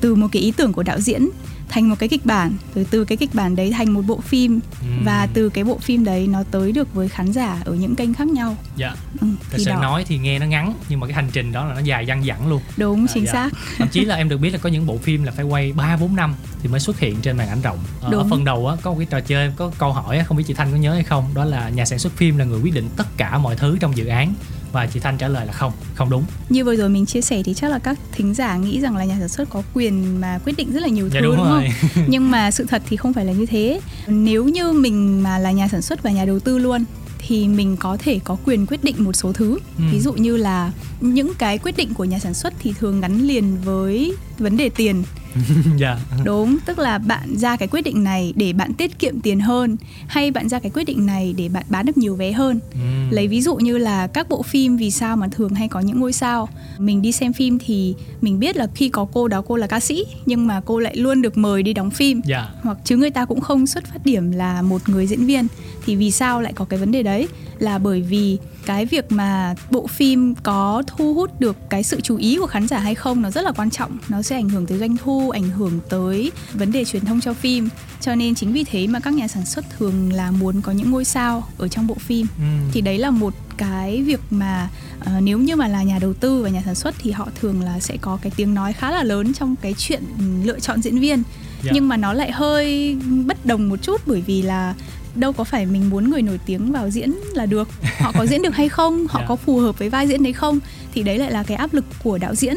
từ 0.00 0.14
một 0.14 0.26
cái 0.32 0.42
ý 0.42 0.50
tưởng 0.56 0.72
của 0.72 0.82
đạo 0.82 1.00
diễn 1.00 1.28
thành 1.74 1.88
một 1.88 1.94
cái 1.98 2.08
kịch 2.08 2.26
bản 2.26 2.52
rồi 2.74 2.86
từ 2.90 3.04
cái 3.04 3.16
kịch 3.16 3.34
bản 3.34 3.56
đấy 3.56 3.72
thành 3.76 3.90
một 3.92 4.02
bộ 4.06 4.20
phim 4.20 4.60
Ừm. 4.80 5.04
và 5.04 5.28
từ 5.34 5.48
cái 5.48 5.64
bộ 5.64 5.78
phim 5.78 6.04
đấy 6.04 6.26
nó 6.26 6.42
tới 6.50 6.72
được 6.72 6.94
với 6.94 7.08
khán 7.08 7.32
giả 7.32 7.62
ở 7.64 7.74
những 7.74 7.94
kênh 7.96 8.14
khác 8.14 8.28
nhau 8.28 8.56
dạ 8.76 8.94
ừ, 9.20 9.26
thật 9.50 9.58
sự 9.58 9.70
đó 9.70 9.82
nói 9.82 10.04
thì 10.08 10.18
nghe 10.18 10.38
nó 10.38 10.46
ngắn 10.46 10.74
nhưng 10.88 11.00
mà 11.00 11.06
cái 11.06 11.14
hành 11.14 11.28
trình 11.32 11.52
đó 11.52 11.64
là 11.66 11.74
nó 11.74 11.80
dài 11.80 12.06
dằng 12.06 12.24
dẳng 12.24 12.48
luôn 12.48 12.62
đúng 12.76 13.06
À, 13.08 13.10
chính 13.14 13.26
dạ. 13.26 13.32
xác 13.32 13.50
thậm 13.78 13.88
chí 13.88 14.04
là 14.04 14.14
em 14.16 14.28
được 14.28 14.38
biết 14.38 14.50
là 14.50 14.58
có 14.58 14.68
những 14.68 14.86
bộ 14.86 14.98
phim 14.98 15.24
là 15.24 15.32
phải 15.32 15.44
quay 15.44 15.72
3 15.72 15.96
4 15.96 16.16
năm 16.16 16.34
thì 16.62 16.68
mới 16.68 16.80
xuất 16.80 16.98
hiện 16.98 17.16
trên 17.22 17.36
màn 17.36 17.48
ảnh 17.48 17.62
rộng. 17.62 17.78
Ờ, 18.00 18.08
Ở 18.08 18.10
Đúng. 18.12 18.30
phần 18.30 18.44
đầu 18.44 18.68
á 18.68 18.76
có 18.82 18.90
một 18.90 18.96
cái 18.98 19.06
trò 19.10 19.20
chơi 19.20 19.52
có 19.56 19.70
câu 19.78 19.92
hỏi 19.92 20.22
không 20.26 20.36
biết 20.36 20.44
chị 20.46 20.54
Thanh 20.54 20.70
có 20.70 20.76
nhớ 20.76 20.94
hay 20.94 21.02
không, 21.02 21.24
đó 21.34 21.44
là 21.44 21.68
nhà 21.68 21.84
sản 21.84 21.98
xuất 21.98 22.16
phim 22.16 22.38
là 22.38 22.44
người 22.44 22.60
quyết 22.62 22.74
định 22.74 22.88
tất 22.96 23.06
cả 23.16 23.38
mọi 23.38 23.56
thứ 23.56 23.76
trong 23.80 23.96
dự 23.96 24.06
án 24.06 24.34
và 24.74 24.86
chị 24.86 25.00
Thanh 25.00 25.18
trả 25.18 25.28
lời 25.28 25.46
là 25.46 25.52
không, 25.52 25.72
không 25.94 26.10
đúng. 26.10 26.24
như 26.48 26.64
vừa 26.64 26.76
rồi 26.76 26.88
mình 26.88 27.06
chia 27.06 27.20
sẻ 27.20 27.42
thì 27.44 27.54
chắc 27.54 27.70
là 27.70 27.78
các 27.78 27.98
thính 28.12 28.34
giả 28.34 28.56
nghĩ 28.56 28.80
rằng 28.80 28.96
là 28.96 29.04
nhà 29.04 29.16
sản 29.18 29.28
xuất 29.28 29.50
có 29.50 29.62
quyền 29.74 30.20
mà 30.20 30.38
quyết 30.44 30.56
định 30.56 30.72
rất 30.72 30.80
là 30.82 30.88
nhiều 30.88 31.08
Dạ 31.12 31.20
thứ 31.20 31.26
đúng 31.26 31.36
đúng, 31.36 31.46
rồi. 31.48 31.68
không 31.94 32.04
nhưng 32.08 32.30
mà 32.30 32.50
sự 32.50 32.64
thật 32.68 32.82
thì 32.88 32.96
không 32.96 33.12
phải 33.12 33.24
là 33.24 33.32
như 33.32 33.46
thế 33.46 33.80
nếu 34.06 34.44
như 34.44 34.72
mình 34.72 35.22
mà 35.22 35.38
là 35.38 35.50
nhà 35.50 35.68
sản 35.68 35.82
xuất 35.82 36.02
và 36.02 36.10
nhà 36.10 36.24
đầu 36.24 36.40
tư 36.40 36.58
luôn 36.58 36.84
thì 37.18 37.48
mình 37.48 37.76
có 37.76 37.96
thể 38.00 38.18
có 38.24 38.36
quyền 38.46 38.66
quyết 38.66 38.84
định 38.84 38.94
một 39.04 39.12
số 39.12 39.32
thứ 39.32 39.58
Ừ. 39.78 39.84
ví 39.92 40.00
dụ 40.00 40.12
như 40.12 40.36
là 40.36 40.72
những 41.00 41.32
cái 41.38 41.58
quyết 41.58 41.76
định 41.76 41.94
của 41.94 42.04
nhà 42.04 42.18
sản 42.18 42.34
xuất 42.34 42.54
thì 42.62 42.72
thường 42.78 43.00
gắn 43.00 43.22
liền 43.26 43.56
với 43.64 44.12
vấn 44.38 44.56
đề 44.56 44.68
tiền 44.68 45.02
dạ. 45.78 45.98
đúng 46.24 46.56
tức 46.66 46.78
là 46.78 46.98
bạn 46.98 47.36
ra 47.36 47.56
cái 47.56 47.68
quyết 47.68 47.80
định 47.82 48.04
này 48.04 48.32
để 48.36 48.52
bạn 48.52 48.74
tiết 48.74 48.98
kiệm 48.98 49.20
tiền 49.20 49.40
hơn 49.40 49.76
hay 50.06 50.30
bạn 50.30 50.48
ra 50.48 50.58
cái 50.58 50.70
quyết 50.74 50.84
định 50.84 51.06
này 51.06 51.34
để 51.36 51.48
bạn 51.48 51.64
bán 51.68 51.86
được 51.86 51.98
nhiều 51.98 52.16
vé 52.16 52.32
hơn 52.32 52.60
Ừm. 52.72 53.10
lấy 53.10 53.28
ví 53.28 53.42
dụ 53.42 53.56
như 53.56 53.78
là 53.78 54.06
các 54.06 54.28
bộ 54.28 54.42
phim 54.42 54.76
vì 54.76 54.90
sao 54.90 55.16
mà 55.16 55.28
thường 55.28 55.54
hay 55.54 55.68
có 55.68 55.80
những 55.80 56.00
ngôi 56.00 56.12
sao 56.12 56.48
mình 56.78 57.02
đi 57.02 57.12
xem 57.12 57.32
phim 57.32 57.58
thì 57.66 57.94
mình 58.20 58.38
biết 58.38 58.56
là 58.56 58.66
khi 58.74 58.88
có 58.88 59.06
cô 59.12 59.28
đó 59.28 59.42
cô 59.46 59.56
là 59.56 59.66
ca 59.66 59.80
sĩ 59.80 60.04
nhưng 60.26 60.46
mà 60.46 60.60
cô 60.64 60.78
lại 60.78 60.96
luôn 60.96 61.22
được 61.22 61.38
mời 61.38 61.62
đi 61.62 61.72
đóng 61.72 61.90
phim 61.90 62.20
Dạ. 62.24 62.48
hoặc 62.62 62.78
chứ 62.84 62.96
người 62.96 63.10
ta 63.10 63.24
cũng 63.24 63.40
không 63.40 63.66
xuất 63.66 63.84
phát 63.86 64.04
điểm 64.06 64.30
là 64.32 64.62
một 64.62 64.88
người 64.88 65.06
diễn 65.06 65.26
viên 65.26 65.46
thì 65.86 65.96
vì 65.96 66.10
sao 66.10 66.40
lại 66.40 66.52
có 66.52 66.64
cái 66.64 66.78
vấn 66.80 66.92
đề 66.92 67.02
đấy 67.02 67.28
là 67.58 67.78
bởi 67.78 68.02
vì 68.02 68.38
cái 68.66 68.86
việc 68.86 69.12
mà 69.12 69.54
bộ 69.70 69.86
phim 69.86 70.34
có 70.34 70.82
thu 70.86 71.14
hút 71.14 71.40
được 71.40 71.56
cái 71.70 71.82
sự 71.82 72.00
chú 72.00 72.16
ý 72.16 72.36
của 72.40 72.46
khán 72.46 72.68
giả 72.68 72.78
hay 72.78 72.94
không 72.94 73.22
nó 73.22 73.30
rất 73.30 73.44
là 73.44 73.52
quan 73.52 73.70
trọng 73.70 73.98
nó 74.08 74.22
sẽ 74.24 74.36
ảnh 74.36 74.48
hưởng 74.48 74.66
tới 74.66 74.78
doanh 74.78 74.96
thu 74.96 75.30
ảnh 75.30 75.48
hưởng 75.48 75.80
tới 75.88 76.32
vấn 76.54 76.72
đề 76.72 76.84
truyền 76.84 77.04
thông 77.04 77.20
cho 77.20 77.34
phim. 77.34 77.68
Cho 78.00 78.14
nên 78.14 78.34
chính 78.34 78.52
vì 78.52 78.64
thế 78.64 78.86
mà 78.86 79.00
các 79.00 79.14
nhà 79.14 79.28
sản 79.28 79.46
xuất 79.46 79.64
thường 79.78 80.12
là 80.12 80.30
muốn 80.30 80.60
có 80.60 80.72
những 80.72 80.90
ngôi 80.90 81.04
sao 81.04 81.48
ở 81.58 81.68
trong 81.68 81.86
bộ 81.86 81.94
phim. 81.94 82.26
Ừm. 82.38 82.70
thì 82.72 82.80
đấy 82.80 82.98
là 82.98 83.10
một 83.10 83.34
cái 83.56 84.02
việc 84.02 84.20
mà 84.30 84.68
ờ, 85.00 85.20
nếu 85.20 85.38
như 85.38 85.56
mà 85.56 85.68
là 85.68 85.82
nhà 85.82 85.98
đầu 85.98 86.12
tư 86.14 86.42
và 86.42 86.48
nhà 86.48 86.62
sản 86.64 86.74
xuất 86.74 86.94
thì 86.98 87.10
họ 87.10 87.28
thường 87.40 87.62
là 87.62 87.80
sẽ 87.80 87.96
có 88.00 88.18
cái 88.22 88.32
tiếng 88.36 88.54
nói 88.54 88.72
khá 88.72 88.90
là 88.90 89.02
lớn 89.02 89.32
trong 89.34 89.56
cái 89.56 89.74
chuyện 89.78 90.02
ừ, 90.18 90.24
lựa 90.44 90.60
chọn 90.60 90.82
diễn 90.82 90.98
viên. 90.98 91.22
Dạ. 91.64 91.70
nhưng 91.74 91.88
mà 91.88 91.96
nó 91.96 92.12
lại 92.12 92.32
hơi 92.32 92.96
bất 93.26 93.46
đồng 93.46 93.68
một 93.68 93.82
chút 93.82 94.00
bởi 94.06 94.20
vì 94.20 94.42
là 94.42 94.74
đâu 95.14 95.32
có 95.32 95.44
phải 95.44 95.66
mình 95.66 95.90
muốn 95.90 96.10
người 96.10 96.22
nổi 96.22 96.38
tiếng 96.46 96.72
vào 96.72 96.90
diễn 96.90 97.14
là 97.34 97.46
được. 97.46 97.68
Họ 98.00 98.12
có 98.12 98.26
diễn 98.26 98.42
được 98.42 98.54
hay 98.54 98.68
không? 98.68 99.06
Họ 99.08 99.18
Dạ. 99.22 99.26
có 99.28 99.36
phù 99.36 99.58
hợp 99.58 99.78
với 99.78 99.88
vai 99.90 100.08
diễn 100.08 100.22
đấy 100.22 100.32
không? 100.32 100.58
Thì 100.94 101.02
đấy 101.02 101.18
lại 101.18 101.30
là 101.30 101.42
cái 101.42 101.56
áp 101.56 101.74
lực 101.74 101.84
của 102.02 102.18
đạo 102.18 102.34
diễn. 102.34 102.56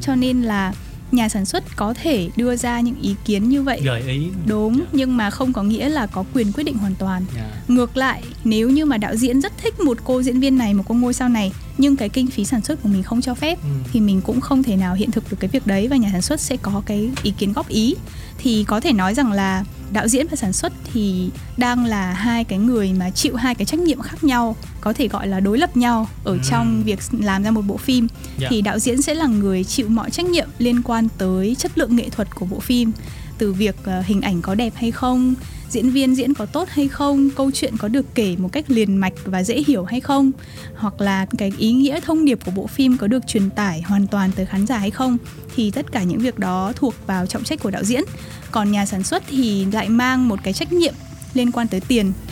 Cho 0.00 0.14
nên 0.14 0.42
là 0.42 0.72
nhà 1.12 1.28
sản 1.28 1.44
xuất 1.46 1.64
có 1.76 1.94
thể 2.02 2.30
đưa 2.36 2.56
ra 2.56 2.80
những 2.80 3.00
ý 3.02 3.14
kiến 3.24 3.48
như 3.48 3.62
vậy 3.62 3.80
gợi 3.84 4.02
ý. 4.02 4.26
đúng 4.46 4.76
Dạ. 4.78 4.84
nhưng 4.92 5.16
mà 5.16 5.30
không 5.30 5.52
có 5.52 5.62
nghĩa 5.62 5.88
là 5.88 6.06
có 6.06 6.24
quyền 6.34 6.52
quyết 6.52 6.64
định 6.64 6.78
hoàn 6.78 6.94
toàn 6.94 7.24
Dạ. 7.36 7.50
Ngược 7.68 7.96
lại, 7.96 8.22
nếu 8.44 8.70
như 8.70 8.84
mà 8.84 8.96
đạo 8.98 9.16
diễn 9.16 9.40
rất 9.40 9.52
thích 9.58 9.80
một 9.80 9.98
cô 10.04 10.22
diễn 10.22 10.40
viên 10.40 10.58
này, 10.58 10.74
một 10.74 10.82
cô 10.88 10.94
ngôi 10.94 11.14
sao 11.14 11.28
này 11.28 11.52
nhưng 11.78 11.96
cái 11.96 12.08
kinh 12.08 12.26
phí 12.26 12.44
sản 12.44 12.62
xuất 12.62 12.82
của 12.82 12.88
mình 12.88 13.02
không 13.02 13.20
cho 13.20 13.34
phép 13.34 13.58
Ừ. 13.62 13.68
thì 13.92 14.00
mình 14.00 14.20
cũng 14.20 14.40
không 14.40 14.62
thể 14.62 14.76
nào 14.76 14.94
hiện 14.94 15.10
thực 15.10 15.30
được 15.30 15.36
cái 15.40 15.48
việc 15.48 15.66
đấy 15.66 15.88
và 15.88 15.96
nhà 15.96 16.08
sản 16.12 16.22
xuất 16.22 16.40
sẽ 16.40 16.56
có 16.56 16.82
cái 16.86 17.10
ý 17.22 17.30
kiến 17.38 17.52
góp 17.52 17.68
ý. 17.68 17.94
Thì 18.38 18.64
có 18.64 18.80
thể 18.80 18.92
nói 18.92 19.14
rằng 19.14 19.32
là 19.32 19.64
đạo 19.92 20.08
diễn 20.08 20.26
và 20.28 20.36
sản 20.36 20.52
xuất 20.52 20.72
thì 20.92 21.30
đang 21.56 21.84
là 21.84 22.12
hai 22.12 22.44
cái 22.44 22.58
người 22.58 22.92
mà 22.92 23.10
chịu 23.10 23.36
hai 23.36 23.54
cái 23.54 23.64
trách 23.64 23.80
nhiệm 23.80 24.00
khác 24.00 24.24
nhau, 24.24 24.56
có 24.80 24.92
thể 24.92 25.08
gọi 25.08 25.26
là 25.28 25.40
đối 25.40 25.58
lập 25.58 25.76
nhau 25.76 26.08
ở 26.24 26.32
Ừ. 26.32 26.38
trong 26.50 26.82
việc 26.84 26.98
làm 27.20 27.42
ra 27.42 27.50
một 27.50 27.62
bộ 27.66 27.76
phim. 27.76 28.06
Dạ. 28.38 28.48
Thì 28.50 28.62
đạo 28.62 28.78
diễn 28.78 29.02
sẽ 29.02 29.14
là 29.14 29.26
người 29.26 29.64
chịu 29.64 29.88
mọi 29.88 30.10
trách 30.10 30.26
nhiệm 30.26 30.48
liên 30.58 30.82
quan 30.82 31.08
tới 31.18 31.54
chất 31.58 31.78
lượng 31.78 31.96
nghệ 31.96 32.08
thuật 32.10 32.34
của 32.34 32.46
bộ 32.46 32.60
phim 32.60 32.92
từ 33.38 33.52
việc 33.52 33.76
ờ, 33.84 34.02
hình 34.06 34.20
ảnh 34.20 34.42
có 34.42 34.54
đẹp 34.54 34.72
hay 34.76 34.90
không 34.90 35.34
diễn 35.70 35.90
viên 35.90 36.14
diễn 36.14 36.34
có 36.34 36.46
tốt 36.46 36.68
hay 36.68 36.88
không? 36.88 37.30
Câu 37.36 37.50
chuyện 37.50 37.76
có 37.76 37.88
được 37.88 38.14
kể 38.14 38.36
một 38.38 38.48
cách 38.52 38.70
liền 38.70 38.96
mạch 38.96 39.12
và 39.24 39.42
dễ 39.42 39.62
hiểu 39.66 39.84
hay 39.84 40.00
không? 40.00 40.30
Hoặc 40.76 41.00
là 41.00 41.26
cái 41.38 41.52
ý 41.58 41.72
nghĩa 41.72 42.00
thông 42.00 42.24
điệp 42.24 42.38
của 42.44 42.50
bộ 42.50 42.66
phim 42.66 42.96
có 42.96 43.06
được 43.06 43.26
truyền 43.26 43.50
tải 43.50 43.82
hoàn 43.82 44.06
toàn 44.06 44.30
tới 44.36 44.46
khán 44.46 44.66
giả 44.66 44.78
hay 44.78 44.90
không? 44.90 45.18
Thì 45.56 45.70
tất 45.70 45.92
cả 45.92 46.02
những 46.02 46.18
việc 46.18 46.38
đó 46.38 46.72
thuộc 46.76 46.94
vào 47.06 47.26
trọng 47.26 47.44
trách 47.44 47.62
của 47.62 47.70
đạo 47.70 47.84
diễn. 47.84 48.02
Còn 48.50 48.72
nhà 48.72 48.86
sản 48.86 49.02
xuất 49.02 49.22
thì 49.28 49.64
lại 49.72 49.88
mang 49.88 50.28
một 50.28 50.40
cái 50.42 50.52
trách 50.52 50.72
nhiệm 50.72 50.94
liên 51.34 51.52
quan 51.52 51.68
tới 51.68 51.80
tiền. 51.80 52.12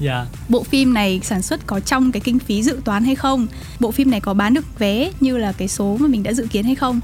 Dạ. 0.00 0.26
bộ 0.48 0.62
phim 0.62 0.94
này 0.94 1.20
sản 1.22 1.42
xuất 1.42 1.66
có 1.66 1.80
trong 1.80 2.12
cái 2.12 2.20
kinh 2.20 2.38
phí 2.38 2.62
dự 2.62 2.80
toán 2.84 3.04
hay 3.04 3.14
không? 3.14 3.46
Bộ 3.80 3.90
phim 3.90 4.10
này 4.10 4.20
có 4.20 4.34
bán 4.34 4.54
được 4.54 4.78
vé 4.78 5.10
như 5.20 5.38
là 5.38 5.52
cái 5.52 5.68
số 5.68 5.96
mà 6.00 6.08
mình 6.08 6.22
đã 6.22 6.32
dự 6.32 6.46
kiến 6.50 6.64
hay 6.64 6.74
không 6.74 7.00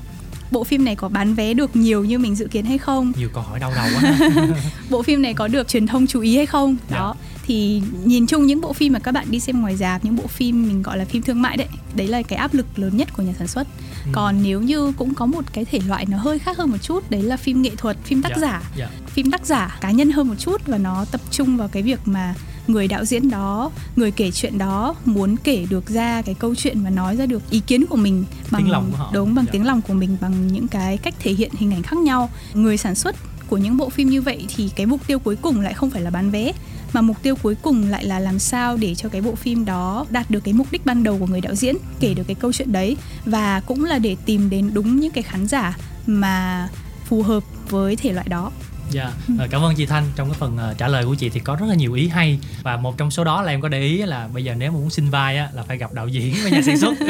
bộ 0.51 0.65
phim 0.65 0.85
này 0.85 0.97
có 0.97 1.09
bán 1.09 1.35
vé 1.35 1.55
được 1.55 1.77
nhiều 1.77 2.05
như 2.05 2.19
mình 2.19 2.35
dự 2.35 2.47
kiến 2.47 2.65
hay 2.65 2.79
không 2.79 3.13
Nhiều 3.19 3.29
câu 3.35 3.43
hỏi 3.43 3.59
đau 3.61 3.73
đầu 3.75 3.87
quá. 3.95 4.13
bộ 4.91 5.03
phim 5.03 5.23
này 5.23 5.35
có 5.35 5.49
được 5.49 5.69
truyền 5.69 5.87
thông 5.87 6.07
chú 6.07 6.21
ý 6.21 6.37
hay 6.37 6.47
không 6.47 6.77
Dạ. 6.91 6.97
đó 6.97 7.15
thì 7.47 7.83
nhìn 8.05 8.27
chung 8.27 8.47
những 8.47 8.61
bộ 8.61 8.73
phim 8.73 8.93
mà 8.93 8.99
các 8.99 9.13
bạn 9.13 9.27
đi 9.31 9.41
xem 9.41 9.61
ngoài 9.61 9.77
rạp 9.77 10.05
những 10.05 10.17
bộ 10.17 10.27
phim 10.27 10.69
mình 10.69 10.83
gọi 10.83 10.99
là 10.99 11.05
phim 11.05 11.23
thương 11.23 11.43
mại 11.43 11.57
đấy 11.57 11.69
đấy 11.95 12.09
là 12.09 12.23
cái 12.23 12.37
áp 12.39 12.55
lực 12.55 12.67
lớn 12.79 12.97
nhất 12.97 13.09
của 13.17 13.23
nhà 13.23 13.33
sản 13.39 13.49
xuất 13.49 13.67
Ừ. 14.05 14.11
còn 14.15 14.43
nếu 14.43 14.61
như 14.61 14.93
cũng 14.97 15.15
có 15.15 15.27
một 15.27 15.45
cái 15.53 15.65
thể 15.65 15.81
loại 15.87 16.07
nó 16.07 16.17
hơi 16.19 16.39
khác 16.39 16.59
hơn 16.59 16.71
một 16.71 16.77
chút 16.83 17.11
đấy 17.11 17.23
là 17.23 17.37
phim 17.37 17.63
nghệ 17.63 17.71
thuật 17.77 17.97
phim 18.05 18.23
tác 18.23 18.29
Dạ. 18.37 18.41
giả 18.41 18.63
Dạ. 18.77 18.89
phim 19.07 19.31
tác 19.31 19.47
giả 19.47 19.79
cá 19.81 19.91
nhân 19.91 20.11
hơn 20.11 20.29
một 20.29 20.35
chút 20.39 20.63
và 20.67 20.79
nó 20.79 21.05
tập 21.11 21.21
trung 21.31 21.57
vào 21.57 21.69
cái 21.69 21.83
việc 21.83 22.01
mà 22.05 22.35
người 22.69 22.89
đạo 22.89 23.05
diễn 23.05 23.31
đó 23.31 23.71
người 23.97 24.11
kể 24.11 24.31
chuyện 24.31 24.59
đó 24.59 24.95
muốn 25.05 25.37
kể 25.45 25.67
được 25.71 25.89
ra 25.91 26.23
cái 26.23 26.35
câu 26.35 26.55
chuyện 26.55 26.83
và 26.85 26.91
nói 26.91 27.17
ra 27.17 27.27
được 27.27 27.51
ý 27.51 27.61
kiến 27.61 27.87
của 27.87 27.97
mình 27.97 28.25
bằng 28.51 28.63
Tiếng 28.63 28.71
lòng 28.73 28.91
của 28.91 28.97
họ. 28.97 29.11
đúng 29.15 29.35
bằng 29.35 29.45
Dạ. 29.45 29.51
tiếng 29.53 29.67
lòng 29.67 29.83
của 29.83 29.95
mình 29.95 30.17
bằng 30.21 30.49
những 30.49 30.69
cái 30.69 30.97
cách 30.97 31.15
thể 31.19 31.33
hiện 31.33 31.51
hình 31.59 31.71
ảnh 31.71 31.83
khác 31.83 31.97
nhau 31.99 32.31
người 32.55 32.77
sản 32.77 32.95
xuất 32.95 33.17
của 33.49 33.57
những 33.57 33.77
bộ 33.77 33.89
phim 33.91 34.09
như 34.11 34.23
vậy 34.23 34.47
thì 34.57 34.71
cái 34.77 34.87
mục 34.87 35.07
tiêu 35.07 35.19
cuối 35.19 35.37
cùng 35.37 35.61
lại 35.61 35.75
không 35.75 35.91
phải 35.91 36.03
là 36.03 36.11
bán 36.11 36.31
vé 36.31 36.53
mà 36.93 37.01
mục 37.01 37.17
tiêu 37.23 37.37
cuối 37.43 37.55
cùng 37.63 37.89
lại 37.89 38.05
là 38.05 38.19
làm 38.19 38.39
sao 38.39 38.77
để 38.77 38.95
cho 38.95 39.09
cái 39.09 39.21
bộ 39.21 39.35
phim 39.35 39.65
đó 39.65 40.07
đạt 40.11 40.31
được 40.31 40.41
cái 40.45 40.55
mục 40.55 40.67
đích 40.71 40.87
ban 40.87 41.03
đầu 41.03 41.19
của 41.19 41.27
người 41.27 41.41
đạo 41.41 41.55
diễn 41.55 41.77
kể 42.01 42.15
được 42.15 42.23
cái 42.27 42.35
câu 42.35 42.53
chuyện 42.53 42.73
đấy 42.73 42.97
và 43.25 43.61
cũng 43.61 43.85
là 43.85 43.99
để 43.99 44.17
tìm 44.25 44.51
đến 44.51 44.71
đúng 44.75 45.01
những 45.01 45.13
cái 45.13 45.23
khán 45.23 45.47
giả 45.49 45.77
mà 46.07 46.69
phù 47.05 47.23
hợp 47.23 47.43
với 47.71 47.97
thể 47.97 48.13
loại 48.13 48.29
đó 48.29 48.53
Dạ, 48.91 49.13
Ờ, 49.39 49.47
cảm 49.51 49.63
ơn 49.65 49.75
chị 49.75 49.87
Thanh 49.87 50.05
trong 50.17 50.29
cái 50.29 50.37
phần 50.39 50.57
ờ, 50.57 50.75
trả 50.79 50.89
lời 50.89 51.05
của 51.05 51.15
chị 51.15 51.29
thì 51.29 51.41
có 51.41 51.57
rất 51.61 51.67
là 51.69 51.75
nhiều 51.75 51.93
ý 51.93 52.09
hay 52.09 52.39
và 52.63 52.77
một 52.77 52.99
trong 52.99 53.11
số 53.11 53.25
đó 53.25 53.43
là 53.43 53.51
em 53.53 53.61
có 53.61 53.69
để 53.69 53.81
ý 53.81 53.97
là 54.03 54.29
bây 54.35 54.45
giờ 54.45 54.55
nếu 54.59 54.73
mà 54.73 54.79
muốn 54.79 54.91
xin 54.91 55.11
vai 55.11 55.37
á 55.39 55.49
là 55.55 55.63
phải 55.63 55.79
gặp 55.79 55.93
đạo 55.93 56.09
diễn 56.09 56.35
với 56.43 56.51
nhà 56.53 56.63
sản 56.63 56.79
xuất. 56.79 56.95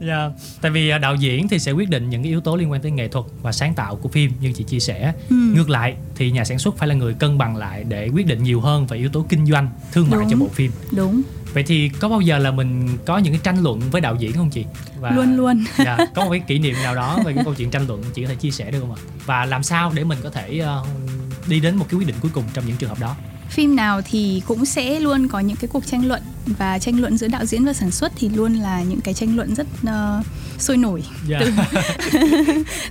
Dạ, 0.00 0.30
tại 0.60 0.70
vì 0.70 0.88
ờ, 0.88 0.98
đạo 0.98 1.14
diễn 1.14 1.48
thì 1.48 1.58
sẽ 1.58 1.72
quyết 1.72 1.88
định 1.90 2.10
những 2.10 2.22
cái 2.22 2.28
yếu 2.30 2.40
tố 2.40 2.56
liên 2.56 2.70
quan 2.70 2.80
tới 2.82 2.90
nghệ 2.90 3.08
thuật 3.08 3.24
và 3.42 3.52
sáng 3.52 3.74
tạo 3.74 3.96
của 3.96 4.08
phim 4.08 4.32
như 4.40 4.52
chị 4.52 4.64
chia 4.64 4.80
sẻ. 4.80 5.12
Ừ. 5.30 5.36
Ngược 5.54 5.70
lại 5.70 5.94
thì 6.16 6.30
nhà 6.30 6.44
sản 6.44 6.58
xuất 6.58 6.78
phải 6.78 6.88
là 6.88 6.94
người 6.94 7.14
cân 7.14 7.38
bằng 7.38 7.56
lại 7.56 7.84
để 7.84 8.08
quyết 8.14 8.26
định 8.26 8.42
nhiều 8.42 8.60
hơn 8.60 8.86
về 8.86 8.98
yếu 8.98 9.08
tố 9.08 9.26
kinh 9.28 9.46
doanh, 9.46 9.68
thương 9.92 10.10
mại 10.10 10.20
Đúng. 10.20 10.30
cho 10.30 10.36
bộ 10.36 10.48
phim. 10.52 10.70
đúng 10.96 11.22
Vậy 11.56 11.64
thì 11.64 11.88
có 12.00 12.08
bao 12.08 12.20
giờ 12.20 12.38
là 12.38 12.50
mình 12.50 12.98
có 13.06 13.18
những 13.18 13.32
cái 13.32 13.40
tranh 13.44 13.62
luận 13.62 13.80
với 13.90 14.00
đạo 14.00 14.16
diễn 14.18 14.32
không 14.32 14.50
chị? 14.50 14.64
Và 15.00 15.10
luôn 15.10 15.36
luôn 15.36 15.64
dạ, 15.78 15.98
có 16.14 16.24
một 16.24 16.30
cái 16.30 16.40
kỷ 16.40 16.58
niệm 16.58 16.74
nào 16.82 16.94
đó 16.94 17.18
về 17.24 17.32
cái 17.32 17.44
câu 17.44 17.54
chuyện 17.54 17.70
tranh 17.70 17.86
luận 17.88 18.02
chị 18.14 18.22
có 18.22 18.28
thể 18.28 18.34
chia 18.34 18.50
sẻ 18.50 18.70
được 18.70 18.80
không 18.80 18.94
ạ? 18.94 19.00
Và 19.26 19.44
làm 19.44 19.62
sao 19.62 19.92
để 19.94 20.04
mình 20.04 20.18
có 20.22 20.30
thể 20.30 20.58
ờ, 20.58 20.84
đi 21.48 21.60
đến 21.60 21.76
một 21.76 21.86
cái 21.90 21.98
quyết 22.00 22.06
định 22.06 22.16
cuối 22.20 22.30
cùng 22.34 22.44
trong 22.54 22.66
những 22.66 22.76
trường 22.76 22.88
hợp 22.88 23.00
đó? 23.00 23.16
phim 23.50 23.76
nào 23.76 24.00
thì 24.10 24.42
cũng 24.46 24.64
sẽ 24.64 25.00
luôn 25.00 25.28
có 25.28 25.40
những 25.40 25.56
cái 25.56 25.68
cuộc 25.72 25.86
tranh 25.86 26.08
luận 26.08 26.22
và 26.46 26.78
tranh 26.78 27.00
luận 27.00 27.16
giữa 27.18 27.28
đạo 27.28 27.44
diễn 27.44 27.64
và 27.64 27.72
sản 27.72 27.90
xuất 27.90 28.12
thì 28.16 28.28
luôn 28.28 28.54
là 28.54 28.82
những 28.82 29.00
cái 29.00 29.14
tranh 29.14 29.36
luận 29.36 29.54
rất 29.54 29.66
ờ, 29.86 30.22
sôi 30.58 30.76
nổi 30.76 31.02
Dạ. 31.28 31.40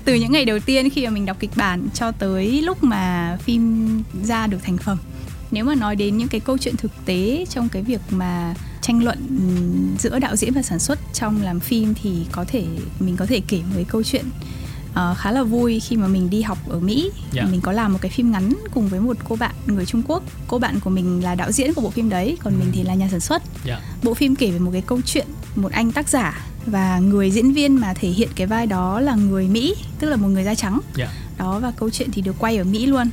từ 0.05 0.13
những 0.19 0.31
ngày 0.31 0.45
đầu 0.45 0.59
tiên 0.59 0.89
khi 0.89 1.05
mà 1.05 1.09
mình 1.11 1.25
đọc 1.25 1.37
kịch 1.39 1.51
bản 1.55 1.87
cho 1.93 2.11
tới 2.11 2.61
lúc 2.61 2.83
mà 2.83 3.37
phim 3.43 3.87
ra 4.23 4.47
được 4.47 4.57
thành 4.63 4.77
phẩm 4.77 4.97
nếu 5.51 5.65
mà 5.65 5.75
nói 5.75 5.95
đến 5.95 6.17
những 6.17 6.27
cái 6.27 6.39
câu 6.39 6.57
chuyện 6.57 6.75
thực 6.77 6.91
tế 7.05 7.45
trong 7.49 7.69
cái 7.69 7.81
việc 7.83 8.01
mà 8.09 8.53
tranh 8.81 9.03
luận 9.03 9.17
giữa 9.99 10.19
đạo 10.19 10.35
diễn 10.35 10.53
và 10.53 10.61
sản 10.61 10.79
xuất 10.79 10.99
trong 11.13 11.41
làm 11.43 11.59
phim 11.59 11.93
thì 12.03 12.25
có 12.31 12.45
thể 12.47 12.65
mình 12.99 13.15
có 13.17 13.25
thể 13.25 13.41
kể 13.47 13.57
một 13.57 13.71
cái 13.75 13.83
câu 13.83 14.03
chuyện 14.03 14.25
ờ, 14.93 15.13
khá 15.17 15.31
là 15.31 15.43
vui 15.43 15.79
khi 15.79 15.97
mà 15.97 16.07
mình 16.07 16.29
đi 16.29 16.41
học 16.41 16.57
ở 16.69 16.79
Mỹ 16.79 17.11
Dạ. 17.31 17.43
mình 17.51 17.61
có 17.61 17.71
làm 17.71 17.93
một 17.93 17.99
cái 18.01 18.11
phim 18.11 18.31
ngắn 18.31 18.53
cùng 18.73 18.87
với 18.87 18.99
một 18.99 19.17
cô 19.29 19.35
bạn 19.35 19.55
người 19.67 19.85
Trung 19.85 20.01
Quốc 20.07 20.23
cô 20.47 20.59
bạn 20.59 20.79
của 20.79 20.89
mình 20.89 21.23
là 21.23 21.35
đạo 21.35 21.51
diễn 21.51 21.73
của 21.73 21.81
bộ 21.81 21.89
phim 21.89 22.09
đấy 22.09 22.37
còn 22.43 22.59
mình 22.59 22.69
thì 22.71 22.83
là 22.83 22.93
nhà 22.93 23.07
sản 23.11 23.19
xuất 23.19 23.43
Dạ. 23.65 23.79
bộ 24.03 24.13
phim 24.13 24.35
kể 24.35 24.51
về 24.51 24.59
một 24.59 24.71
cái 24.73 24.81
câu 24.81 24.99
chuyện 25.05 25.27
một 25.55 25.71
anh 25.71 25.91
tác 25.91 26.09
giả 26.09 26.45
và 26.65 26.99
người 26.99 27.31
diễn 27.31 27.53
viên 27.53 27.75
mà 27.75 27.93
thể 27.93 28.09
hiện 28.09 28.29
cái 28.35 28.47
vai 28.47 28.67
đó 28.67 28.99
là 28.99 29.15
người 29.15 29.47
Mỹ 29.47 29.75
tức 29.99 30.09
là 30.09 30.15
một 30.15 30.27
người 30.27 30.43
da 30.43 30.55
trắng 30.55 30.79
Dạ. 30.95 31.07
đó 31.37 31.59
và 31.59 31.71
câu 31.77 31.89
chuyện 31.89 32.11
thì 32.11 32.21
được 32.21 32.35
quay 32.39 32.57
ở 32.57 32.63
Mỹ 32.63 32.85
luôn 32.85 33.07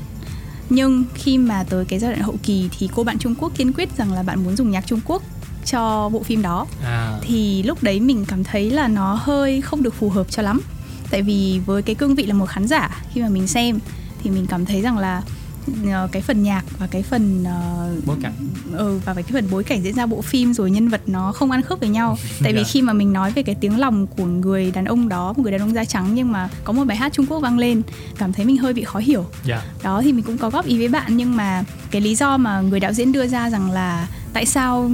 nhưng 0.75 1.05
khi 1.15 1.39
mà 1.39 1.65
tới 1.69 1.85
cái 1.85 1.99
giai 1.99 2.13
đoạn 2.13 2.23
hậu 2.23 2.37
kỳ 2.43 2.69
thì 2.79 2.89
cô 2.95 3.05
bạn 3.05 3.19
Trung 3.19 3.35
Quốc 3.35 3.53
kiên 3.57 3.73
quyết 3.73 3.97
rằng 3.97 4.13
là 4.13 4.23
bạn 4.23 4.45
muốn 4.45 4.57
dùng 4.57 4.71
nhạc 4.71 4.87
Trung 4.87 5.01
Quốc 5.07 5.23
cho 5.65 6.09
bộ 6.09 6.23
phim 6.23 6.43
đó. 6.43 6.67
À, 6.85 7.19
thì 7.23 7.63
lúc 7.63 7.83
đấy 7.83 8.01
mình 8.01 8.25
cảm 8.29 8.45
thấy 8.45 8.71
là 8.71 8.89
nó 8.89 9.19
hơi 9.23 9.61
không 9.61 9.83
được 9.83 9.95
phù 9.95 10.11
hợp 10.11 10.31
cho 10.31 10.43
lắm. 10.43 10.61
Tại 11.11 11.23
vì 11.23 11.61
với 11.67 11.83
cái 11.83 11.95
cương 11.95 12.15
vị 12.15 12.27
là 12.27 12.35
một 12.35 12.47
khán 12.47 12.69
giả 12.69 13.05
khi 13.13 13.21
mà 13.21 13.29
mình 13.29 13.47
xem 13.47 13.79
thì 14.23 14.31
mình 14.31 14.47
cảm 14.47 14.67
thấy 14.67 14.81
rằng 14.81 14.99
là 14.99 15.23
cái 16.13 16.23
phần 16.23 16.43
nhạc 16.43 16.65
và 16.79 16.87
cái 16.87 17.03
phần 17.03 17.45
ờ, 17.45 17.89
bối 18.07 18.17
cảnh. 18.23 18.33
ừ, 18.73 19.01
và 19.05 19.15
cái 19.15 19.25
phần 19.33 19.49
bối 19.51 19.65
cảnh 19.65 19.83
diễn 19.83 19.95
ra 19.95 20.07
bộ 20.07 20.23
phim 20.23 20.55
rồi 20.55 20.71
nhân 20.71 20.89
vật 20.89 21.01
nó 21.07 21.33
không 21.33 21.51
ăn 21.51 21.63
khớp 21.63 21.81
với 21.81 21.89
nhau 21.89 22.17
tại 22.43 22.53
vì 22.53 22.59
Dạ. 22.59 22.69
khi 22.71 22.83
mà 22.83 22.93
mình 22.93 23.13
nói 23.13 23.33
về 23.33 23.43
cái 23.43 23.55
tiếng 23.55 23.79
lòng 23.81 24.07
của 24.07 24.25
người 24.25 24.71
đàn 24.71 24.85
ông 24.85 25.09
đó 25.09 25.33
một 25.33 25.43
người 25.43 25.53
đàn 25.53 25.61
ông 25.61 25.75
da 25.75 25.85
trắng 25.85 26.15
nhưng 26.15 26.33
mà 26.33 26.49
có 26.65 26.73
một 26.73 26.85
bài 26.85 26.97
hát 26.97 27.13
Trung 27.13 27.27
Quốc 27.27 27.41
vang 27.41 27.59
lên 27.59 27.83
cảm 28.19 28.33
thấy 28.33 28.45
mình 28.47 28.57
hơi 28.57 28.73
bị 28.75 28.85
khó 28.85 28.99
hiểu 28.99 29.25
Dạ. 29.45 29.63
đó 29.83 30.01
thì 30.05 30.13
mình 30.13 30.23
cũng 30.23 30.39
có 30.39 30.51
góp 30.51 30.67
ý 30.67 30.79
với 30.79 30.89
bạn 30.89 31.17
nhưng 31.17 31.37
mà 31.37 31.65
cái 31.91 32.03
lý 32.03 32.15
do 32.15 32.37
mà 32.37 32.61
người 32.61 32.81
đạo 32.81 32.93
diễn 32.93 33.13
đưa 33.13 33.27
ra 33.27 33.51
rằng 33.51 33.71
là 33.71 34.09
tại 34.33 34.47
sao 34.47 34.91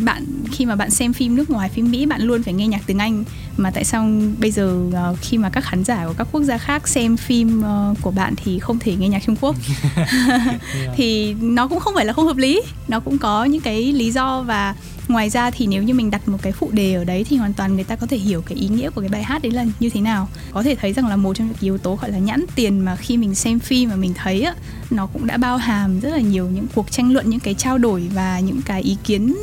bạn 0.00 0.24
khi 0.52 0.66
mà 0.66 0.76
bạn 0.76 0.90
xem 0.90 1.12
phim 1.12 1.36
nước 1.36 1.50
ngoài 1.50 1.68
phim 1.68 1.90
Mỹ 1.90 2.06
bạn 2.06 2.22
luôn 2.22 2.42
phải 2.42 2.54
nghe 2.54 2.66
nhạc 2.66 2.82
tiếng 2.86 2.98
Anh? 2.98 3.24
Mà 3.56 3.70
tại 3.70 3.84
sao 3.84 4.10
bây 4.38 4.50
giờ 4.50 4.80
ờ, 4.92 5.16
khi 5.20 5.38
mà 5.38 5.50
các 5.50 5.64
khán 5.64 5.84
giả 5.84 6.06
của 6.06 6.14
các 6.18 6.28
quốc 6.32 6.42
gia 6.42 6.58
khác 6.58 6.88
xem 6.88 7.16
phim 7.16 7.62
ờ, 7.62 7.94
của 8.00 8.10
bạn 8.10 8.34
thì 8.36 8.58
không 8.58 8.78
thể 8.78 8.96
nghe 8.96 9.08
nhạc 9.08 9.22
Trung 9.26 9.36
Quốc? 9.40 9.56
Thì 10.96 11.34
nó 11.34 11.68
cũng 11.68 11.80
không 11.80 11.94
phải 11.94 12.04
là 12.04 12.12
không 12.12 12.26
hợp 12.26 12.36
lý. 12.36 12.62
Nó 12.88 13.00
cũng 13.00 13.18
có 13.18 13.44
những 13.44 13.60
cái 13.60 13.92
lý 13.92 14.10
do 14.10 14.42
và 14.42 14.74
ngoài 15.08 15.30
ra 15.30 15.50
thì 15.50 15.66
nếu 15.66 15.82
như 15.82 15.94
mình 15.94 16.10
đặt 16.10 16.28
một 16.28 16.38
cái 16.42 16.52
phụ 16.52 16.70
đề 16.72 16.94
ở 16.94 17.04
đấy 17.04 17.24
thì 17.28 17.36
hoàn 17.36 17.52
toàn 17.52 17.74
người 17.74 17.84
ta 17.84 17.96
có 17.96 18.06
thể 18.06 18.16
hiểu 18.16 18.42
cái 18.42 18.58
ý 18.58 18.68
nghĩa 18.68 18.90
của 18.90 19.00
cái 19.00 19.10
bài 19.10 19.22
hát 19.22 19.42
đấy 19.42 19.52
là 19.52 19.64
như 19.80 19.90
thế 19.90 20.00
nào. 20.00 20.28
Có 20.52 20.62
thể 20.62 20.74
thấy 20.74 20.92
rằng 20.92 21.06
là 21.06 21.16
một 21.16 21.34
trong 21.34 21.46
những 21.46 21.56
yếu 21.60 21.78
tố 21.78 21.96
gọi 21.96 22.10
là 22.10 22.18
nhãn 22.18 22.44
tiền 22.54 22.78
mà 22.78 22.96
khi 22.96 23.16
mình 23.16 23.34
xem 23.34 23.58
phim 23.58 23.88
mà 23.88 23.96
mình 23.96 24.14
thấy 24.14 24.42
á 24.42 24.54
nó 24.90 25.06
cũng 25.06 25.26
đã 25.26 25.36
bao 25.36 25.56
hàm 25.56 26.00
rất 26.00 26.08
là 26.08 26.18
nhiều 26.20 26.48
những 26.48 26.66
cuộc 26.74 26.90
tranh 26.90 27.12
luận 27.12 27.30
những 27.30 27.40
cái 27.40 27.54
trao 27.54 27.78
đổi 27.78 28.08
và 28.14 28.40
những 28.40 28.60
cái 28.64 28.77
ý 28.82 28.96
kiến 29.04 29.34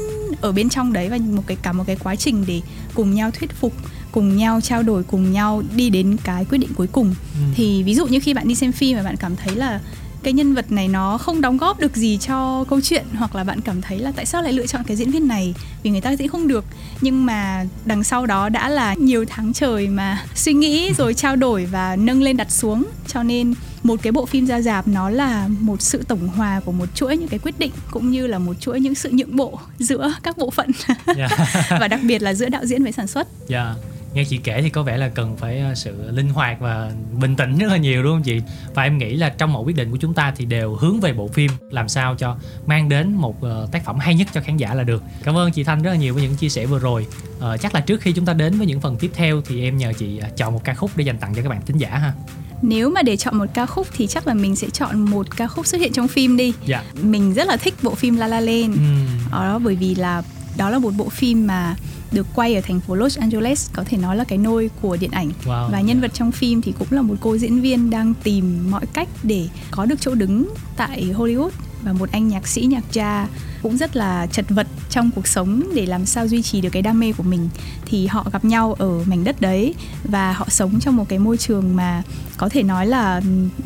ở 0.41 0.51
bên 0.51 0.69
trong 0.69 0.93
đấy 0.93 1.09
và 1.09 1.17
một 1.17 1.43
cái 1.47 1.57
cả 1.61 1.73
một 1.73 1.83
cái 1.87 1.95
quá 2.03 2.15
trình 2.15 2.43
để 2.47 2.61
cùng 2.93 3.13
nhau 3.15 3.31
thuyết 3.31 3.51
phục 3.59 3.73
cùng 4.11 4.37
nhau 4.37 4.61
trao 4.61 4.83
đổi 4.83 5.03
cùng 5.03 5.31
nhau 5.31 5.63
đi 5.75 5.89
đến 5.89 6.17
cái 6.23 6.45
quyết 6.45 6.57
định 6.57 6.69
cuối 6.75 6.87
cùng 6.91 7.15
Ừ. 7.33 7.39
thì 7.55 7.83
ví 7.83 7.95
dụ 7.95 8.05
như 8.07 8.19
khi 8.19 8.33
bạn 8.33 8.47
đi 8.47 8.55
xem 8.55 8.71
phim 8.71 8.97
và 8.97 9.03
bạn 9.03 9.15
cảm 9.17 9.35
thấy 9.35 9.55
là 9.55 9.79
cái 10.23 10.33
nhân 10.33 10.53
vật 10.53 10.71
này 10.71 10.87
nó 10.87 11.17
không 11.17 11.41
đóng 11.41 11.57
góp 11.57 11.79
được 11.79 11.95
gì 11.95 12.17
cho 12.21 12.63
câu 12.69 12.81
chuyện 12.81 13.05
hoặc 13.15 13.35
là 13.35 13.43
bạn 13.43 13.61
cảm 13.61 13.81
thấy 13.81 13.99
là 13.99 14.11
tại 14.15 14.25
sao 14.25 14.41
lại 14.41 14.53
lựa 14.53 14.67
chọn 14.67 14.83
cái 14.87 14.97
diễn 14.97 15.11
viên 15.11 15.27
này 15.27 15.53
vì 15.83 15.89
người 15.91 16.01
ta 16.01 16.15
diễn 16.15 16.27
không 16.27 16.47
được 16.47 16.65
nhưng 17.01 17.25
mà 17.25 17.65
đằng 17.85 18.03
sau 18.03 18.25
đó 18.25 18.49
đã 18.49 18.69
là 18.69 18.93
nhiều 18.93 19.25
tháng 19.29 19.53
trời 19.53 19.87
mà 19.87 20.23
suy 20.35 20.53
nghĩ 20.53 20.93
rồi 20.97 21.13
trao 21.13 21.35
đổi 21.35 21.65
và 21.65 21.95
nâng 21.95 22.21
lên 22.21 22.37
đặt 22.37 22.51
xuống 22.51 22.83
cho 23.07 23.23
nên 23.23 23.53
một 23.85 23.99
cái 24.03 24.11
bộ 24.11 24.25
phim 24.25 24.45
ra 24.47 24.61
dạp 24.61 24.87
nó 24.87 25.09
là 25.09 25.47
một 25.59 25.81
sự 25.81 26.03
tổng 26.07 26.27
hòa 26.27 26.61
của 26.65 26.71
một 26.71 26.85
chuỗi 26.95 27.17
những 27.17 27.27
cái 27.27 27.39
quyết 27.39 27.59
định 27.59 27.71
cũng 27.91 28.11
như 28.11 28.27
là 28.27 28.39
một 28.39 28.53
chuỗi 28.59 28.79
những 28.79 28.95
sự 28.95 29.09
nhượng 29.13 29.35
bộ 29.35 29.59
giữa 29.79 30.13
các 30.23 30.37
bộ 30.37 30.49
phận 30.49 30.71
Dạ. 31.17 31.27
và 31.79 31.87
đặc 31.87 31.99
biệt 32.03 32.21
là 32.21 32.33
giữa 32.33 32.49
đạo 32.49 32.65
diễn 32.65 32.83
với 32.83 32.91
sản 32.91 33.07
xuất 33.07 33.27
Dạ. 33.47 33.75
Nghe 34.15 34.23
chị 34.23 34.37
kể 34.37 34.61
thì 34.61 34.69
có 34.69 34.83
vẻ 34.83 34.97
là 34.97 35.09
cần 35.09 35.37
phải 35.37 35.59
ờ, 35.59 35.75
sự 35.75 36.11
linh 36.11 36.29
hoạt 36.29 36.59
và 36.59 36.91
bình 37.21 37.35
tĩnh 37.35 37.57
rất 37.57 37.67
là 37.71 37.77
nhiều 37.77 38.03
đúng 38.03 38.13
không 38.13 38.23
chị? 38.23 38.41
Và 38.73 38.83
em 38.83 38.97
nghĩ 38.97 39.15
là 39.15 39.29
trong 39.29 39.53
mọi 39.53 39.63
quyết 39.63 39.75
định 39.75 39.91
của 39.91 39.97
chúng 39.97 40.13
ta 40.13 40.33
thì 40.37 40.45
đều 40.45 40.75
hướng 40.75 40.99
về 40.99 41.13
bộ 41.13 41.27
phim 41.27 41.51
làm 41.69 41.89
sao 41.89 42.15
cho 42.15 42.37
mang 42.65 42.89
đến 42.89 43.13
một 43.13 43.41
ờ, 43.41 43.67
tác 43.71 43.85
phẩm 43.85 43.99
hay 43.99 44.15
nhất 44.15 44.27
cho 44.33 44.41
khán 44.41 44.57
giả 44.57 44.73
là 44.73 44.83
được. 44.83 45.03
Cảm 45.23 45.37
ơn 45.37 45.51
chị 45.51 45.63
Thanh 45.63 45.81
rất 45.81 45.89
là 45.91 45.97
nhiều 45.97 46.13
với 46.13 46.23
những 46.23 46.35
chia 46.35 46.49
sẻ 46.49 46.65
vừa 46.65 46.79
rồi. 46.79 47.07
Ờ, 47.39 47.57
chắc 47.57 47.75
là 47.75 47.81
trước 47.81 48.01
khi 48.01 48.11
chúng 48.11 48.25
ta 48.25 48.33
đến 48.33 48.57
với 48.57 48.67
những 48.67 48.81
phần 48.81 48.97
tiếp 48.97 49.11
theo 49.13 49.41
thì 49.47 49.63
em 49.63 49.77
nhờ 49.77 49.93
chị 49.93 50.19
chọn 50.37 50.53
một 50.53 50.61
ca 50.63 50.73
khúc 50.73 50.91
để 50.95 51.03
dành 51.03 51.17
tặng 51.17 51.33
cho 51.35 51.41
các 51.41 51.49
bạn 51.49 51.61
thính 51.65 51.77
giả 51.77 51.89
ha. 51.89 52.13
nếu 52.61 52.89
mà 52.89 53.01
để 53.01 53.17
chọn 53.17 53.37
một 53.37 53.45
ca 53.53 53.65
khúc 53.65 53.87
thì 53.97 54.07
chắc 54.07 54.27
là 54.27 54.33
mình 54.33 54.55
sẽ 54.55 54.69
chọn 54.69 54.99
một 55.01 55.37
ca 55.37 55.47
khúc 55.47 55.67
xuất 55.67 55.81
hiện 55.81 55.93
trong 55.93 56.07
phim 56.07 56.37
đi 56.37 56.53
Dạ. 56.65 56.83
mình 57.01 57.33
rất 57.33 57.47
là 57.47 57.57
thích 57.57 57.73
bộ 57.81 57.95
phim 57.95 58.15
La 58.17 58.27
La 58.27 58.39
Land 58.39 58.75
Ừm, 58.75 59.07
đó 59.31 59.59
bởi 59.63 59.75
vì 59.75 59.95
là 59.95 60.23
đó 60.57 60.69
là 60.69 60.79
một 60.79 60.91
bộ 60.97 61.09
phim 61.09 61.47
mà 61.47 61.75
được 62.15 62.27
quay 62.35 62.55
ở 62.55 62.61
thành 62.61 62.79
phố 62.79 62.95
Los 62.95 63.17
Angeles 63.19 63.69
có 63.73 63.83
thể 63.85 63.97
nói 63.97 64.15
là 64.15 64.23
cái 64.23 64.37
nôi 64.37 64.69
của 64.81 64.97
điện 64.97 65.11
ảnh 65.11 65.31
Wow. 65.45 65.69
và 65.71 65.81
nhân 65.81 66.01
vật 66.01 66.13
trong 66.13 66.31
phim 66.31 66.61
thì 66.61 66.73
cũng 66.79 66.87
là 66.91 67.01
một 67.01 67.15
cô 67.21 67.37
diễn 67.37 67.61
viên 67.61 67.89
đang 67.89 68.13
tìm 68.23 68.71
mọi 68.71 68.85
cách 68.93 69.07
để 69.23 69.47
có 69.71 69.85
được 69.85 70.01
chỗ 70.01 70.15
đứng 70.15 70.49
tại 70.77 71.11
Hollywood 71.17 71.49
và 71.85 71.93
một 71.93 72.11
anh 72.11 72.27
nhạc 72.27 72.47
sĩ 72.47 72.61
nhạc 72.61 72.83
gia 72.91 73.27
cũng 73.61 73.77
rất 73.77 73.95
là 73.95 74.27
chật 74.31 74.45
vật 74.49 74.67
trong 74.89 75.11
cuộc 75.15 75.27
sống 75.27 75.63
để 75.75 75.85
làm 75.85 76.05
sao 76.05 76.27
duy 76.27 76.41
trì 76.41 76.61
được 76.61 76.69
cái 76.69 76.81
đam 76.81 76.99
mê 76.99 77.11
của 77.17 77.23
mình. 77.23 77.49
Thì 77.85 78.07
họ 78.07 78.25
gặp 78.33 78.45
nhau 78.45 78.73
ở 78.73 79.03
mảnh 79.05 79.23
đất 79.23 79.41
đấy 79.41 79.75
và 80.03 80.33
họ 80.33 80.45
sống 80.49 80.79
trong 80.79 80.95
một 80.95 81.09
cái 81.09 81.19
môi 81.19 81.37
trường 81.37 81.75
mà 81.75 82.03
có 82.37 82.49
thể 82.49 82.63
nói 82.63 82.87
là 82.87 83.21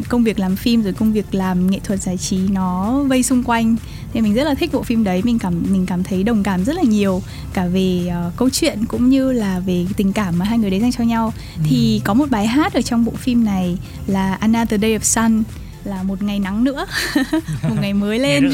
công 0.09 0.23
việc 0.23 0.39
làm 0.39 0.55
phim 0.55 0.83
rồi 0.83 0.93
công 0.93 1.13
việc 1.13 1.35
làm 1.35 1.71
nghệ 1.71 1.79
thuật 1.83 2.01
giải 2.01 2.17
trí 2.17 2.37
nó 2.37 2.99
vây 3.03 3.23
xung 3.23 3.43
quanh. 3.43 3.75
Thì 4.13 4.21
mình 4.21 4.33
rất 4.33 4.43
là 4.43 4.53
thích 4.53 4.69
bộ 4.73 4.83
phim 4.83 5.03
đấy 5.03 5.21
mình 5.23 5.39
cảm 5.39 5.63
mình 5.69 5.85
cảm 5.85 6.03
thấy 6.03 6.23
đồng 6.23 6.43
cảm 6.43 6.63
rất 6.65 6.75
là 6.75 6.83
nhiều 6.83 7.21
cả 7.53 7.65
về 7.65 8.07
ờ, 8.11 8.31
câu 8.37 8.49
chuyện 8.49 8.85
cũng 8.85 9.09
như 9.09 9.31
là 9.31 9.59
về 9.59 9.85
tình 9.97 10.13
cảm 10.13 10.39
mà 10.39 10.45
hai 10.45 10.57
người 10.57 10.69
đấy 10.69 10.79
dành 10.79 10.91
cho 10.91 11.03
nhau. 11.03 11.33
Thì 11.63 12.01
có 12.05 12.13
một 12.13 12.29
bài 12.29 12.47
hát 12.47 12.73
ở 12.73 12.81
trong 12.81 13.05
bộ 13.05 13.11
phim 13.11 13.45
này 13.45 13.77
là 14.07 14.33
Another 14.33 14.81
Day 14.81 14.97
of 14.97 14.99
Sun 14.99 15.43
là 15.83 16.03
một 16.03 16.21
ngày 16.21 16.39
nắng 16.39 16.63
nữa 16.63 16.85
một 17.63 17.75
ngày 17.81 17.93
mới 17.93 18.19
lên. 18.19 18.49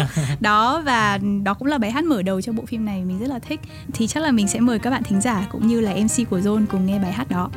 đó 0.40 0.82
và 0.84 1.18
đó 1.42 1.54
cũng 1.54 1.68
là 1.68 1.78
bài 1.78 1.90
hát 1.90 2.04
mở 2.04 2.22
đầu 2.22 2.40
cho 2.40 2.52
bộ 2.52 2.66
phim 2.66 2.84
này 2.84 3.04
mình 3.04 3.18
rất 3.18 3.28
là 3.28 3.38
thích. 3.38 3.60
Thì 3.94 4.06
chắc 4.06 4.22
là 4.22 4.30
mình 4.30 4.48
sẽ 4.48 4.60
mời 4.60 4.78
các 4.78 4.90
bạn 4.90 5.02
thính 5.02 5.20
giả 5.20 5.46
cũng 5.52 5.66
như 5.66 5.80
là 5.80 5.92
MC 5.94 6.30
của 6.30 6.38
Zone 6.38 6.66
cùng 6.70 6.86
nghe 6.86 6.98
bài 6.98 7.12
hát 7.12 7.30
đó 7.30 7.50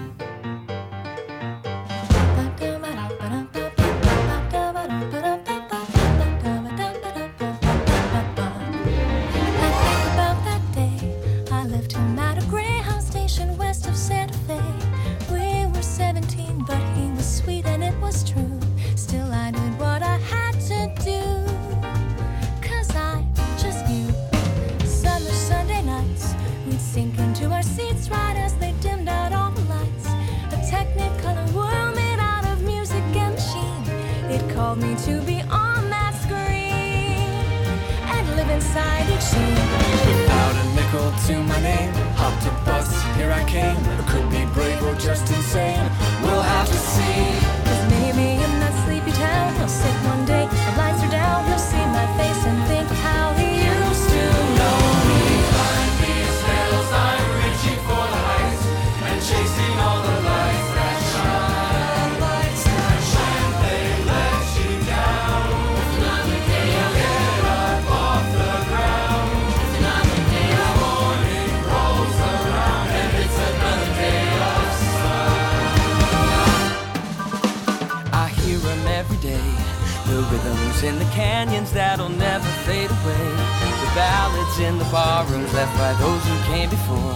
far 84.91 85.23
left 85.53 85.77
by 85.77 85.93
those 86.01 86.23
who 86.25 86.35
came 86.51 86.69
before. 86.69 87.13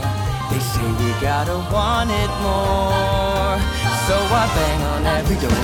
They 0.51 0.59
say 0.59 0.85
we 1.01 1.09
gotta 1.19 1.57
want 1.73 2.11
it 2.11 2.31
more. 2.45 3.57
So 4.05 4.15
I 4.41 4.45
bang 4.53 4.81
on 4.93 5.01
every 5.17 5.37
door. 5.41 5.63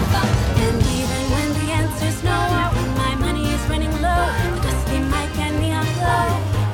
And 0.65 0.81
even 0.97 1.21
when 1.33 1.49
the 1.53 1.67
answer's 1.71 2.23
no, 2.23 2.39
my 2.97 3.13
money 3.15 3.45
is 3.53 3.61
running 3.69 3.93
low. 4.01 4.25
The 4.55 4.61
dusty 4.65 4.99
mic 5.13 5.37
and 5.37 5.61
neon 5.61 5.85
glow 5.97 6.25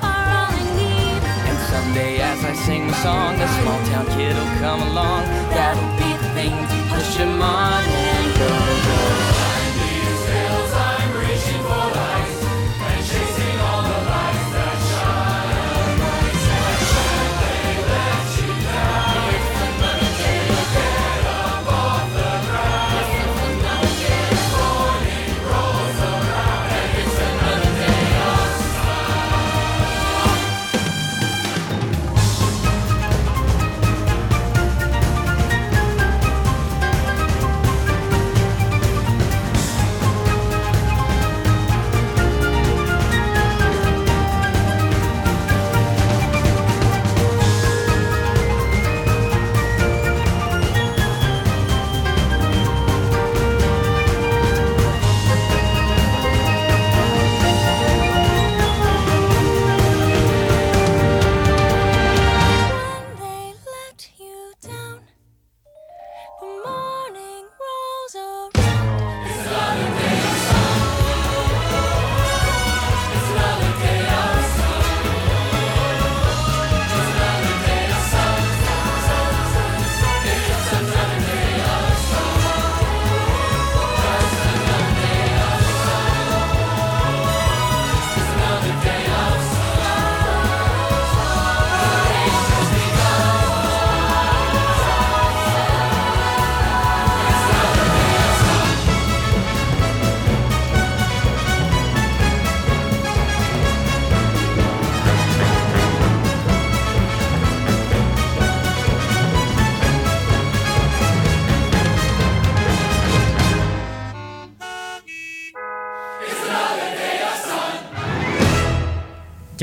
are 0.07 0.25
all 0.39 0.55
I 0.55 0.63
need. 0.79 1.21
And 1.49 1.59
someday 1.67 2.21
as 2.21 2.39
I 2.45 2.53
sing 2.53 2.87
the 2.87 2.95
song, 3.03 3.35
a 3.35 3.47
small 3.59 3.79
town 3.91 4.05
kid'll 4.15 4.51
come 4.63 4.81
along. 4.89 5.23
That'll 5.51 5.91
be 5.99 6.11
the 6.15 6.29
thing 6.37 6.55
to 6.71 6.77
push 6.95 7.15
him 7.17 7.41
on 7.41 7.83
and 7.83 8.27
go, 8.39 8.47
go. 8.87 9.24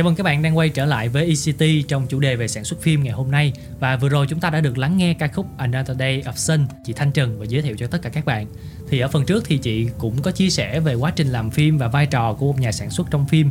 Chào 0.03 0.05
mừng 0.07 0.15
các 0.15 0.25
bạn 0.25 0.43
đang 0.43 0.59
quay 0.59 0.69
trở 0.69 0.85
lại 0.85 1.09
với 1.09 1.27
ECT 1.27 1.89
trong 1.89 2.07
chủ 2.07 2.21
đề 2.21 2.37
về 2.37 2.49
sản 2.49 2.65
xuất 2.65 2.83
phim 2.83 3.05
ngày 3.05 3.13
hôm 3.13 3.31
nay. 3.31 3.53
Và 3.81 3.97
vừa 3.97 4.09
rồi 4.09 4.27
chúng 4.29 4.41
ta 4.41 4.51
đã 4.51 4.61
được 4.61 4.79
lắng 4.79 4.97
nghe 4.97 5.15
ca 5.15 5.29
khúc 5.29 5.47
Another 5.57 5.99
Day 5.99 6.23
of 6.23 6.33
Sun, 6.33 6.67
Chị 6.85 6.93
Thanh 6.93 7.13
Trần 7.13 7.39
và 7.39 7.45
giới 7.49 7.63
thiệu 7.63 7.77
cho 7.79 7.87
tất 7.87 8.03
cả 8.03 8.11
các 8.11 8.25
bạn. 8.25 8.47
Thì 8.89 8.99
ở 8.99 9.09
phần 9.09 9.25
trước 9.25 9.45
thì 9.47 9.59
chị 9.59 9.89
cũng 9.99 10.23
có 10.23 10.31
chia 10.31 10.51
sẻ 10.51 10.81
về 10.81 10.95
quá 10.95 11.13
trình 11.17 11.29
làm 11.29 11.51
phim 11.51 11.79
và 11.79 11.89
vai 11.89 12.07
trò 12.07 12.33
của 12.33 12.47
một 12.47 12.61
nhà 12.61 12.73
sản 12.73 12.91
xuất 12.91 13.11
trong 13.11 13.29
phim. 13.29 13.51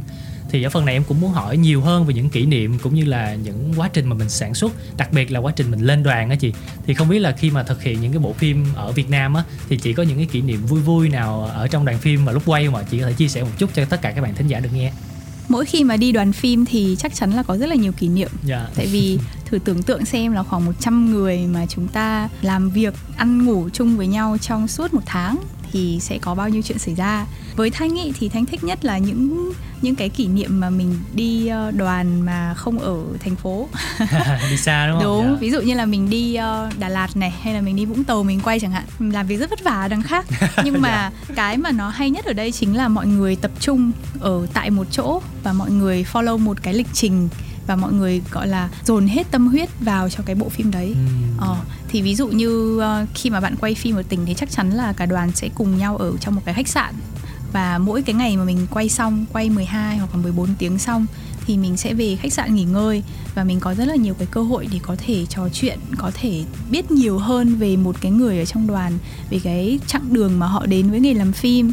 Thì 0.49 0.63
ở 0.63 0.69
phần 0.69 0.85
này 0.85 0.95
em 0.95 1.03
cũng 1.03 1.21
muốn 1.21 1.31
hỏi 1.31 1.57
nhiều 1.57 1.81
hơn 1.81 2.05
về 2.05 2.13
những 2.13 2.29
kỷ 2.29 2.45
niệm 2.45 2.79
cũng 2.79 2.95
như 2.95 3.05
là 3.05 3.35
những 3.35 3.73
quá 3.77 3.89
trình 3.93 4.07
mà 4.07 4.15
mình 4.15 4.29
sản 4.29 4.53
xuất, 4.53 4.97
đặc 4.97 5.13
biệt 5.13 5.31
là 5.31 5.39
quá 5.39 5.53
trình 5.55 5.71
mình 5.71 5.79
lên 5.79 6.03
đoàn 6.03 6.29
á 6.29 6.35
chị. 6.35 6.53
Thì 6.85 6.93
không 6.93 7.09
biết 7.09 7.19
là 7.19 7.31
khi 7.31 7.51
mà 7.51 7.63
thực 7.63 7.83
hiện 7.83 8.01
những 8.01 8.11
cái 8.11 8.19
bộ 8.19 8.33
phim 8.33 8.65
ở 8.75 8.91
Việt 8.91 9.09
Nam 9.09 9.33
á, 9.33 9.43
thì 9.69 9.77
chị 9.77 9.93
có 9.93 10.03
những 10.03 10.17
cái 10.17 10.27
kỷ 10.31 10.41
niệm 10.41 10.65
vui 10.65 10.81
vui 10.81 11.09
nào 11.09 11.43
ở 11.43 11.67
trong 11.67 11.85
đoàn 11.85 11.97
phim 11.97 12.25
mà 12.25 12.31
lúc 12.31 12.43
quay 12.45 12.69
mà 12.69 12.83
chị 12.83 12.99
có 12.99 13.05
thể 13.05 13.13
chia 13.13 13.27
sẻ 13.27 13.43
một 13.43 13.51
chút 13.57 13.69
cho 13.73 13.85
tất 13.85 14.01
cả 14.01 14.11
các 14.11 14.21
bạn 14.21 14.35
thính 14.35 14.47
giả 14.47 14.59
được 14.59 14.69
nghe 14.73 14.91
mỗi 15.47 15.65
khi 15.65 15.83
mà 15.83 15.97
đi 15.97 16.11
đoàn 16.11 16.31
phim 16.31 16.65
thì 16.65 16.95
chắc 16.99 17.15
chắn 17.15 17.31
là 17.31 17.43
có 17.43 17.57
rất 17.57 17.69
là 17.69 17.75
nhiều 17.75 17.91
kỷ 17.91 18.07
niệm. 18.07 18.29
Dạ. 18.43 18.67
Tại 18.75 18.87
vì 18.87 19.19
thử 19.45 19.59
tưởng 19.59 19.83
tượng 19.83 20.05
xem 20.05 20.31
là 20.31 20.43
khoảng 20.43 20.65
100 20.65 21.11
người 21.11 21.47
mà 21.47 21.65
chúng 21.65 21.87
ta 21.87 22.29
làm 22.41 22.69
việc 22.69 22.93
ăn 23.17 23.45
ngủ 23.45 23.69
chung 23.73 23.97
với 23.97 24.07
nhau 24.07 24.37
trong 24.41 24.67
suốt 24.67 24.93
một 24.93 25.01
tháng 25.05 25.37
thì 25.71 25.99
sẽ 26.01 26.17
có 26.17 26.35
bao 26.35 26.49
nhiêu 26.49 26.61
chuyện 26.61 26.79
xảy 26.79 26.95
ra 26.95 27.25
với 27.55 27.69
thanh 27.69 27.95
ý 28.03 28.11
thì 28.19 28.29
thanh 28.29 28.45
thích 28.45 28.63
nhất 28.63 28.85
là 28.85 28.97
những 28.97 29.51
những 29.81 29.95
cái 29.95 30.09
kỷ 30.09 30.27
niệm 30.27 30.59
mà 30.59 30.69
mình 30.69 30.93
đi 31.13 31.47
ờ, 31.47 31.71
đoàn 31.71 32.21
mà 32.21 32.53
không 32.57 32.79
ở 32.79 32.97
thành 33.19 33.35
phố. 33.35 33.69
Đi 34.49 34.57
xa 34.57 34.87
đúng 34.87 34.99
không? 34.99 35.03
Đúng 35.03 35.31
Dạ. 35.33 35.37
ví 35.39 35.51
dụ 35.51 35.61
như 35.61 35.73
là 35.73 35.85
mình 35.85 36.09
đi 36.09 36.35
ờ, 36.35 36.69
Đà 36.79 36.89
Lạt 36.89 37.17
này 37.17 37.33
hay 37.41 37.53
là 37.53 37.61
mình 37.61 37.75
đi 37.75 37.85
Vũng 37.85 38.03
Tàu 38.03 38.23
mình 38.23 38.39
quay 38.43 38.59
chẳng 38.59 38.71
hạn 38.71 38.83
mình 38.99 39.13
làm 39.13 39.27
việc 39.27 39.37
rất 39.37 39.49
vất 39.49 39.63
vả 39.63 39.87
đằng 39.87 40.01
khác. 40.01 40.25
Nhưng 40.63 40.81
mà 40.81 41.11
cái 41.35 41.57
mà 41.57 41.71
nó 41.71 41.89
hay 41.89 42.09
nhất 42.09 42.25
ở 42.25 42.33
đây 42.33 42.51
chính 42.51 42.75
là 42.77 42.87
mọi 42.87 43.07
người 43.07 43.35
tập 43.35 43.51
trung 43.59 43.91
ở 44.19 44.47
tại 44.53 44.69
một 44.69 44.87
chỗ 44.91 45.21
và 45.43 45.53
mọi 45.53 45.71
người 45.71 46.05
follow 46.13 46.37
một 46.37 46.63
cái 46.63 46.73
lịch 46.73 46.87
trình 46.93 47.29
và 47.67 47.75
mọi 47.75 47.93
người 47.93 48.21
gọi 48.31 48.47
là 48.47 48.69
dồn 48.85 49.07
hết 49.07 49.27
tâm 49.31 49.47
huyết 49.47 49.69
vào 49.79 50.09
cho 50.09 50.23
cái 50.25 50.35
bộ 50.35 50.49
phim 50.49 50.71
đấy. 50.71 50.87
Ừm. 50.95 51.37
Ờ, 51.37 51.55
thì 51.89 52.01
ví 52.01 52.15
dụ 52.15 52.27
như 52.27 52.79
ờ, 52.79 53.05
khi 53.13 53.29
mà 53.29 53.39
bạn 53.39 53.55
quay 53.61 53.75
phim 53.75 53.95
ở 53.95 54.03
tỉnh 54.09 54.25
thì 54.25 54.33
chắc 54.33 54.51
chắn 54.51 54.69
là 54.71 54.93
cả 54.93 55.05
đoàn 55.05 55.31
sẽ 55.35 55.49
cùng 55.55 55.77
nhau 55.77 55.97
ở 55.97 56.13
trong 56.19 56.35
một 56.35 56.41
cái 56.45 56.53
khách 56.53 56.67
sạn 56.67 56.93
và 57.53 57.77
mỗi 57.77 58.01
cái 58.01 58.13
ngày 58.13 58.37
mà 58.37 58.43
mình 58.43 58.67
quay 58.71 58.89
xong, 58.89 59.25
quay 59.33 59.49
12 59.49 59.97
hoặc 59.97 60.15
là 60.15 60.21
14 60.21 60.49
tiếng 60.59 60.79
xong, 60.79 61.05
thì 61.45 61.57
mình 61.57 61.77
sẽ 61.77 61.93
về 61.93 62.15
khách 62.15 62.33
sạn 62.33 62.55
nghỉ 62.55 62.63
ngơi. 62.63 63.03
Và 63.35 63.43
mình 63.43 63.59
có 63.59 63.73
rất 63.73 63.85
là 63.85 63.95
nhiều 63.95 64.13
cái 64.13 64.27
cơ 64.31 64.41
hội 64.41 64.67
để 64.71 64.79
có 64.81 64.95
thể 65.05 65.25
trò 65.25 65.49
chuyện, 65.53 65.79
có 65.97 66.11
thể 66.13 66.43
biết 66.71 66.91
nhiều 66.91 67.17
hơn 67.17 67.55
về 67.55 67.75
một 67.75 67.95
cái 68.01 68.11
người 68.11 68.39
ở 68.39 68.45
trong 68.45 68.67
đoàn, 68.67 68.97
về 69.29 69.39
cái 69.43 69.79
chặng 69.87 70.13
đường 70.13 70.39
mà 70.39 70.47
họ 70.47 70.65
đến 70.65 70.89
với 70.89 70.99
nghề 70.99 71.13
làm 71.13 71.31
phim 71.31 71.71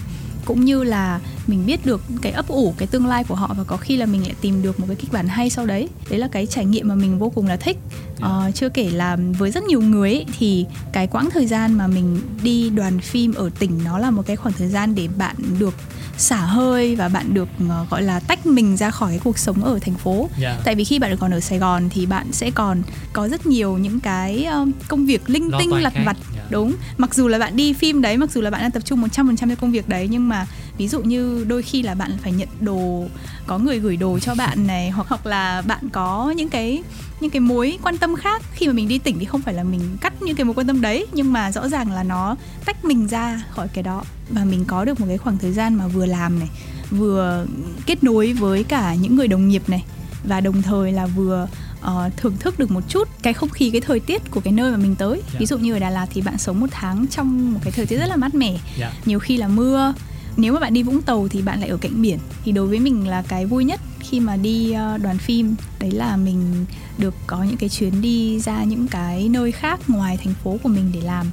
cũng 0.49 0.65
như 0.65 0.85
là 0.85 1.21
mình 1.47 1.67
biết 1.67 1.87
được 1.87 2.01
cái 2.23 2.33
ấp 2.33 2.49
ủ 2.49 2.75
cái 2.79 2.89
tương 2.89 3.07
lai 3.07 3.25
của 3.25 3.35
họ 3.35 3.55
và 3.59 3.65
có 3.65 3.77
khi 3.77 3.97
là 3.97 4.07
mình 4.07 4.23
lại 4.23 4.35
tìm 4.41 4.63
được 4.63 4.81
một 4.81 4.87
cái 4.89 4.97
kịch 4.97 5.13
bản 5.13 5.29
hay 5.29 5.51
sau 5.51 5.67
đấy. 5.67 5.89
Đấy 6.11 6.19
là 6.19 6.29
cái 6.29 6.47
trải 6.47 6.65
nghiệm 6.65 6.89
mà 6.89 6.95
mình 6.95 7.19
vô 7.19 7.33
cùng 7.35 7.47
là 7.47 7.57
thích. 7.57 7.77
Ờ, 8.21 8.51
chưa 8.55 8.69
kể 8.69 8.91
là 8.91 9.17
với 9.39 9.51
rất 9.51 9.65
nhiều 9.65 9.81
người 9.81 10.11
ấy, 10.11 10.27
thì 10.39 10.67
cái 10.93 11.07
quãng 11.07 11.29
thời 11.31 11.47
gian 11.47 11.73
mà 11.73 11.87
mình 11.87 12.21
đi 12.43 12.71
đoàn 12.71 13.01
phim 13.01 13.35
ở 13.35 13.51
tỉnh 13.59 13.81
nó 13.85 13.99
là 13.99 14.11
một 14.11 14.23
cái 14.27 14.37
khoảng 14.37 14.55
thời 14.59 14.69
gian 14.69 14.95
để 14.95 15.09
bạn 15.19 15.37
được 15.59 15.75
xả 16.19 16.37
hơi 16.37 16.97
và 16.97 17.09
bạn 17.09 17.35
được 17.35 17.49
ờ, 17.69 17.87
gọi 17.91 18.03
là 18.03 18.21
tách 18.21 18.47
mình 18.47 18.77
ra 18.77 18.91
khỏi 18.91 19.11
cái 19.11 19.21
cuộc 19.25 19.39
sống 19.39 19.65
ở 19.65 19.79
thành 19.83 19.95
phố 19.95 20.29
Dạ. 20.39 20.59
tại 20.65 20.75
vì 20.75 20.85
khi 20.85 20.99
bạn 20.99 21.17
còn 21.17 21.31
ở 21.35 21.41
Sài 21.41 21.59
Gòn 21.59 21.89
thì 21.91 22.07
bạn 22.07 22.33
sẽ 22.33 22.51
còn 22.51 22.83
có 23.13 23.29
rất 23.29 23.47
nhiều 23.47 23.79
những 23.79 24.01
cái 24.01 24.45
ờ, 24.45 24.67
công 24.89 25.07
việc 25.07 25.31
linh 25.31 25.51
Lo 25.53 25.59
tinh 25.59 25.73
lặt 25.73 25.93
vặt 26.05 26.17
Dạ. 26.37 26.43
đúng 26.51 26.75
mặc 26.99 27.15
dù 27.15 27.29
là 27.29 27.39
bạn 27.39 27.57
đi 27.57 27.73
phim 27.73 28.03
đấy 28.03 28.17
mặc 28.17 28.31
dù 28.33 28.41
là 28.41 28.51
bạn 28.51 28.61
đang 28.63 28.71
tập 28.71 28.83
trung 28.85 29.03
100% 29.03 29.37
cho 29.37 29.47
công 29.61 29.71
việc 29.73 29.89
đấy 29.89 30.09
nhưng 30.11 30.29
mà 30.29 30.47
ví 30.79 30.89
dụ 30.89 31.01
như 31.03 31.45
đôi 31.49 31.63
khi 31.63 31.83
là 31.83 31.95
bạn 31.95 32.17
phải 32.23 32.33
nhận 32.33 32.49
đồ 32.61 33.05
có 33.47 33.59
người 33.59 33.79
gửi 33.79 33.97
đồ 33.97 34.19
cho 34.19 34.35
bạn 34.35 34.67
này 34.67 34.91
hoặc 34.91 35.07
hoặc 35.09 35.27
là 35.27 35.63
bạn 35.63 35.89
có 35.93 36.31
những 36.37 36.49
cái 36.49 36.83
những 37.21 37.31
cái 37.31 37.41
mối 37.41 37.79
quan 37.83 37.97
tâm 37.99 38.17
khác 38.17 38.43
khi 38.53 38.67
mà 38.67 38.73
mình 38.73 38.89
đi 38.89 38.99
tỉnh 38.99 39.19
thì 39.19 39.25
không 39.25 39.43
phải 39.43 39.55
là 39.55 39.63
mình 39.63 39.81
cắt 40.01 40.23
những 40.23 40.37
cái 40.37 40.45
mối 40.45 40.55
quan 40.55 40.67
tâm 40.67 40.81
đấy 40.81 41.07
nhưng 41.13 41.33
mà 41.33 41.53
rõ 41.53 41.69
ràng 41.69 41.93
là 41.93 42.03
nó 42.03 42.37
tách 42.65 42.85
mình 42.85 43.09
ra 43.09 43.43
khỏi 43.51 43.69
cái 43.69 43.83
đó 43.83 44.03
và 44.31 44.45
mình 44.45 44.65
có 44.65 44.85
được 44.85 45.01
một 45.01 45.07
cái 45.09 45.19
khoảng 45.19 45.39
thời 45.39 45.53
gian 45.53 45.75
mà 45.75 45.87
vừa 45.87 46.07
làm 46.07 46.39
này 46.39 46.49
vừa 46.91 47.47
kết 47.87 48.05
nối 48.05 48.33
với 48.33 48.65
cả 48.65 48.95
những 48.95 49.17
người 49.17 49.29
đồng 49.29 49.49
nghiệp 49.49 49.63
này 49.69 49.85
và 50.25 50.41
đồng 50.41 50.63
thời 50.63 50.93
là 50.93 51.07
vừa 51.07 51.49
ờ, 51.81 52.11
thưởng 52.17 52.37
thức 52.41 52.59
được 52.59 52.71
một 52.71 52.81
chút 52.89 53.09
cái 53.23 53.33
không 53.33 53.49
khí 53.49 53.71
cái 53.71 53.81
thời 53.81 54.01
tiết 54.01 54.31
của 54.31 54.41
cái 54.41 54.53
nơi 54.53 54.71
mà 54.71 54.77
mình 54.77 54.95
tới 54.95 55.23
Dạ. 55.33 55.39
ví 55.41 55.47
dụ 55.47 55.59
như 55.59 55.73
ở 55.73 55.79
Đà 55.79 55.91
Lạt 55.91 56.07
thì 56.15 56.21
bạn 56.21 56.39
sống 56.39 56.61
một 56.61 56.67
tháng 56.71 57.07
trong 57.07 57.53
một 57.53 57.61
cái 57.63 57.73
thời 57.73 57.87
tiết 57.87 57.99
rất 57.99 58.07
là 58.07 58.17
mát 58.17 58.35
mẻ 58.35 58.57
Dạ. 58.79 58.93
nhiều 59.05 59.19
khi 59.19 59.37
là 59.37 59.49
mưa 59.49 59.95
nếu 60.39 60.53
mà 60.53 60.61
bạn 60.61 60.75
đi 60.75 60.83
Vũng 60.83 61.03
Tàu 61.03 61.29
thì 61.29 61.43
bạn 61.43 61.61
lại 61.61 61.69
ở 61.69 61.77
cạnh 61.77 62.03
biển. 62.03 62.19
Thì 62.45 62.53
đối 62.53 62.67
với 62.67 62.79
mình 62.79 63.09
là 63.09 63.23
cái 63.29 63.47
vui 63.47 63.65
nhất 63.65 63.81
khi 64.01 64.21
mà 64.21 64.37
đi 64.37 64.73
ờ, 64.73 64.99
đoàn 64.99 65.19
phim 65.19 65.55
đấy 65.81 65.91
là 65.91 66.17
mình 66.17 66.65
được 66.99 67.15
có 67.27 67.43
những 67.43 67.57
cái 67.57 67.69
chuyến 67.69 68.01
đi 68.01 68.41
ra 68.41 68.65
những 68.65 68.87
cái 68.89 69.29
nơi 69.29 69.53
khác 69.53 69.81
ngoài 69.89 70.17
thành 70.25 70.35
phố 70.45 70.57
của 70.63 70.69
mình 70.69 70.91
để 70.95 71.01
làm. 71.01 71.27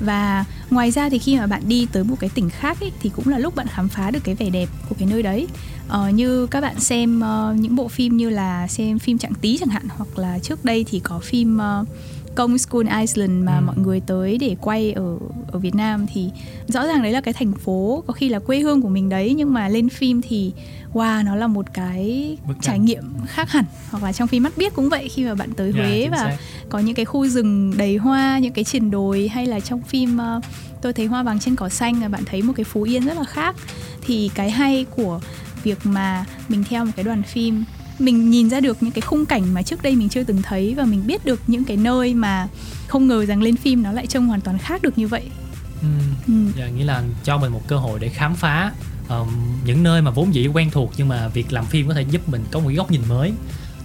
Và 0.00 0.44
ngoài 0.70 0.90
ra 0.90 1.08
thì 1.08 1.18
khi 1.18 1.38
mà 1.38 1.46
bạn 1.46 1.62
đi 1.66 1.86
tới 1.92 2.04
một 2.04 2.16
cái 2.20 2.30
tỉnh 2.34 2.50
khác 2.50 2.80
ấy, 2.80 2.92
thì 3.00 3.10
cũng 3.16 3.28
là 3.28 3.38
lúc 3.38 3.54
bạn 3.54 3.66
khám 3.66 3.88
phá 3.88 4.10
được 4.10 4.24
cái 4.24 4.34
vẻ 4.34 4.50
đẹp 4.50 4.68
của 4.88 4.94
cái 4.98 5.08
nơi 5.10 5.22
đấy. 5.22 5.46
Ờ, 5.88 6.08
như 6.08 6.46
các 6.46 6.60
bạn 6.60 6.80
xem 6.80 7.20
uh, 7.20 7.60
những 7.60 7.76
bộ 7.76 7.88
phim 7.88 8.16
như 8.16 8.30
là 8.30 8.68
xem 8.68 8.98
phim 8.98 9.18
Trạng 9.18 9.34
Tí 9.34 9.58
chẳng 9.58 9.68
hạn 9.68 9.82
hoặc 9.88 10.18
là 10.18 10.38
trước 10.38 10.64
đây 10.64 10.84
thì 10.88 11.00
có 11.00 11.18
phim 11.18 11.56
uh, 11.80 11.88
công 12.34 12.58
School 12.58 12.86
Island 13.00 13.44
mà 13.44 13.56
Ừ. 13.58 13.62
mọi 13.66 13.76
người 13.78 14.00
tới 14.06 14.38
để 14.38 14.56
quay 14.60 14.92
ở 14.92 15.18
ở 15.52 15.58
Việt 15.58 15.74
Nam 15.74 16.06
thì 16.12 16.30
rõ 16.68 16.86
ràng 16.86 17.02
đấy 17.02 17.12
là 17.12 17.20
cái 17.20 17.34
thành 17.34 17.52
phố 17.52 18.04
có 18.06 18.12
khi 18.12 18.28
là 18.28 18.38
quê 18.38 18.60
hương 18.60 18.82
của 18.82 18.88
mình 18.88 19.08
đấy 19.08 19.34
nhưng 19.36 19.52
mà 19.54 19.68
lên 19.68 19.88
phim 19.88 20.20
thì 20.22 20.52
wow 20.92 21.24
nó 21.24 21.36
là 21.36 21.46
một 21.46 21.66
cái 21.74 22.36
Bức 22.48 22.56
trải 22.62 22.78
nghiệm 22.78 23.04
khác 23.26 23.50
hẳn 23.50 23.64
hoặc 23.90 24.02
là 24.04 24.12
trong 24.12 24.28
phim 24.28 24.42
mắt 24.42 24.52
biết 24.56 24.74
cũng 24.74 24.88
vậy 24.88 25.08
khi 25.08 25.24
mà 25.24 25.34
bạn 25.34 25.50
tới 25.56 25.72
Dạ, 25.72 25.78
Huế 25.78 26.08
và 26.08 26.16
xác. 26.18 26.36
có 26.68 26.78
những 26.78 26.94
cái 26.94 27.04
khu 27.04 27.26
rừng 27.28 27.74
đầy 27.76 27.96
hoa 27.96 28.38
những 28.38 28.52
cái 28.52 28.64
triển 28.64 28.90
đồi 28.90 29.28
hay 29.28 29.46
là 29.46 29.60
trong 29.60 29.82
phim 29.82 30.18
ờ, 30.18 30.40
tôi 30.82 30.92
thấy 30.92 31.06
hoa 31.06 31.22
vàng 31.22 31.38
trên 31.40 31.56
cỏ 31.56 31.68
xanh 31.68 32.00
là 32.02 32.08
bạn 32.08 32.22
thấy 32.26 32.42
một 32.42 32.52
cái 32.56 32.64
phú 32.64 32.82
yên 32.82 33.04
rất 33.06 33.16
là 33.16 33.24
khác 33.24 33.56
thì 34.06 34.30
cái 34.34 34.50
hay 34.50 34.84
của 34.96 35.20
việc 35.62 35.78
mà 35.84 36.24
mình 36.48 36.64
theo 36.68 36.84
một 36.84 36.90
cái 36.96 37.04
đoàn 37.04 37.22
phim 37.22 37.64
mình 37.98 38.30
nhìn 38.30 38.50
ra 38.50 38.60
được 38.60 38.76
những 38.82 38.92
cái 38.92 39.00
khung 39.02 39.26
cảnh 39.26 39.54
mà 39.54 39.62
trước 39.62 39.82
đây 39.82 39.96
mình 39.96 40.08
chưa 40.08 40.24
từng 40.24 40.42
thấy 40.42 40.74
và 40.74 40.84
mình 40.84 41.06
biết 41.06 41.24
được 41.24 41.40
những 41.46 41.64
cái 41.64 41.76
nơi 41.76 42.14
mà 42.14 42.48
không 42.88 43.06
ngờ 43.08 43.26
rằng 43.26 43.42
lên 43.42 43.56
phim 43.56 43.82
nó 43.82 43.92
lại 43.92 44.06
trông 44.06 44.26
hoàn 44.26 44.40
toàn 44.40 44.58
khác 44.58 44.82
được 44.82 44.98
như 44.98 45.08
vậy 45.08 45.22
Ừ. 45.82 45.88
ừ. 46.26 46.32
Dạ, 46.58 46.66
nghĩa 46.68 46.84
là 46.84 47.02
cho 47.24 47.38
mình 47.38 47.52
một 47.52 47.62
cơ 47.68 47.76
hội 47.76 47.98
để 48.00 48.08
khám 48.08 48.34
phá 48.34 48.72
um, 49.08 49.28
những 49.66 49.82
nơi 49.82 50.02
mà 50.02 50.10
vốn 50.10 50.34
dĩ 50.34 50.46
quen 50.46 50.70
thuộc 50.70 50.92
nhưng 50.96 51.08
mà 51.08 51.28
việc 51.28 51.52
làm 51.52 51.66
phim 51.66 51.88
có 51.88 51.94
thể 51.94 52.02
giúp 52.02 52.28
mình 52.28 52.44
có 52.50 52.60
một 52.60 52.70
góc 52.76 52.90
nhìn 52.90 53.00
mới 53.08 53.32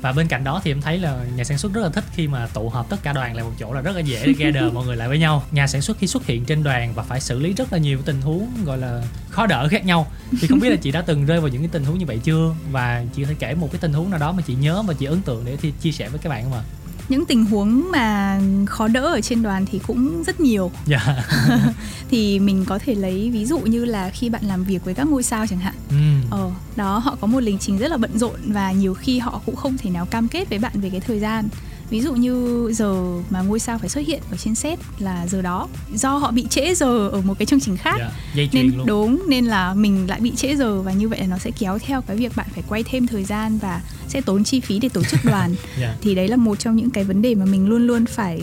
và 0.02 0.12
bên 0.12 0.28
cạnh 0.28 0.44
đó 0.44 0.62
thì 0.64 0.72
em 0.72 0.82
thấy 0.82 0.98
là 0.98 1.26
nhà 1.36 1.44
sản 1.44 1.58
xuất 1.58 1.74
rất 1.74 1.82
là 1.82 1.90
thích 1.90 2.04
khi 2.14 2.28
mà 2.28 2.48
tụ 2.54 2.70
họp 2.70 2.90
tất 2.90 2.98
cả 3.04 3.14
đoàn 3.14 3.36
lại 3.36 3.44
một 3.44 3.52
chỗ 3.60 3.74
là 3.74 3.82
rất 3.82 3.96
là 3.96 4.02
dễ 4.02 4.26
để 4.26 4.34
gather 4.34 4.74
mọi 4.74 4.86
người 4.86 4.96
lại 4.96 5.08
với 5.08 5.20
nhau. 5.20 5.44
Nhà 5.52 5.68
sản 5.68 5.82
xuất 5.82 5.98
khi 6.00 6.08
xuất 6.08 6.26
hiện 6.26 6.46
trên 6.46 6.64
đoàn 6.64 6.94
và 6.94 7.04
phải 7.04 7.22
xử 7.22 7.40
lý 7.40 7.54
rất 7.54 7.74
là 7.74 7.80
nhiều 7.80 8.00
tình 8.06 8.22
huống 8.22 8.48
gọi 8.66 8.78
là 8.78 9.02
khó 9.30 9.46
đỡ 9.46 9.68
khác 9.68 9.86
nhau. 9.86 10.12
Thì 10.42 10.48
không 10.48 10.60
biết 10.60 10.70
là 10.70 10.76
chị 10.76 10.92
đã 10.92 11.02
từng 11.02 11.26
rơi 11.26 11.40
vào 11.40 11.50
những 11.50 11.62
cái 11.62 11.70
tình 11.72 11.86
huống 11.86 12.00
như 12.00 12.06
vậy 12.06 12.20
chưa? 12.24 12.56
Và 12.72 13.04
chị 13.16 13.24
có 13.24 13.30
thể 13.30 13.36
kể 13.40 13.56
một 13.56 13.72
cái 13.72 13.80
tình 13.82 13.94
huống 13.94 14.10
nào 14.10 14.20
đó 14.20 14.32
mà 14.32 14.44
chị 14.48 14.56
nhớ 14.56 14.84
và 14.88 14.94
chị 14.94 15.06
ấn 15.06 15.22
tượng 15.22 15.46
để 15.46 15.58
thì 15.62 15.74
chia 15.82 15.92
sẻ 15.92 16.10
với 16.10 16.20
các 16.20 16.30
bạn 16.30 16.44
không 16.44 16.54
ạ? 16.54 16.64
Những 17.10 17.26
tình 17.26 17.46
huống 17.46 17.92
mà 17.92 18.40
khó 18.66 18.88
đỡ 18.88 19.02
ở 19.02 19.22
trên 19.22 19.44
đoàn 19.44 19.66
thì 19.72 19.80
cũng 19.88 20.24
rất 20.24 20.40
nhiều. 20.40 20.72
Dạ. 20.86 21.24
Thì 22.10 22.40
mình 22.40 22.66
có 22.66 22.80
thể 22.80 22.96
lấy 22.96 23.30
ví 23.34 23.46
dụ 23.46 23.60
như 23.60 23.86
là 23.86 24.10
khi 24.10 24.30
bạn 24.30 24.46
làm 24.46 24.64
việc 24.64 24.86
với 24.86 24.94
các 24.94 25.08
ngôi 25.08 25.24
sao 25.24 25.48
chẳng 25.48 25.60
hạn. 25.60 25.74
Ừ. 25.90 25.96
Ờ, 26.30 26.52
đó, 26.78 26.98
họ 26.98 27.18
có 27.22 27.28
một 27.28 27.40
lịch 27.40 27.56
trình 27.60 27.78
rất 27.78 27.92
là 27.92 27.98
bận 27.98 28.18
rộn 28.18 28.40
và 28.46 28.72
nhiều 28.72 28.94
khi 28.94 29.20
họ 29.20 29.42
cũng 29.46 29.56
không 29.56 29.78
thể 29.78 29.90
nào 29.90 30.06
cam 30.06 30.28
kết 30.28 30.50
với 30.50 30.60
bạn 30.60 30.72
về 30.82 30.90
cái 30.90 31.00
thời 31.00 31.20
gian. 31.20 31.48
Ví 31.90 32.02
dụ 32.02 32.14
như 32.14 32.68
giờ 32.74 32.96
mà 33.30 33.42
ngôi 33.42 33.60
sao 33.60 33.78
phải 33.78 33.90
xuất 33.90 34.08
hiện 34.08 34.22
ở 34.32 34.38
trên 34.38 34.56
set 34.56 34.80
là 35.00 35.28
giờ 35.28 35.42
đó. 35.42 35.68
Do 35.94 36.18
họ 36.18 36.32
bị 36.32 36.46
trễ 36.50 36.76
giờ 36.76 37.10
ở 37.10 37.22
một 37.22 37.40
cái 37.40 37.46
chương 37.46 37.60
trình 37.60 37.78
khác. 37.78 37.96
Dạ 38.00 38.12
chuyền 38.36 38.50
nên 38.54 38.78
luôn. 38.78 38.86
đúng 38.86 39.24
nên 39.28 39.46
là 39.46 39.74
mình 39.74 40.08
lại 40.08 40.20
bị 40.20 40.32
trễ 40.36 40.56
giờ 40.56 40.82
và 40.82 40.92
như 40.92 41.08
vậy 41.10 41.20
là 41.20 41.28
nó 41.28 41.38
sẽ 41.38 41.52
kéo 41.60 41.80
theo 41.80 42.02
cái 42.02 42.18
việc 42.18 42.36
bạn 42.36 42.48
phải 42.54 42.64
quay 42.68 42.84
thêm 42.84 43.08
thời 43.08 43.24
gian 43.24 43.58
và 43.58 43.82
sẽ 44.08 44.22
tốn 44.22 44.44
chi 44.44 44.60
phí 44.60 44.80
để 44.80 44.90
tổ 44.90 45.04
chức 45.04 45.20
đoàn. 45.24 45.56
Dạ. 45.82 45.96
Thì 46.02 46.16
đấy 46.16 46.28
là 46.28 46.36
một 46.36 46.60
trong 46.60 46.76
những 46.76 46.90
cái 46.90 47.04
vấn 47.04 47.22
đề 47.22 47.36
mà 47.36 47.46
mình 47.46 47.68
luôn 47.68 47.88
luôn 47.88 48.06
phải 48.06 48.42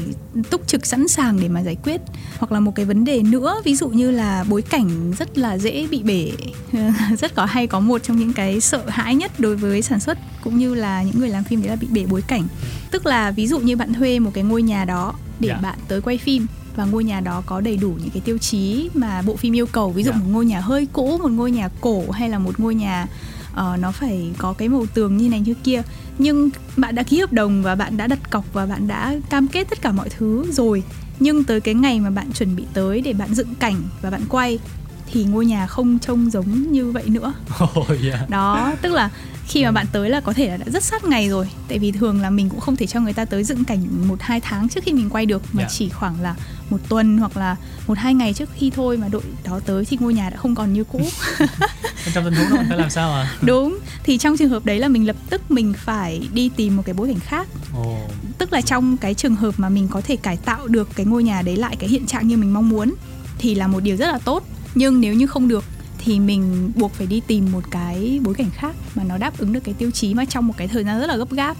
túc 0.50 0.66
trực 0.66 0.86
sẵn 0.86 1.08
sàng 1.08 1.40
để 1.40 1.48
mà 1.48 1.62
giải 1.62 1.76
quyết. 1.84 2.00
Hoặc 2.38 2.52
là 2.52 2.60
một 2.60 2.74
cái 2.74 2.86
vấn 2.86 3.04
đề 3.04 3.22
nữa 3.22 3.62
ví 3.64 3.74
dụ 3.74 3.88
như 3.88 4.10
là 4.10 4.44
bối 4.48 4.62
cảnh 4.62 5.12
rất 5.18 5.38
là 5.38 5.58
dễ 5.58 5.86
bị 5.90 6.02
bể. 6.02 6.30
Rất 7.20 7.34
có 7.34 7.44
hay 7.44 7.66
có 7.66 7.80
một 7.80 8.02
trong 8.02 8.18
những 8.18 8.32
cái 8.32 8.60
sợ 8.60 8.82
hãi 8.88 9.14
nhất 9.14 9.40
đối 9.40 9.56
với 9.56 9.82
sản 9.82 10.00
xuất 10.00 10.18
cũng 10.44 10.58
như 10.58 10.74
là 10.74 11.02
những 11.02 11.18
người 11.18 11.28
làm 11.28 11.44
phim 11.44 11.60
đấy 11.62 11.70
là 11.70 11.76
bị 11.76 11.86
bể 11.90 12.06
bối 12.06 12.22
cảnh. 12.22 12.42
Tức 12.90 13.06
là 13.06 13.30
ví 13.36 13.46
dụ 13.46 13.58
như 13.58 13.76
bạn 13.76 13.94
thuê 13.94 14.18
một 14.18 14.30
cái 14.34 14.44
ngôi 14.44 14.62
nhà 14.62 14.84
đó 14.84 15.12
để 15.40 15.48
Dạ. 15.48 15.56
bạn 15.62 15.78
tới 15.88 16.00
quay 16.00 16.18
phim 16.18 16.46
và 16.76 16.84
ngôi 16.84 17.04
nhà 17.04 17.20
đó 17.20 17.42
có 17.46 17.60
đầy 17.60 17.76
đủ 17.76 17.88
những 18.00 18.10
cái 18.10 18.22
tiêu 18.24 18.38
chí 18.38 18.90
mà 18.94 19.22
bộ 19.22 19.36
phim 19.36 19.56
yêu 19.56 19.66
cầu. 19.66 19.90
Ví 19.90 20.02
dụ 20.02 20.10
Dạ. 20.10 20.16
một 20.18 20.26
ngôi 20.28 20.44
nhà 20.46 20.60
hơi 20.60 20.86
cũ 20.92 21.18
một 21.22 21.30
ngôi 21.30 21.50
nhà 21.50 21.68
cổ 21.80 22.10
hay 22.10 22.28
là 22.28 22.38
một 22.38 22.60
ngôi 22.60 22.74
nhà 22.74 23.06
ờ, 23.54 23.76
nó 23.80 23.92
phải 23.92 24.30
có 24.38 24.52
cái 24.52 24.68
màu 24.68 24.86
tường 24.94 25.16
như 25.16 25.28
này 25.28 25.40
như 25.40 25.54
kia. 25.54 25.82
Nhưng 26.18 26.50
bạn 26.76 26.94
đã 26.94 27.02
ký 27.02 27.20
hợp 27.20 27.32
đồng 27.32 27.62
và 27.62 27.74
bạn 27.74 27.96
đã 27.96 28.06
đặt 28.06 28.30
cọc 28.30 28.44
và 28.52 28.66
bạn 28.66 28.88
đã 28.88 29.14
cam 29.30 29.48
kết 29.48 29.66
tất 29.70 29.82
cả 29.82 29.92
mọi 29.92 30.08
thứ 30.08 30.46
rồi. 30.52 30.82
Nhưng 31.20 31.44
tới 31.44 31.60
cái 31.60 31.74
ngày 31.74 32.00
mà 32.00 32.10
bạn 32.10 32.32
chuẩn 32.32 32.56
bị 32.56 32.64
tới 32.74 33.00
để 33.00 33.12
bạn 33.12 33.34
dựng 33.34 33.54
cảnh 33.54 33.76
và 34.02 34.10
bạn 34.10 34.22
quay 34.28 34.58
thì 35.12 35.24
ngôi 35.24 35.46
nhà 35.46 35.66
không 35.66 35.98
trông 35.98 36.30
giống 36.30 36.72
như 36.72 36.90
vậy 36.90 37.04
nữa. 37.06 37.32
Oh, 37.64 37.88
dạ. 38.02 38.26
Đó 38.28 38.72
tức 38.82 38.92
là 38.92 39.10
khi 39.48 39.64
mà 39.64 39.70
bạn 39.70 39.86
tới 39.92 40.10
là 40.10 40.20
có 40.20 40.32
thể 40.32 40.48
là 40.48 40.56
đã 40.56 40.64
rất 40.72 40.82
sát 40.82 41.04
ngày 41.04 41.28
rồi. 41.28 41.48
Tại 41.68 41.78
vì 41.78 41.92
thường 41.92 42.20
là 42.20 42.30
mình 42.30 42.48
cũng 42.48 42.60
không 42.60 42.76
thể 42.76 42.86
cho 42.86 43.00
người 43.00 43.12
ta 43.12 43.24
tới 43.24 43.44
dựng 43.44 43.64
cảnh 43.64 43.86
một 44.08 44.16
hai 44.20 44.40
tháng 44.40 44.68
trước 44.68 44.84
khi 44.84 44.92
mình 44.92 45.10
quay 45.10 45.26
được 45.26 45.42
mà 45.52 45.62
Dạ. 45.62 45.68
chỉ 45.68 45.88
khoảng 45.88 46.20
là 46.20 46.34
một 46.70 46.78
tuần 46.88 47.18
hoặc 47.18 47.36
là 47.36 47.56
một 47.86 47.98
hai 47.98 48.14
ngày 48.14 48.32
trước 48.32 48.48
khi 48.54 48.70
thôi 48.70 48.96
mà 48.96 49.08
đội 49.08 49.22
đó 49.44 49.60
tới 49.66 49.84
thì 49.84 49.96
ngôi 50.00 50.14
nhà 50.14 50.30
đã 50.30 50.36
không 50.36 50.54
còn 50.54 50.72
như 50.72 50.84
cũ. 50.84 51.00
Trong 52.14 52.24
tình 52.24 52.34
huống 52.34 52.50
đó 52.50 52.56
mình 52.56 52.66
phải 52.68 52.78
làm 52.78 52.90
sao 52.90 53.12
ạ? 53.14 53.32
Đúng. 53.42 53.78
Thì 54.04 54.18
trong 54.18 54.36
trường 54.36 54.48
hợp 54.50 54.64
đấy 54.64 54.78
là 54.78 54.88
mình 54.88 55.06
lập 55.06 55.16
tức 55.30 55.50
mình 55.50 55.72
phải 55.76 56.28
đi 56.32 56.50
tìm 56.56 56.76
một 56.76 56.82
cái 56.86 56.94
bối 56.94 57.08
cảnh 57.08 57.20
khác. 57.20 57.48
Ồ. 57.74 57.96
Tức 58.38 58.52
là 58.52 58.60
trong 58.60 58.96
cái 58.96 59.14
trường 59.14 59.34
hợp 59.36 59.54
mà 59.56 59.68
mình 59.68 59.88
có 59.88 60.00
thể 60.00 60.16
cải 60.16 60.36
tạo 60.36 60.66
được 60.66 60.88
cái 60.96 61.06
ngôi 61.06 61.22
nhà 61.24 61.42
đấy 61.42 61.56
lại 61.56 61.76
cái 61.78 61.88
hiện 61.88 62.06
trạng 62.06 62.28
như 62.28 62.36
mình 62.36 62.52
mong 62.54 62.68
muốn 62.68 62.94
thì 63.38 63.54
là 63.54 63.66
một 63.66 63.80
điều 63.82 63.96
rất 63.96 64.06
là 64.06 64.18
tốt. 64.24 64.46
Nhưng 64.74 65.00
nếu 65.00 65.14
như 65.14 65.26
không 65.26 65.48
được 65.48 65.64
thì 66.04 66.20
mình 66.20 66.72
buộc 66.76 66.92
phải 66.92 67.06
đi 67.06 67.20
tìm 67.26 67.52
một 67.52 67.64
cái 67.70 68.20
bối 68.22 68.34
cảnh 68.34 68.50
khác 68.54 68.76
mà 68.94 69.04
nó 69.04 69.18
đáp 69.18 69.38
ứng 69.38 69.52
được 69.52 69.60
cái 69.64 69.74
tiêu 69.78 69.90
chí 69.90 70.14
mà 70.14 70.24
trong 70.24 70.46
một 70.46 70.54
cái 70.56 70.68
thời 70.68 70.84
gian 70.84 71.00
rất 71.00 71.06
là 71.06 71.16
gấp 71.16 71.30
gáp. 71.30 71.56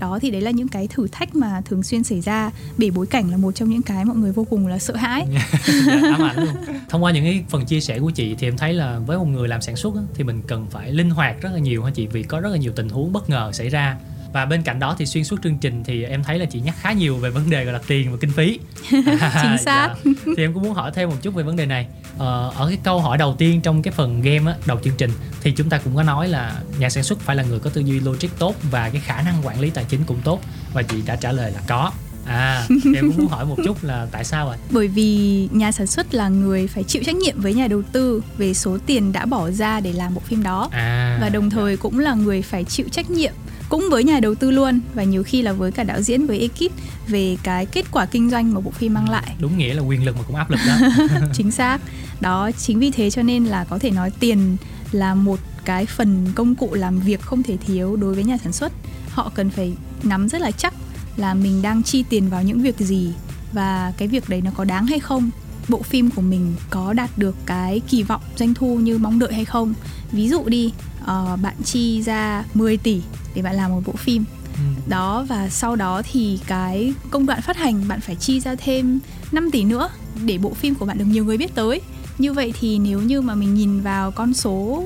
Đó 0.00 0.18
thì 0.22 0.30
đấy 0.30 0.40
là 0.40 0.50
những 0.50 0.68
cái 0.68 0.88
thử 0.88 1.08
thách 1.12 1.36
mà 1.36 1.60
thường 1.64 1.82
xuyên 1.82 2.04
xảy 2.04 2.20
ra. 2.20 2.50
Bể 2.78 2.90
bối 2.90 3.06
cảnh 3.06 3.30
là 3.30 3.36
một 3.36 3.52
trong 3.52 3.68
những 3.68 3.82
cái 3.82 4.04
mọi 4.04 4.16
người 4.16 4.32
vô 4.32 4.44
cùng 4.50 4.66
là 4.66 4.78
sợ 4.78 4.96
hãi. 4.96 5.26
Dạ, 5.32 5.58
ám 6.02 6.22
ảnh 6.22 6.36
luôn. 6.36 6.54
Thông 6.88 7.04
qua 7.04 7.12
những 7.12 7.24
cái 7.24 7.44
phần 7.48 7.64
chia 7.64 7.80
sẻ 7.80 7.98
của 7.98 8.10
chị 8.10 8.34
thì 8.38 8.48
em 8.48 8.56
thấy 8.56 8.74
là 8.74 8.98
với 8.98 9.18
một 9.18 9.24
người 9.24 9.48
làm 9.48 9.62
sản 9.62 9.76
xuất 9.76 9.94
á, 9.94 10.02
thì 10.14 10.24
mình 10.24 10.42
cần 10.46 10.66
phải 10.70 10.92
linh 10.92 11.10
hoạt 11.10 11.40
rất 11.40 11.50
là 11.52 11.58
nhiều 11.58 11.84
hả 11.84 11.90
chị 11.94 12.06
vì 12.06 12.22
có 12.22 12.40
rất 12.40 12.48
là 12.48 12.56
nhiều 12.56 12.72
tình 12.76 12.88
huống 12.88 13.12
bất 13.12 13.30
ngờ 13.30 13.52
xảy 13.52 13.68
ra. 13.68 13.96
Và 14.32 14.46
bên 14.46 14.62
cạnh 14.62 14.78
đó 14.78 14.94
thì 14.98 15.06
xuyên 15.06 15.24
suốt 15.24 15.36
chương 15.42 15.58
trình 15.58 15.84
thì 15.84 16.04
em 16.04 16.24
thấy 16.24 16.38
là 16.38 16.44
chị 16.44 16.60
nhắc 16.60 16.74
khá 16.80 16.92
nhiều 16.92 17.16
về 17.16 17.30
vấn 17.30 17.50
đề 17.50 17.64
gọi 17.64 17.72
là 17.72 17.80
tiền 17.86 18.12
và 18.12 18.18
kinh 18.20 18.30
phí. 18.30 18.58
Chính 18.90 19.58
xác. 19.64 19.94
Dạ. 20.04 20.12
thì 20.36 20.44
em 20.44 20.54
cũng 20.54 20.62
muốn 20.62 20.74
hỏi 20.74 20.90
thêm 20.94 21.08
một 21.08 21.16
chút 21.22 21.34
về 21.34 21.42
vấn 21.42 21.56
đề 21.56 21.66
này 21.66 21.86
ờ, 22.18 22.52
ở 22.56 22.68
cái 22.68 22.78
câu 22.82 23.00
hỏi 23.00 23.18
đầu 23.18 23.34
tiên 23.38 23.60
trong 23.60 23.82
cái 23.82 23.92
phần 23.92 24.22
game 24.22 24.52
á, 24.52 24.58
đầu 24.66 24.78
chương 24.84 24.94
trình 24.98 25.10
thì 25.40 25.52
chúng 25.52 25.70
ta 25.70 25.78
cũng 25.78 25.96
có 25.96 26.02
nói 26.02 26.28
là 26.28 26.54
nhà 26.78 26.90
sản 26.90 27.04
xuất 27.04 27.20
phải 27.20 27.36
là 27.36 27.42
người 27.42 27.58
có 27.58 27.70
tư 27.70 27.80
duy 27.80 28.00
logic 28.00 28.28
tốt 28.38 28.54
và 28.70 28.90
cái 28.90 29.00
khả 29.04 29.22
năng 29.22 29.46
quản 29.46 29.60
lý 29.60 29.70
tài 29.70 29.84
chính 29.88 30.00
cũng 30.06 30.18
tốt. 30.24 30.40
Và 30.72 30.82
chị 30.82 30.96
đã 31.06 31.16
trả 31.16 31.32
lời 31.32 31.52
là 31.52 31.60
có. 31.66 31.92
À 32.26 32.66
em 32.94 33.08
cũng 33.08 33.16
muốn 33.16 33.28
hỏi 33.28 33.44
một 33.44 33.56
chút 33.64 33.84
là 33.84 34.06
tại 34.10 34.24
sao 34.24 34.50
ạ? 34.50 34.56
Bởi 34.70 34.88
vì 34.88 35.48
nhà 35.52 35.72
sản 35.72 35.86
xuất 35.86 36.14
là 36.14 36.28
người 36.28 36.66
phải 36.66 36.84
chịu 36.84 37.02
trách 37.06 37.16
nhiệm 37.16 37.40
với 37.40 37.54
nhà 37.54 37.66
đầu 37.66 37.82
tư 37.92 38.22
về 38.38 38.54
số 38.54 38.78
tiền 38.86 39.12
đã 39.12 39.26
bỏ 39.26 39.50
ra 39.50 39.80
để 39.80 39.92
làm 39.92 40.14
bộ 40.14 40.20
phim 40.24 40.42
đó. 40.42 40.68
À. 40.72 41.18
Và 41.20 41.28
đồng 41.28 41.50
thời 41.50 41.76
cũng 41.76 41.98
là 41.98 42.14
người 42.14 42.42
phải 42.42 42.64
chịu 42.64 42.86
trách 42.92 43.10
nhiệm 43.10 43.32
cũng 43.68 43.88
với 43.90 44.04
nhà 44.04 44.20
đầu 44.20 44.34
tư 44.34 44.50
luôn 44.50 44.80
và 44.94 45.02
nhiều 45.02 45.22
khi 45.22 45.42
là 45.42 45.52
với 45.52 45.72
cả 45.72 45.84
đạo 45.84 46.02
diễn 46.02 46.26
với 46.26 46.40
ekip 46.40 46.72
về 47.06 47.36
cái 47.42 47.66
kết 47.66 47.84
quả 47.92 48.06
kinh 48.06 48.30
doanh 48.30 48.54
mà 48.54 48.60
bộ 48.60 48.70
phim 48.70 48.94
mang 48.94 49.10
lại. 49.10 49.34
Đúng 49.40 49.58
nghĩa 49.58 49.74
là 49.74 49.82
quyền 49.82 50.04
lực 50.04 50.16
mà 50.16 50.22
cũng 50.26 50.36
áp 50.36 50.50
lực 50.50 50.60
đó. 50.66 50.88
Chính 51.32 51.50
xác. 51.50 51.80
Đó 52.20 52.50
chính 52.58 52.78
vì 52.78 52.90
thế 52.90 53.10
cho 53.10 53.22
nên 53.22 53.44
là 53.44 53.64
có 53.64 53.78
thể 53.78 53.90
nói 53.90 54.10
tiền 54.20 54.56
là 54.92 55.14
một 55.14 55.40
cái 55.64 55.86
phần 55.86 56.26
công 56.34 56.54
cụ 56.54 56.74
làm 56.74 56.98
việc 56.98 57.20
không 57.20 57.42
thể 57.42 57.56
thiếu 57.56 57.96
đối 57.96 58.14
với 58.14 58.24
nhà 58.24 58.38
sản 58.38 58.52
xuất. 58.52 58.72
Họ 59.10 59.32
cần 59.34 59.50
phải 59.50 59.72
nắm 60.02 60.28
rất 60.28 60.40
là 60.40 60.50
chắc 60.50 60.74
là 61.16 61.34
mình 61.34 61.62
đang 61.62 61.82
chi 61.82 62.04
tiền 62.08 62.28
vào 62.28 62.42
những 62.42 62.62
việc 62.62 62.78
gì 62.78 63.12
và 63.52 63.92
cái 63.96 64.08
việc 64.08 64.28
đấy 64.28 64.40
nó 64.44 64.50
có 64.56 64.64
đáng 64.64 64.86
hay 64.86 64.98
không. 64.98 65.30
Bộ 65.68 65.82
phim 65.82 66.10
của 66.10 66.22
mình 66.22 66.54
có 66.70 66.92
đạt 66.92 67.10
được 67.18 67.36
cái 67.46 67.80
kỳ 67.88 68.02
vọng 68.02 68.20
doanh 68.36 68.54
thu 68.54 68.76
như 68.76 68.98
mong 68.98 69.18
đợi 69.18 69.34
hay 69.34 69.44
không? 69.44 69.74
Ví 70.12 70.28
dụ 70.28 70.44
đi 70.46 70.72
ờ, 71.04 71.36
bạn 71.42 71.54
chi 71.64 72.02
ra 72.02 72.44
10 72.54 72.76
tỷ 72.76 73.02
để 73.38 73.42
bạn 73.42 73.54
làm 73.54 73.70
một 73.70 73.82
bộ 73.86 73.92
phim 73.92 74.24
Ừ. 74.54 74.60
đó 74.88 75.24
và 75.28 75.48
sau 75.48 75.76
đó 75.76 76.02
thì 76.12 76.38
cái 76.46 76.92
công 77.10 77.26
đoạn 77.26 77.40
phát 77.42 77.56
hành 77.56 77.88
bạn 77.88 78.00
phải 78.00 78.14
chi 78.16 78.40
ra 78.40 78.54
thêm 78.54 78.98
5 79.32 79.50
tỷ 79.50 79.64
nữa 79.64 79.88
để 80.24 80.38
bộ 80.38 80.50
phim 80.54 80.74
của 80.74 80.86
bạn 80.86 80.98
được 80.98 81.04
nhiều 81.04 81.24
người 81.24 81.36
biết 81.38 81.54
tới 81.54 81.80
như 82.18 82.32
vậy 82.32 82.52
thì 82.60 82.78
nếu 82.78 83.00
như 83.00 83.20
mà 83.20 83.34
mình 83.34 83.54
nhìn 83.54 83.80
vào 83.80 84.10
con 84.10 84.34
số 84.34 84.84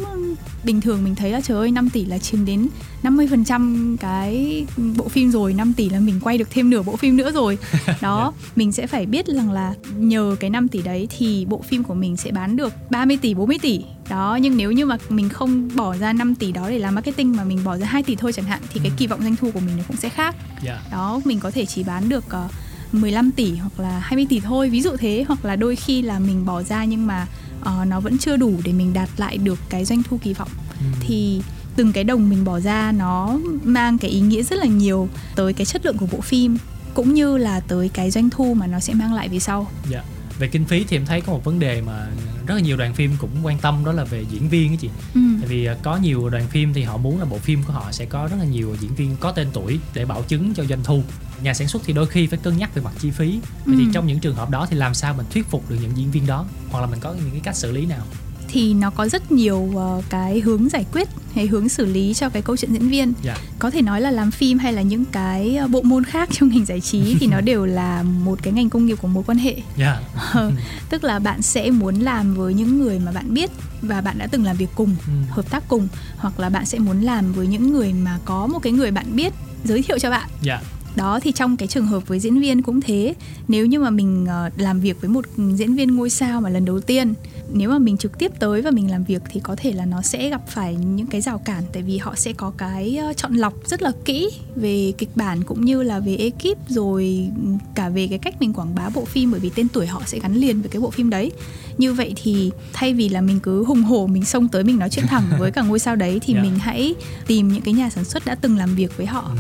bình 0.64 0.80
thường 0.80 1.04
mình 1.04 1.14
thấy 1.14 1.30
là 1.30 1.40
trời 1.40 1.56
ơi 1.58 1.70
5 1.70 1.90
tỷ 1.90 2.04
là 2.04 2.18
chiếm 2.18 2.44
đến 2.44 2.68
50% 3.02 3.96
cái 3.96 4.64
bộ 4.96 5.08
phim 5.08 5.30
rồi 5.30 5.54
5 5.54 5.72
tỷ 5.76 5.88
là 5.88 6.00
mình 6.00 6.20
quay 6.22 6.38
được 6.38 6.50
thêm 6.50 6.70
nửa 6.70 6.82
bộ 6.82 6.96
phim 6.96 7.16
nữa 7.16 7.30
rồi. 7.32 7.58
Đó 8.00 8.32
mình 8.56 8.72
sẽ 8.72 8.86
phải 8.86 9.06
biết 9.06 9.26
rằng 9.26 9.50
là 9.52 9.74
nhờ 9.96 10.36
cái 10.40 10.50
5 10.50 10.68
tỷ 10.68 10.82
đấy 10.82 11.08
thì 11.18 11.46
bộ 11.48 11.62
phim 11.68 11.84
của 11.84 11.94
mình 11.94 12.16
sẽ 12.16 12.30
bán 12.30 12.56
được 12.56 12.72
30 12.90 13.16
tỷ 13.22 13.34
40 13.34 13.58
tỷ. 13.62 13.80
Đó 14.10 14.38
nhưng 14.42 14.56
nếu 14.56 14.72
như 14.72 14.86
mà 14.86 14.96
mình 15.08 15.28
không 15.28 15.68
bỏ 15.76 15.96
ra 15.96 16.12
5 16.12 16.34
tỷ 16.34 16.52
đó 16.52 16.70
để 16.70 16.78
làm 16.78 16.94
marketing 16.94 17.36
mà 17.36 17.44
mình 17.44 17.64
bỏ 17.64 17.76
ra 17.76 17.86
2 17.86 18.02
tỷ 18.02 18.16
thôi 18.16 18.32
chẳng 18.32 18.44
hạn 18.44 18.60
thì 18.72 18.80
cái 18.82 18.88
Ừ. 18.92 18.94
kỳ 18.98 19.06
vọng 19.06 19.20
doanh 19.22 19.36
thu 19.36 19.50
của 19.50 19.60
mình 19.60 19.76
nó 19.76 19.82
cũng 19.88 19.96
sẽ 19.96 20.08
khác. 20.08 20.36
Dạ. 20.62 20.80
Đó 20.92 21.20
mình 21.24 21.40
có 21.40 21.50
thể 21.50 21.66
chỉ 21.66 21.82
bán 21.82 22.08
được 22.08 22.24
uh, 22.26 22.50
15 22.94 23.30
tỷ 23.30 23.54
hoặc 23.56 23.80
là 23.80 23.98
20 23.98 24.26
tỷ 24.28 24.40
thôi. 24.40 24.70
Ví 24.70 24.82
dụ 24.82 24.90
thế 24.98 25.24
hoặc 25.28 25.44
là 25.44 25.56
đôi 25.56 25.76
khi 25.76 26.02
là 26.02 26.18
mình 26.18 26.44
bỏ 26.44 26.62
ra 26.62 26.84
nhưng 26.84 27.06
mà 27.06 27.26
ờ, 27.64 27.84
nó 27.84 28.00
vẫn 28.00 28.18
chưa 28.18 28.36
đủ 28.36 28.54
để 28.64 28.72
mình 28.72 28.92
đạt 28.92 29.08
lại 29.16 29.38
được 29.38 29.58
cái 29.68 29.84
doanh 29.84 30.02
thu 30.02 30.18
kỳ 30.22 30.32
vọng 30.34 30.50
Ừ. 30.80 30.86
thì 31.00 31.40
từng 31.76 31.92
cái 31.92 32.04
đồng 32.04 32.28
mình 32.30 32.44
bỏ 32.44 32.60
ra 32.60 32.92
nó 32.92 33.38
mang 33.64 33.98
cái 33.98 34.10
ý 34.10 34.20
nghĩa 34.20 34.42
rất 34.42 34.58
là 34.58 34.66
nhiều 34.66 35.08
tới 35.36 35.52
cái 35.52 35.64
chất 35.64 35.84
lượng 35.86 35.96
của 35.98 36.06
bộ 36.12 36.20
phim 36.20 36.56
cũng 36.94 37.14
như 37.14 37.36
là 37.36 37.60
tới 37.60 37.88
cái 37.88 38.10
doanh 38.10 38.30
thu 38.30 38.54
mà 38.54 38.66
nó 38.66 38.80
sẽ 38.80 38.94
mang 38.94 39.14
lại 39.14 39.28
về 39.28 39.38
sau 39.38 39.66
Dạ. 39.90 40.02
Về 40.38 40.48
kinh 40.48 40.64
phí 40.64 40.84
thì 40.88 40.96
em 40.96 41.06
thấy 41.06 41.20
có 41.20 41.32
một 41.32 41.44
vấn 41.44 41.58
đề 41.58 41.82
mà 41.82 42.06
rất 42.46 42.54
là 42.54 42.60
nhiều 42.60 42.76
đoàn 42.76 42.94
phim 42.94 43.10
cũng 43.18 43.30
quan 43.42 43.58
tâm 43.58 43.84
đó 43.84 43.92
là 43.92 44.04
về 44.04 44.24
diễn 44.30 44.48
viên 44.48 44.70
á 44.70 44.76
chị. 44.80 44.88
ừ. 45.14 45.20
Tại 45.40 45.48
vì 45.48 45.64
à, 45.66 45.74
có 45.82 45.96
nhiều 45.96 46.28
đoàn 46.28 46.48
phim 46.48 46.72
thì 46.74 46.82
họ 46.82 46.96
muốn 46.96 47.18
là 47.18 47.24
bộ 47.24 47.38
phim 47.38 47.62
của 47.66 47.72
họ 47.72 47.92
sẽ 47.92 48.04
có 48.04 48.26
rất 48.30 48.36
là 48.38 48.44
nhiều 48.44 48.76
diễn 48.80 48.94
viên 48.94 49.16
có 49.20 49.32
tên 49.32 49.48
tuổi 49.52 49.78
để 49.94 50.04
bảo 50.04 50.22
chứng 50.28 50.54
cho 50.54 50.64
doanh 50.64 50.84
thu. 50.84 51.02
Nhà 51.42 51.54
sản 51.54 51.68
xuất 51.68 51.82
thì 51.84 51.92
đôi 51.92 52.06
khi 52.06 52.26
phải 52.26 52.38
cân 52.42 52.56
nhắc 52.56 52.74
về 52.74 52.82
mặt 52.82 52.92
chi 52.98 53.10
phí. 53.10 53.38
Vậy 53.66 53.76
thì 53.78 53.84
Ừ. 53.84 53.90
trong 53.94 54.06
những 54.06 54.18
trường 54.20 54.34
hợp 54.34 54.50
đó 54.50 54.66
thì 54.70 54.76
làm 54.76 54.94
sao 54.94 55.14
mình 55.14 55.26
thuyết 55.30 55.46
phục 55.50 55.70
được 55.70 55.76
những 55.82 55.92
diễn 55.96 56.10
viên 56.10 56.26
đó? 56.26 56.46
Hoặc 56.70 56.80
là 56.80 56.86
mình 56.86 57.00
có 57.00 57.12
những 57.14 57.30
cái 57.30 57.40
cách 57.40 57.56
xử 57.56 57.72
lý 57.72 57.86
nào? 57.86 58.02
Thì 58.48 58.74
nó 58.74 58.90
có 58.90 59.08
rất 59.08 59.32
nhiều 59.32 59.72
ờ, 59.76 60.02
cái 60.08 60.40
hướng 60.40 60.68
giải 60.68 60.84
quyết 60.92 61.08
hay 61.34 61.46
hướng 61.46 61.68
xử 61.68 61.86
lý 61.86 62.14
cho 62.14 62.28
cái 62.28 62.42
câu 62.42 62.56
chuyện 62.56 62.72
diễn 62.72 62.88
viên. 62.88 63.12
Dạ. 63.22 63.36
Có 63.58 63.70
thể 63.70 63.82
nói 63.82 64.00
là 64.00 64.10
làm 64.10 64.30
phim 64.30 64.58
hay 64.58 64.72
là 64.72 64.82
những 64.82 65.04
cái 65.04 65.56
ờ, 65.56 65.66
bộ 65.68 65.82
môn 65.82 66.04
khác 66.04 66.28
trong 66.32 66.48
ngành 66.48 66.64
giải 66.64 66.80
trí 66.80 67.16
thì 67.20 67.26
nó 67.26 67.40
đều 67.50 67.64
là 67.66 68.02
một 68.02 68.38
cái 68.42 68.52
ngành 68.52 68.70
công 68.70 68.86
nghiệp 68.86 68.98
của 69.02 69.08
mối 69.08 69.24
quan 69.26 69.38
hệ. 69.38 69.56
Dạ. 69.76 70.00
Ờ, 70.32 70.52
tức 70.90 71.04
là 71.04 71.18
bạn 71.18 71.42
sẽ 71.42 71.70
muốn 71.70 72.00
làm 72.00 72.34
với 72.34 72.54
những 72.54 72.78
người 72.78 72.98
mà 72.98 73.12
bạn 73.12 73.34
biết 73.34 73.50
và 73.82 74.00
bạn 74.00 74.18
đã 74.18 74.26
từng 74.26 74.44
làm 74.44 74.56
việc 74.56 74.68
cùng 74.74 74.96
Ừ. 75.06 75.12
hợp 75.30 75.50
tác 75.50 75.68
cùng. 75.68 75.88
Hoặc 76.16 76.40
là 76.40 76.48
bạn 76.48 76.66
sẽ 76.66 76.78
muốn 76.78 77.00
làm 77.00 77.32
với 77.32 77.46
những 77.46 77.72
người 77.72 77.92
mà 77.92 78.18
có 78.24 78.46
một 78.46 78.58
cái 78.62 78.72
người 78.72 78.90
bạn 78.90 79.16
biết 79.16 79.32
giới 79.64 79.82
thiệu 79.82 79.98
cho 79.98 80.10
bạn. 80.10 80.28
Dạ 80.42 80.60
đó 80.96 81.20
thì 81.22 81.32
trong 81.32 81.56
cái 81.56 81.68
trường 81.68 81.86
hợp 81.86 82.08
với 82.08 82.20
diễn 82.20 82.40
viên 82.40 82.62
cũng 82.62 82.80
thế. 82.80 83.14
Nếu 83.48 83.66
như 83.66 83.80
mà 83.80 83.90
mình 83.90 84.26
ờ, 84.28 84.50
làm 84.56 84.80
việc 84.80 85.00
với 85.00 85.10
một 85.10 85.24
diễn 85.54 85.74
viên 85.74 85.96
ngôi 85.96 86.10
sao 86.10 86.40
mà 86.40 86.48
lần 86.50 86.64
đầu 86.64 86.80
tiên 86.80 87.14
nếu 87.54 87.70
mà 87.70 87.78
mình 87.78 87.96
trực 87.96 88.18
tiếp 88.18 88.32
tới 88.38 88.62
và 88.62 88.70
mình 88.70 88.90
làm 88.90 89.04
việc 89.04 89.22
thì 89.30 89.40
có 89.40 89.56
thể 89.56 89.72
là 89.72 89.84
nó 89.84 90.02
sẽ 90.02 90.30
gặp 90.30 90.42
phải 90.48 90.74
những 90.74 91.06
cái 91.06 91.20
rào 91.20 91.38
cản 91.38 91.62
tại 91.72 91.82
vì 91.82 91.98
họ 91.98 92.14
sẽ 92.14 92.32
có 92.32 92.52
cái 92.58 92.96
ờ, 92.96 93.12
chọn 93.12 93.34
lọc 93.34 93.54
rất 93.66 93.82
là 93.82 93.92
kỹ 94.04 94.30
về 94.56 94.92
kịch 94.98 95.08
bản 95.14 95.42
cũng 95.42 95.64
như 95.64 95.82
là 95.82 95.98
về 96.00 96.16
ekip 96.16 96.58
rồi 96.68 97.30
cả 97.74 97.88
về 97.88 98.06
cái 98.06 98.18
cách 98.18 98.34
mình 98.40 98.52
quảng 98.52 98.74
bá 98.74 98.88
bộ 98.94 99.04
phim 99.04 99.30
bởi 99.30 99.40
vì 99.40 99.50
tên 99.54 99.68
tuổi 99.68 99.86
họ 99.86 100.02
sẽ 100.06 100.18
gắn 100.18 100.34
liền 100.34 100.60
với 100.60 100.70
cái 100.70 100.80
bộ 100.82 100.90
phim 100.90 101.10
đấy. 101.10 101.32
Như 101.78 101.92
vậy 101.94 102.12
thì 102.22 102.50
thay 102.72 102.94
vì 102.94 103.08
là 103.08 103.20
mình 103.20 103.40
cứ 103.40 103.64
hùng 103.64 103.82
hổ 103.82 104.06
mình 104.06 104.24
xông 104.24 104.48
tới 104.48 104.64
mình 104.64 104.78
nói 104.78 104.88
chuyện 104.90 105.06
thẳng 105.08 105.24
với 105.38 105.50
cả 105.50 105.62
ngôi 105.62 105.78
sao 105.78 105.96
đấy 105.96 106.20
thì 106.22 106.32
Dạ. 106.42 106.42
mình 106.42 106.58
hãy 106.58 106.94
tìm 107.26 107.48
những 107.48 107.62
cái 107.62 107.74
nhà 107.74 107.90
sản 107.90 108.04
xuất 108.04 108.24
đã 108.24 108.34
từng 108.34 108.56
làm 108.56 108.74
việc 108.74 108.96
với 108.96 109.06
họ 109.06 109.30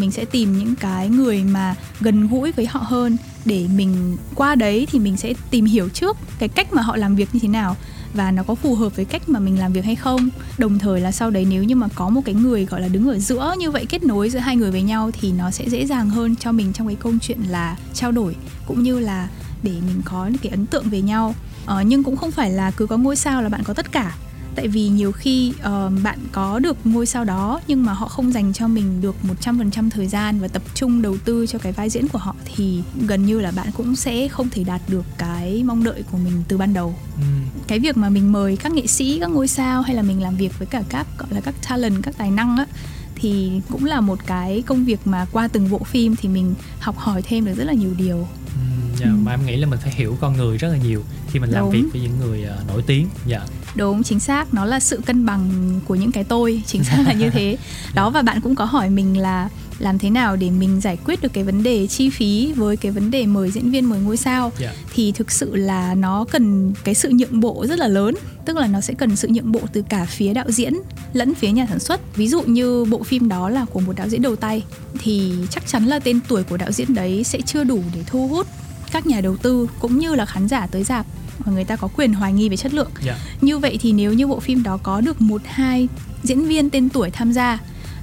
mình 0.00 0.10
sẽ 0.10 0.24
tìm 0.24 0.58
những 0.58 0.74
cái 0.74 1.08
người 1.08 1.44
mà 1.44 1.74
gần 2.00 2.28
gũi 2.28 2.52
với 2.52 2.66
họ 2.66 2.80
hơn. 2.84 3.16
Để 3.44 3.66
mình 3.74 4.16
qua 4.34 4.54
đấy 4.54 4.86
thì 4.90 4.98
mình 4.98 5.16
sẽ 5.16 5.34
tìm 5.50 5.64
hiểu 5.64 5.88
trước 5.88 6.16
cái 6.38 6.48
cách 6.48 6.72
mà 6.72 6.82
họ 6.82 6.96
làm 6.96 7.16
việc 7.16 7.28
như 7.32 7.40
thế 7.42 7.48
nào 7.48 7.76
và 8.14 8.30
nó 8.30 8.42
có 8.42 8.54
phù 8.54 8.74
hợp 8.74 8.96
với 8.96 9.04
cách 9.04 9.28
mà 9.28 9.40
mình 9.40 9.58
làm 9.58 9.72
việc 9.72 9.84
hay 9.84 9.96
không. 9.96 10.28
Đồng 10.58 10.78
thời 10.78 11.00
là 11.00 11.12
sau 11.12 11.30
đấy 11.30 11.46
nếu 11.50 11.64
như 11.64 11.76
mà 11.76 11.88
có 11.94 12.08
một 12.08 12.20
cái 12.24 12.34
người 12.34 12.66
gọi 12.66 12.80
là 12.80 12.88
đứng 12.88 13.08
ở 13.08 13.18
giữa 13.18 13.54
như 13.58 13.70
vậy 13.70 13.86
kết 13.88 14.02
nối 14.02 14.30
giữa 14.30 14.38
hai 14.38 14.56
người 14.56 14.70
với 14.70 14.82
nhau 14.82 15.10
thì 15.20 15.32
nó 15.32 15.50
sẽ 15.50 15.68
dễ 15.68 15.86
dàng 15.86 16.10
hơn 16.10 16.36
cho 16.36 16.52
mình 16.52 16.72
trong 16.72 16.86
cái 16.86 16.96
câu 17.00 17.12
chuyện 17.20 17.40
là 17.48 17.76
trao 17.94 18.12
đổi 18.12 18.36
cũng 18.66 18.82
như 18.82 18.98
là 18.98 19.28
để 19.62 19.72
mình 19.72 20.02
có 20.04 20.26
những 20.26 20.38
cái 20.42 20.50
ấn 20.50 20.66
tượng 20.66 20.90
về 20.90 21.00
nhau. 21.00 21.34
Ờ, 21.66 21.82
nhưng 21.82 22.02
cũng 22.02 22.16
không 22.16 22.30
phải 22.30 22.50
là 22.50 22.70
cứ 22.70 22.86
có 22.86 22.96
ngôi 22.96 23.16
sao 23.16 23.42
là 23.42 23.48
bạn 23.48 23.62
có 23.64 23.74
tất 23.74 23.92
cả 23.92 24.16
tại 24.54 24.68
vì 24.68 24.88
nhiều 24.88 25.12
khi 25.12 25.52
ờ, 25.60 25.90
bạn 26.02 26.18
có 26.32 26.58
được 26.58 26.76
ngôi 26.84 27.06
sao 27.06 27.24
đó 27.24 27.60
nhưng 27.66 27.84
mà 27.84 27.92
họ 27.92 28.08
không 28.08 28.32
dành 28.32 28.52
cho 28.52 28.68
mình 28.68 29.00
được 29.00 29.14
100% 29.42 29.90
thời 29.90 30.06
gian 30.06 30.40
và 30.40 30.48
tập 30.48 30.62
trung 30.74 31.02
đầu 31.02 31.16
tư 31.24 31.46
cho 31.46 31.58
cái 31.58 31.72
vai 31.72 31.90
diễn 31.90 32.08
của 32.08 32.18
họ 32.18 32.34
thì 32.54 32.82
gần 33.06 33.26
như 33.26 33.40
là 33.40 33.50
bạn 33.56 33.66
cũng 33.76 33.96
sẽ 33.96 34.28
không 34.28 34.48
thể 34.50 34.64
đạt 34.64 34.80
được 34.88 35.04
cái 35.18 35.62
mong 35.66 35.84
đợi 35.84 36.02
của 36.10 36.18
mình 36.18 36.42
từ 36.48 36.56
ban 36.58 36.74
đầu 36.74 36.94
ừ. 37.16 37.22
cái 37.66 37.78
việc 37.78 37.96
mà 37.96 38.08
mình 38.10 38.32
mời 38.32 38.56
các 38.56 38.72
nghệ 38.72 38.86
sĩ 38.86 39.18
các 39.20 39.30
ngôi 39.30 39.48
sao 39.48 39.82
hay 39.82 39.94
là 39.96 40.02
mình 40.02 40.22
làm 40.22 40.36
việc 40.36 40.58
với 40.58 40.66
cả 40.66 40.82
các 40.88 41.06
gọi 41.18 41.28
là 41.30 41.40
các 41.40 41.54
talent 41.68 42.02
các 42.02 42.14
tài 42.18 42.30
năng 42.30 42.56
á 42.56 42.66
thì 43.14 43.60
cũng 43.70 43.84
là 43.84 44.00
một 44.00 44.18
cái 44.26 44.62
công 44.66 44.84
việc 44.84 45.00
mà 45.04 45.26
qua 45.32 45.48
từng 45.48 45.70
bộ 45.70 45.78
phim 45.78 46.16
thì 46.16 46.28
mình 46.28 46.54
học 46.80 46.98
hỏi 46.98 47.22
thêm 47.22 47.44
được 47.44 47.54
rất 47.56 47.64
là 47.64 47.72
nhiều 47.72 47.90
điều 47.98 48.16
Ừ, 48.54 48.60
dạ, 49.00 49.06
Ừ. 49.06 49.16
mà 49.24 49.32
em 49.32 49.46
nghĩ 49.46 49.56
là 49.56 49.66
mình 49.66 49.78
phải 49.82 49.92
hiểu 49.96 50.16
con 50.20 50.36
người 50.36 50.58
rất 50.58 50.68
là 50.68 50.76
nhiều 50.76 51.02
khi 51.32 51.38
mình 51.38 51.50
làm 51.50 51.62
Đúng. 51.64 51.70
việc 51.72 51.84
với 51.92 52.02
những 52.02 52.18
người 52.20 52.42
ờ, 52.44 52.62
nổi 52.68 52.82
tiếng 52.86 53.06
dạ 53.26 53.40
Đúng, 53.74 54.02
chính 54.02 54.20
xác, 54.20 54.54
nó 54.54 54.64
là 54.64 54.80
sự 54.80 55.00
cân 55.06 55.26
bằng 55.26 55.50
của 55.86 55.94
những 55.94 56.12
cái 56.12 56.24
tôi, 56.24 56.62
chính 56.66 56.84
xác 56.84 57.02
là 57.06 57.12
như 57.12 57.30
thế. 57.30 57.56
Đó 57.94 58.10
và 58.10 58.22
bạn 58.22 58.40
cũng 58.40 58.54
có 58.54 58.64
hỏi 58.64 58.90
mình 58.90 59.18
là 59.18 59.48
làm 59.78 59.98
thế 59.98 60.10
nào 60.10 60.36
để 60.36 60.50
mình 60.50 60.80
giải 60.80 60.98
quyết 61.04 61.22
được 61.22 61.32
cái 61.32 61.44
vấn 61.44 61.62
đề 61.62 61.86
chi 61.86 62.10
phí 62.10 62.52
với 62.56 62.76
cái 62.76 62.92
vấn 62.92 63.10
đề 63.10 63.26
mời 63.26 63.50
diễn 63.50 63.70
viên 63.70 63.84
mời 63.84 64.00
ngôi 64.00 64.16
sao. 64.16 64.52
Dạ. 64.58 64.72
Thì 64.94 65.12
thực 65.12 65.30
sự 65.30 65.56
là 65.56 65.94
nó 65.94 66.24
cần 66.30 66.72
cái 66.84 66.94
sự 66.94 67.10
nhượng 67.12 67.40
bộ 67.40 67.66
rất 67.66 67.78
là 67.78 67.88
lớn. 67.88 68.14
Tức 68.44 68.56
là 68.56 68.66
nó 68.66 68.80
sẽ 68.80 68.94
cần 68.94 69.16
sự 69.16 69.28
nhượng 69.28 69.52
bộ 69.52 69.60
từ 69.72 69.82
cả 69.88 70.04
phía 70.04 70.34
đạo 70.34 70.50
diễn 70.50 70.74
lẫn 71.12 71.34
phía 71.34 71.50
nhà 71.50 71.66
sản 71.68 71.78
xuất. 71.78 72.16
Ví 72.16 72.28
dụ 72.28 72.42
như 72.42 72.84
bộ 72.84 73.02
phim 73.02 73.28
đó 73.28 73.48
là 73.48 73.64
của 73.64 73.80
một 73.80 73.96
đạo 73.96 74.08
diễn 74.08 74.22
đầu 74.22 74.36
tay 74.36 74.64
thì 74.98 75.32
chắc 75.50 75.66
chắn 75.66 75.86
là 75.86 75.98
tên 75.98 76.20
tuổi 76.28 76.42
của 76.42 76.56
đạo 76.56 76.72
diễn 76.72 76.94
đấy 76.94 77.24
sẽ 77.24 77.40
chưa 77.46 77.64
đủ 77.64 77.82
để 77.94 78.00
thu 78.06 78.28
hút 78.28 78.46
các 78.92 79.06
nhà 79.06 79.20
đầu 79.20 79.36
tư 79.36 79.68
cũng 79.80 79.98
như 79.98 80.14
là 80.14 80.26
khán 80.26 80.48
giả 80.48 80.66
tới 80.66 80.84
dạp 80.84 81.06
và 81.44 81.52
người 81.52 81.64
ta 81.64 81.76
có 81.76 81.88
quyền 81.96 82.12
hoài 82.12 82.32
nghi 82.32 82.48
về 82.48 82.56
chất 82.56 82.74
lượng. 82.74 82.90
Dạ. 83.02 83.18
Như 83.40 83.58
vậy 83.58 83.78
thì 83.80 83.92
nếu 83.92 84.12
như 84.12 84.26
bộ 84.26 84.40
phim 84.40 84.62
đó 84.62 84.78
có 84.82 85.00
được 85.00 85.20
một 85.20 85.42
hai 85.44 85.88
diễn 86.22 86.44
viên 86.44 86.70
tên 86.70 86.88
tuổi 86.88 87.10
tham 87.10 87.32
gia 87.32 87.58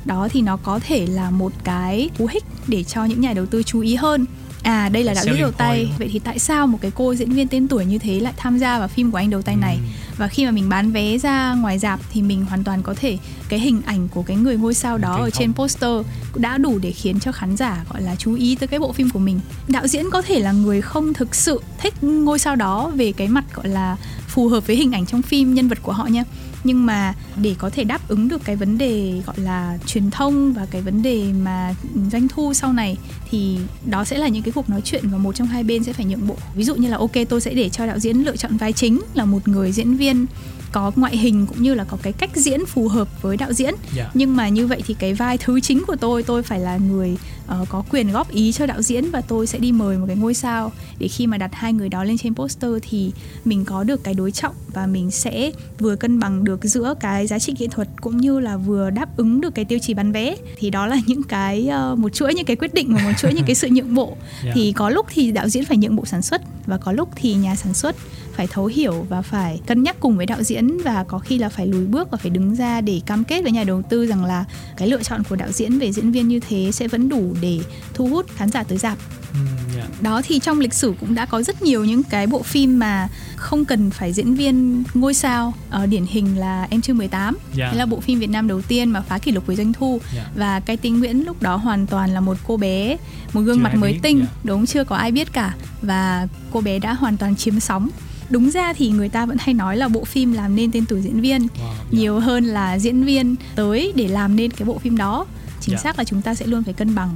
đó 0.06 0.28
thì 0.32 0.42
nó 0.42 0.58
có 0.58 0.80
thể 0.80 1.08
là 1.08 1.30
một 1.30 1.52
cái 1.64 2.10
cú 2.18 2.28
hích 2.32 2.44
để 2.68 2.84
cho 2.84 3.06
những 3.06 3.22
nhà 3.22 3.34
đầu 3.34 3.46
tư 3.46 3.64
chú 3.64 3.82
ý 3.82 3.96
hơn 3.96 4.26
à 4.64 4.90
đây 4.90 5.04
là 5.04 5.14
đạo 5.14 5.24
diễn 5.26 5.42
đầu 5.42 5.52
tay. 5.52 5.92
vậy 6.00 6.10
thì 6.12 6.20
tại 6.20 6.40
sao 6.40 6.68
một 6.68 6.78
cái 6.82 6.92
cô 6.96 7.16
diễn 7.16 7.30
viên 7.30 7.48
tên 7.48 7.68
tuổi 7.68 7.86
như 7.86 7.98
thế 7.98 8.20
lại 8.20 8.34
tham 8.38 8.58
gia 8.58 8.80
vào 8.80 8.88
phim 8.88 9.12
của 9.12 9.18
anh 9.18 9.30
đầu 9.30 9.42
tay 9.42 9.56
này? 9.56 9.80
Và 10.18 10.28
khi 10.28 10.46
mà 10.46 10.52
mình 10.52 10.70
bán 10.70 10.92
vé 10.92 11.18
ra 11.18 11.54
ngoài 11.54 11.80
dạp 11.80 12.00
thì 12.12 12.22
mình 12.22 12.46
hoàn 12.46 12.64
toàn 12.64 12.84
có 12.84 12.94
thể 12.94 13.18
cái 13.50 13.60
hình 13.60 13.82
ảnh 13.86 14.08
của 14.08 14.24
cái 14.24 14.38
người 14.38 14.58
ngôi 14.58 14.74
sao 14.74 14.98
đó 14.98 15.18
ở 15.18 15.30
trên 15.30 15.54
poster 15.54 15.92
đã 16.36 16.58
đủ 16.58 16.80
để 16.80 16.92
khiến 16.92 17.20
cho 17.20 17.32
khán 17.32 17.58
giả 17.58 17.84
gọi 17.90 18.02
là 18.02 18.16
chú 18.16 18.34
ý 18.34 18.56
tới 18.56 18.68
cái 18.68 18.80
bộ 18.80 18.92
phim 18.92 19.10
của 19.10 19.20
mình. 19.20 19.40
Đạo 19.68 19.88
diễn 19.88 20.06
có 20.12 20.22
thể 20.22 20.40
là 20.40 20.52
người 20.52 20.82
không 20.82 21.14
thực 21.14 21.36
sự 21.36 21.62
thích 21.78 22.04
ngôi 22.04 22.40
sao 22.40 22.56
đó 22.56 22.92
về 22.96 23.12
cái 23.12 23.28
mặt 23.28 23.46
gọi 23.54 23.68
là 23.68 23.98
phù 24.38 24.48
hợp 24.48 24.68
với 24.68 24.76
hình 24.76 24.92
ảnh 24.92 25.06
trong 25.06 25.22
phim 25.22 25.54
nhân 25.54 25.68
vật 25.68 25.78
của 25.82 25.92
họ 25.92 26.06
nha. 26.06 26.24
Nhưng 26.64 26.86
mà 26.86 27.14
để 27.42 27.56
có 27.58 27.70
thể 27.70 27.84
đáp 27.84 28.08
ứng 28.08 28.28
được 28.28 28.42
cái 28.46 28.56
vấn 28.56 28.78
đề 28.78 29.22
gọi 29.26 29.40
là 29.40 29.78
truyền 29.86 30.12
thông 30.12 30.54
và 30.54 30.68
cái 30.72 30.82
vấn 30.82 31.04
đề 31.04 31.34
mà 31.44 31.76
doanh 32.12 32.28
thu 32.28 32.54
sau 32.54 32.74
này 32.74 32.98
thì 33.30 33.58
đó 33.86 34.06
sẽ 34.06 34.18
là 34.18 34.28
những 34.28 34.44
cái 34.44 34.52
cuộc 34.52 34.70
nói 34.70 34.82
chuyện 34.82 35.10
và 35.10 35.18
một 35.18 35.36
trong 35.36 35.48
hai 35.48 35.64
bên 35.64 35.84
sẽ 35.84 35.94
phải 35.94 36.06
nhượng 36.06 36.28
bộ. 36.28 36.36
Ví 36.56 36.64
dụ 36.64 36.76
như 36.76 36.90
là 36.90 36.98
ok 36.98 37.12
tôi 37.30 37.42
sẽ 37.42 37.54
để 37.54 37.70
cho 37.70 37.86
đạo 37.86 38.00
diễn 38.00 38.18
lựa 38.26 38.36
chọn 38.36 38.58
vai 38.58 38.74
chính 38.74 39.02
là 39.14 39.26
một 39.26 39.48
người 39.48 39.72
diễn 39.72 39.98
viên 39.98 40.26
có 40.72 40.92
ngoại 40.96 41.18
hình 41.18 41.48
cũng 41.48 41.64
như 41.64 41.74
là 41.74 41.84
có 41.84 41.98
cái 42.02 42.14
cách 42.14 42.36
diễn 42.36 42.66
phù 42.66 42.88
hợp 42.88 43.22
với 43.22 43.38
đạo 43.38 43.54
diễn. 43.54 43.74
Dạ. 43.96 44.12
Nhưng 44.14 44.36
mà 44.36 44.50
như 44.50 44.68
vậy 44.68 44.82
thì 44.88 44.94
cái 44.94 45.14
vai 45.14 45.38
thứ 45.38 45.60
chính 45.60 45.84
của 45.88 45.96
tôi 45.96 46.24
tôi 46.24 46.44
phải 46.44 46.60
là 46.60 46.78
người 46.78 47.18
ờ, 47.48 47.66
có 47.70 47.84
quyền 47.92 48.12
góp 48.12 48.32
ý 48.32 48.52
cho 48.52 48.66
đạo 48.66 48.82
diễn 48.82 49.12
và 49.12 49.22
tôi 49.22 49.48
sẽ 49.48 49.60
đi 49.60 49.72
mời 49.72 49.98
một 49.98 50.06
cái 50.08 50.16
ngôi 50.16 50.34
sao 50.34 50.72
để 51.00 51.08
khi 51.08 51.28
mà 51.28 51.38
đặt 51.38 51.52
hai 51.54 51.74
người 51.74 51.90
đó 51.90 52.04
lên 52.04 52.18
trên 52.18 52.36
poster 52.36 52.72
thì 52.82 53.12
mình 53.46 53.66
có 53.66 53.84
được 53.84 54.04
cái 54.04 54.14
đối 54.14 54.32
trọng 54.32 54.56
và 54.74 54.88
mình 54.88 55.12
sẽ 55.12 55.52
vừa 55.80 55.96
cân 55.96 56.20
bằng 56.20 56.44
được 56.44 56.60
giữa 56.64 56.94
cái 57.00 57.28
giá 57.28 57.40
trị 57.40 57.54
nghệ 57.60 57.68
thuật 57.68 57.88
cũng 58.02 58.18
như 58.18 58.40
là 58.40 58.58
vừa 58.58 58.90
đáp 58.90 59.18
ứng 59.18 59.42
được 59.42 59.56
cái 59.56 59.66
tiêu 59.66 59.80
chí 59.80 59.94
bán 59.94 60.12
vé. 60.12 60.36
Thì 60.58 60.70
đó 60.70 60.88
là 60.88 60.98
những 61.08 61.24
cái 61.24 61.68
ờ, 61.68 61.96
một 61.96 62.14
chuỗi 62.14 62.34
những 62.34 62.46
cái 62.46 62.56
quyết 62.56 62.74
định 62.74 62.94
và 62.94 63.04
một 63.04 63.12
chuỗi 63.18 63.34
những 63.34 63.46
cái 63.46 63.56
sự 63.56 63.68
nhượng 63.72 63.96
bộ. 63.96 64.18
Dạ. 64.46 64.52
thì 64.56 64.72
có 64.72 64.90
lúc 64.90 65.06
thì 65.10 65.32
đạo 65.32 65.50
diễn 65.50 65.66
phải 65.66 65.78
nhượng 65.78 65.96
bộ 65.96 66.06
sản 66.06 66.22
xuất 66.22 66.42
và 66.66 66.78
có 66.78 66.92
lúc 66.92 67.10
thì 67.16 67.34
nhà 67.34 67.56
sản 67.56 67.74
xuất 67.74 67.96
phải 68.38 68.48
thấu 68.48 68.66
hiểu 68.66 69.06
và 69.10 69.22
phải 69.22 69.60
cân 69.68 69.84
nhắc 69.84 69.96
cùng 70.00 70.18
với 70.18 70.26
đạo 70.26 70.44
diễn 70.44 70.78
và 70.84 71.04
có 71.04 71.20
khi 71.20 71.38
là 71.38 71.50
phải 71.50 71.68
lùi 71.68 71.86
bước 71.86 72.12
và 72.12 72.18
phải 72.18 72.30
đứng 72.30 72.56
ra 72.56 72.82
để 72.82 73.02
cam 73.06 73.24
kết 73.24 73.42
với 73.42 73.52
nhà 73.52 73.64
đầu 73.64 73.82
tư 73.90 74.06
rằng 74.08 74.26
là 74.26 74.46
cái 74.78 74.88
lựa 74.88 75.04
chọn 75.04 75.24
của 75.30 75.36
đạo 75.36 75.52
diễn 75.52 75.80
về 75.80 75.92
diễn 75.92 76.12
viên 76.12 76.28
như 76.28 76.40
thế 76.40 76.72
sẽ 76.72 76.88
vẫn 76.88 77.10
đủ 77.10 77.36
để 77.42 77.60
thu 77.94 78.08
hút 78.08 78.26
khán 78.36 78.50
giả 78.50 78.64
tới 78.64 78.78
dạp 78.78 78.98
ừ, 79.34 79.40
dạ 79.76 79.88
đó 80.02 80.22
thì 80.26 80.40
trong 80.40 80.60
lịch 80.60 80.74
sử 80.74 80.94
cũng 81.00 81.16
đã 81.16 81.26
có 81.26 81.42
rất 81.42 81.62
nhiều 81.62 81.86
những 81.86 82.04
cái 82.04 82.28
bộ 82.28 82.42
phim 82.44 82.80
mà 82.80 83.08
không 83.36 83.66
cần 83.66 83.90
phải 83.90 84.14
diễn 84.14 84.36
viên 84.36 84.84
ngôi 84.94 85.14
sao 85.14 85.54
ở 85.70 85.86
điển 85.86 86.06
hình 86.10 86.38
là 86.40 86.68
em 86.70 86.82
chưa 86.82 86.94
18 86.94 87.38
Dạ. 87.56 87.66
Đấy 87.68 87.76
là 87.76 87.86
bộ 87.86 88.00
phim 88.00 88.20
Việt 88.20 88.30
Nam 88.30 88.48
đầu 88.48 88.62
tiên 88.62 88.90
mà 88.90 89.02
phá 89.02 89.18
kỷ 89.18 89.32
lục 89.32 89.46
về 89.48 89.56
doanh 89.56 89.74
thu 89.74 90.00
Dạ. 90.16 90.26
và 90.36 90.60
cái 90.60 90.78
tinh 90.78 91.00
Nguyễn 91.00 91.26
lúc 91.26 91.42
đó 91.42 91.56
hoàn 91.56 91.88
toàn 91.88 92.14
là 92.14 92.20
một 92.22 92.38
cô 92.48 92.58
bé 92.58 92.98
một 93.34 93.42
gương 93.42 93.58
Chưa 93.58 93.64
mặt 93.64 93.76
mới 93.76 93.94
biết, 93.94 94.00
tinh 94.04 94.20
dạ. 94.20 94.26
đúng 94.44 94.66
chưa 94.66 94.84
có 94.84 94.96
ai 94.96 95.12
biết 95.12 95.34
cả 95.34 95.54
và 95.82 96.28
cô 96.52 96.62
bé 96.62 96.80
đã 96.80 96.94
hoàn 96.94 97.18
toàn 97.18 97.36
chiếm 97.36 97.60
sóng 97.60 97.90
đúng 98.30 98.52
ra 98.52 98.74
thì 98.74 98.90
người 98.90 99.10
ta 99.10 99.26
vẫn 99.26 99.38
hay 99.40 99.54
nói 99.54 99.78
là 99.78 99.88
bộ 99.88 100.04
phim 100.06 100.34
làm 100.34 100.56
nên 100.56 100.72
tên 100.72 100.86
tuổi 100.86 101.02
diễn 101.02 101.22
viên 101.22 101.42
wow, 101.42 101.48
dạ. 101.60 101.74
nhiều 101.92 102.20
hơn 102.20 102.44
là 102.46 102.80
diễn 102.80 103.04
viên 103.04 103.36
tới 103.56 103.94
để 103.96 104.08
làm 104.08 104.36
nên 104.36 104.52
cái 104.52 104.66
bộ 104.66 104.78
phim 104.78 104.98
đó 104.98 105.26
chính 105.62 105.76
Dạ. 105.76 105.82
xác 105.82 105.98
là 105.98 106.04
chúng 106.04 106.22
ta 106.22 106.36
sẽ 106.36 106.46
luôn 106.46 106.64
phải 106.64 106.74
cân 106.74 106.96
bằng 106.96 107.10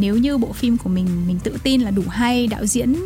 nếu 0.00 0.16
như 0.16 0.38
bộ 0.38 0.52
phim 0.52 0.76
của 0.76 0.88
mình 0.90 1.06
mình 1.26 1.38
tự 1.44 1.56
tin 1.62 1.80
là 1.80 1.90
đủ 1.90 2.02
hay 2.08 2.46
đạo 2.46 2.66
diễn 2.66 2.96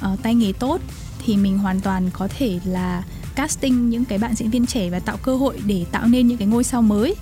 ờ, 0.00 0.16
tay 0.22 0.34
nghề 0.34 0.52
tốt 0.52 0.80
thì 1.26 1.36
mình 1.36 1.58
hoàn 1.58 1.80
toàn 1.80 2.10
có 2.12 2.28
thể 2.38 2.58
là 2.64 3.02
casting 3.34 3.90
những 3.90 4.04
cái 4.04 4.18
bạn 4.18 4.34
diễn 4.34 4.50
viên 4.50 4.66
trẻ 4.66 4.90
và 4.90 4.98
tạo 4.98 5.16
cơ 5.16 5.36
hội 5.36 5.60
để 5.66 5.84
tạo 5.92 6.06
nên 6.06 6.26
những 6.28 6.38
cái 6.38 6.48
ngôi 6.48 6.64
sao 6.64 6.82
mới 6.82 7.14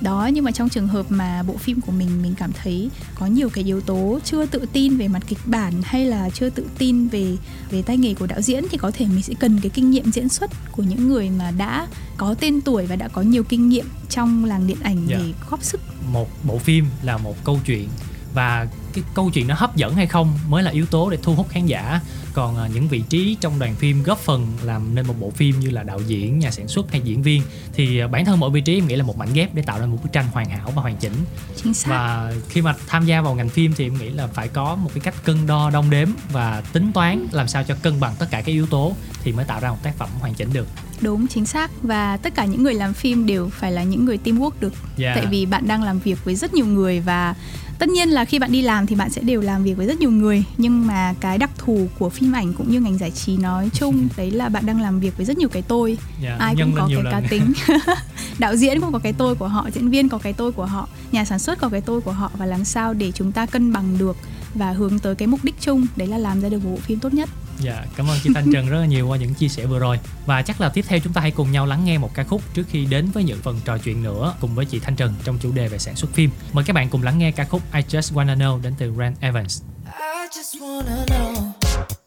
đó 0.00 0.30
nhưng 0.34 0.44
mà 0.44 0.50
trong 0.50 0.68
trường 0.68 0.88
hợp 0.88 1.06
mà 1.08 1.42
bộ 1.42 1.56
phim 1.56 1.80
của 1.80 1.92
mình 1.92 2.22
mình 2.22 2.34
cảm 2.38 2.50
thấy 2.62 2.90
có 3.14 3.26
nhiều 3.26 3.48
cái 3.50 3.64
yếu 3.64 3.80
tố 3.80 4.18
chưa 4.24 4.46
tự 4.46 4.66
tin 4.72 4.96
về 4.96 5.08
mặt 5.08 5.22
kịch 5.26 5.38
bản 5.46 5.72
hay 5.84 6.04
là 6.06 6.30
chưa 6.30 6.50
tự 6.50 6.66
tin 6.78 7.08
về 7.08 7.36
về 7.70 7.82
tay 7.82 7.96
nghề 7.96 8.14
của 8.14 8.26
đạo 8.26 8.40
diễn 8.40 8.64
thì 8.70 8.78
có 8.78 8.90
thể 8.90 9.06
mình 9.06 9.22
sẽ 9.22 9.34
cần 9.40 9.60
cái 9.62 9.70
kinh 9.70 9.90
nghiệm 9.90 10.12
diễn 10.12 10.28
xuất 10.28 10.50
của 10.72 10.82
những 10.82 11.08
người 11.08 11.30
mà 11.30 11.50
đã 11.50 11.86
có 12.16 12.34
tên 12.40 12.60
tuổi 12.60 12.86
và 12.86 12.96
đã 12.96 13.08
có 13.08 13.22
nhiều 13.22 13.44
kinh 13.44 13.68
nghiệm 13.68 13.86
trong 14.08 14.44
làng 14.44 14.66
điện 14.66 14.76
ảnh 14.82 15.06
Dạ. 15.06 15.16
để 15.18 15.32
góp 15.50 15.62
sức 15.64 15.80
một 16.12 16.28
bộ 16.44 16.58
phim 16.58 16.86
là 17.02 17.16
một 17.18 17.44
câu 17.44 17.58
chuyện 17.66 17.88
và 18.34 18.66
cái 18.92 19.04
câu 19.14 19.30
chuyện 19.30 19.48
nó 19.48 19.54
hấp 19.54 19.76
dẫn 19.76 19.94
hay 19.94 20.06
không 20.06 20.38
mới 20.48 20.62
là 20.62 20.70
yếu 20.70 20.86
tố 20.86 21.10
để 21.10 21.18
thu 21.22 21.34
hút 21.34 21.48
khán 21.48 21.66
giả. 21.66 22.00
Còn 22.32 22.58
à, 22.58 22.68
những 22.74 22.88
vị 22.88 23.02
trí 23.08 23.36
trong 23.40 23.58
đoàn 23.58 23.74
phim 23.74 24.02
góp 24.02 24.18
phần 24.18 24.46
làm 24.62 24.94
nên 24.94 25.06
một 25.06 25.14
bộ 25.20 25.30
phim 25.30 25.60
như 25.60 25.70
là 25.70 25.82
đạo 25.82 26.00
diễn 26.06 26.38
nhà 26.38 26.50
sản 26.50 26.68
xuất 26.68 26.90
hay 26.90 27.00
diễn 27.00 27.22
viên 27.22 27.42
thì 27.72 27.98
à, 28.00 28.08
bản 28.08 28.24
thân 28.24 28.40
mỗi 28.40 28.50
vị 28.50 28.60
trí 28.60 28.78
em 28.78 28.86
nghĩ 28.86 28.96
là 28.96 29.04
một 29.04 29.18
mảnh 29.18 29.28
ghép 29.34 29.54
để 29.54 29.62
tạo 29.62 29.80
nên 29.80 29.90
một 29.90 29.98
bức 30.02 30.12
tranh 30.12 30.24
hoàn 30.32 30.50
hảo 30.50 30.72
và 30.74 30.82
hoàn 30.82 30.96
chỉnh. 30.96 31.12
Chính 31.56 31.74
xác. 31.74 31.90
Và 31.90 32.32
khi 32.48 32.62
mà 32.62 32.74
tham 32.86 33.06
gia 33.06 33.20
vào 33.20 33.34
ngành 33.34 33.48
phim 33.48 33.72
thì 33.76 33.86
em 33.86 33.98
nghĩ 33.98 34.10
là 34.10 34.26
phải 34.26 34.48
có 34.48 34.74
một 34.74 34.90
cái 34.94 35.00
cách 35.00 35.14
cân 35.24 35.46
đo 35.46 35.70
đong 35.70 35.90
đếm 35.90 36.08
và 36.32 36.62
tính 36.72 36.92
toán 36.92 37.26
làm 37.32 37.48
sao 37.48 37.64
cho 37.64 37.74
cân 37.82 38.00
bằng 38.00 38.14
tất 38.18 38.26
cả 38.30 38.40
các 38.40 38.52
yếu 38.52 38.66
tố 38.66 38.92
thì 39.22 39.32
mới 39.32 39.44
tạo 39.44 39.60
ra 39.60 39.70
một 39.70 39.78
tác 39.82 39.96
phẩm 39.98 40.08
hoàn 40.20 40.34
chỉnh 40.34 40.52
được. 40.52 40.66
Đúng 41.00 41.26
chính 41.26 41.46
xác. 41.46 41.70
Và 41.82 42.16
tất 42.16 42.34
cả 42.34 42.44
những 42.44 42.62
người 42.62 42.74
làm 42.74 42.94
phim 42.94 43.26
đều 43.26 43.48
phải 43.48 43.72
là 43.72 43.82
những 43.82 44.04
người 44.04 44.18
teamwork 44.24 44.50
được. 44.60 44.72
Yeah. 44.98 45.16
tại 45.16 45.26
vì 45.26 45.46
bạn 45.46 45.68
đang 45.68 45.82
làm 45.82 45.98
việc 45.98 46.24
với 46.24 46.34
rất 46.34 46.54
nhiều 46.54 46.66
người 46.66 47.00
và 47.00 47.34
tất 47.80 47.88
nhiên 47.88 48.08
là 48.08 48.24
khi 48.24 48.38
bạn 48.38 48.52
đi 48.52 48.62
làm 48.62 48.86
thì 48.86 48.96
bạn 48.96 49.10
sẽ 49.10 49.22
đều 49.22 49.40
làm 49.40 49.64
việc 49.64 49.76
với 49.76 49.86
rất 49.86 50.00
nhiều 50.00 50.10
người 50.10 50.44
nhưng 50.56 50.86
mà 50.86 51.14
cái 51.20 51.38
đặc 51.38 51.50
thù 51.58 51.88
của 51.98 52.10
phim 52.10 52.32
ảnh 52.32 52.52
cũng 52.52 52.70
như 52.70 52.80
ngành 52.80 52.98
giải 52.98 53.10
trí 53.10 53.36
nói 53.36 53.70
chung 53.72 54.08
đấy 54.16 54.30
là 54.30 54.48
bạn 54.48 54.66
đang 54.66 54.80
làm 54.80 55.00
việc 55.00 55.16
với 55.16 55.26
rất 55.26 55.38
nhiều 55.38 55.48
cái 55.48 55.62
tôi. 55.62 55.98
Dạ, 56.22 56.36
ai 56.38 56.54
cũng 56.58 56.72
có 56.76 56.88
cái 56.88 57.02
lần. 57.02 57.12
cá 57.12 57.22
tính. 57.30 57.52
Đạo 58.38 58.56
diễn 58.56 58.80
cũng 58.80 58.92
có 58.92 58.98
cái 58.98 59.12
tôi 59.12 59.34
của 59.34 59.48
họ 59.48 59.68
diễn 59.74 59.90
viên 59.90 60.08
có 60.08 60.18
cái 60.18 60.32
tôi 60.32 60.52
của 60.52 60.64
họ 60.64 60.88
nhà 61.12 61.24
sản 61.24 61.38
xuất 61.38 61.58
có 61.58 61.68
cái 61.68 61.80
tôi 61.80 62.00
của 62.00 62.12
họ 62.12 62.30
và 62.38 62.46
làm 62.46 62.64
sao 62.64 62.94
để 62.94 63.12
chúng 63.14 63.32
ta 63.32 63.46
cân 63.46 63.72
bằng 63.72 63.98
được 63.98 64.16
và 64.54 64.70
hướng 64.70 64.98
tới 64.98 65.14
cái 65.14 65.28
mục 65.28 65.44
đích 65.44 65.60
chung 65.60 65.86
đấy 65.96 66.08
là 66.08 66.18
làm 66.18 66.40
ra 66.40 66.48
được 66.48 66.64
một 66.64 66.70
bộ 66.70 66.76
phim 66.76 66.98
tốt 66.98 67.14
nhất 67.14 67.28
Dạ, 67.62 67.84
cảm 67.96 68.10
ơn 68.10 68.18
chị 68.22 68.30
Thanh 68.34 68.52
Trần 68.52 68.68
rất 68.68 68.80
là 68.80 68.86
nhiều 68.86 69.08
qua 69.08 69.18
những 69.18 69.34
chia 69.34 69.48
sẻ 69.48 69.66
vừa 69.66 69.78
rồi 69.78 69.98
Và 70.26 70.42
chắc 70.42 70.60
là 70.60 70.68
tiếp 70.68 70.84
theo 70.88 70.98
chúng 70.98 71.12
ta 71.12 71.20
hãy 71.20 71.30
cùng 71.30 71.52
nhau 71.52 71.66
lắng 71.66 71.84
nghe 71.84 71.98
một 71.98 72.14
ca 72.14 72.24
khúc 72.24 72.42
trước 72.54 72.62
khi 72.70 72.84
đến 72.84 73.10
với 73.10 73.24
những 73.24 73.38
phần 73.42 73.60
trò 73.64 73.78
chuyện 73.78 74.02
nữa 74.02 74.34
cùng 74.40 74.54
với 74.54 74.64
chị 74.64 74.80
Thanh 74.80 74.96
Trần 74.96 75.14
trong 75.24 75.38
chủ 75.38 75.52
đề 75.52 75.68
về 75.68 75.78
sản 75.78 75.96
xuất 75.96 76.10
phim 76.14 76.30
Mời 76.52 76.64
các 76.64 76.72
bạn 76.72 76.88
cùng 76.88 77.02
lắng 77.02 77.18
nghe 77.18 77.30
ca 77.30 77.44
khúc 77.44 77.62
I 77.74 77.80
Just 77.80 78.14
Wanna 78.14 78.36
Know 78.36 78.62
đến 78.62 78.74
từ 78.78 78.90
Grant 78.90 79.20
Evans 79.20 79.62
I 79.86 80.28
just 80.30 80.60
wanna 80.60 81.04
know 81.06 81.52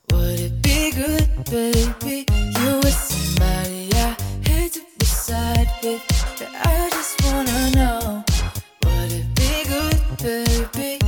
Would 0.09 0.39
it 0.39 0.51
be 0.63 0.91
good, 0.91 1.23
baby? 1.51 2.25
You 2.55 2.79
with 2.81 2.93
somebody 2.93 3.89
I 3.93 4.15
hate 4.45 4.73
to 4.73 4.81
be 4.99 5.05
side 5.05 5.67
with. 5.83 6.01
I 6.65 6.89
just 6.91 7.21
wanna 7.25 7.71
know 7.75 8.23
Would 8.85 9.11
it 9.11 9.25
be 9.35 9.63
good, 9.69 9.97
baby? 10.23 10.99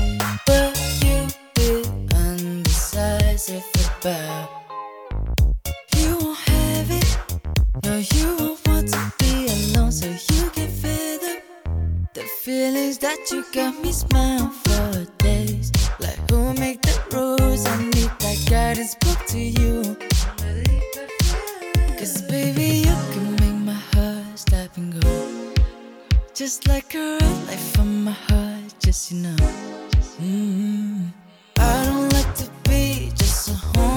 But 0.46 0.78
you 1.04 1.28
be 1.56 1.84
undecisive 2.16 3.75
You 4.06 4.12
won't 6.20 6.38
have 6.38 6.92
it 6.92 7.18
No, 7.84 7.98
you 7.98 8.36
won't 8.38 8.68
want 8.68 8.88
to 8.90 9.14
be 9.18 9.48
alone 9.48 9.92
So 9.92 10.06
you 10.06 10.50
can 10.52 10.70
feel 10.70 11.18
the 11.18 11.42
the 12.14 12.22
feelings 12.22 13.00
that 13.00 13.18
you 13.32 13.44
got 13.52 13.82
me 13.82 13.92
smiling 13.92 14.52
for 14.52 15.06
days. 15.18 15.72
Like 16.00 16.20
who 16.30 16.54
make 16.54 16.84
the 16.84 16.96
rules? 17.12 17.66
I 17.66 17.78
need 17.82 18.12
that 18.20 18.46
guidance 18.48 18.94
book 18.94 19.26
to 19.26 19.40
you. 19.40 19.98
Cause 21.98 22.22
baby, 22.30 22.86
you 22.88 22.98
can 23.12 23.32
make 23.42 23.66
my 23.66 23.82
heart 23.94 24.38
stop 24.38 24.78
and 24.78 25.02
go. 25.02 25.54
Just 26.36 26.68
like 26.68 26.94
a 26.94 27.18
red 27.20 27.48
light 27.48 27.60
from 27.74 28.04
my 28.04 28.12
heart, 28.12 28.72
just 28.80 29.12
you 29.12 29.24
know. 29.24 29.36
Mm. 30.22 31.12
I 31.58 31.86
don't 31.86 32.14
like 32.14 32.36
to 32.36 32.50
be 32.70 33.12
just 33.16 33.50
at 33.50 33.56
home 33.56 33.95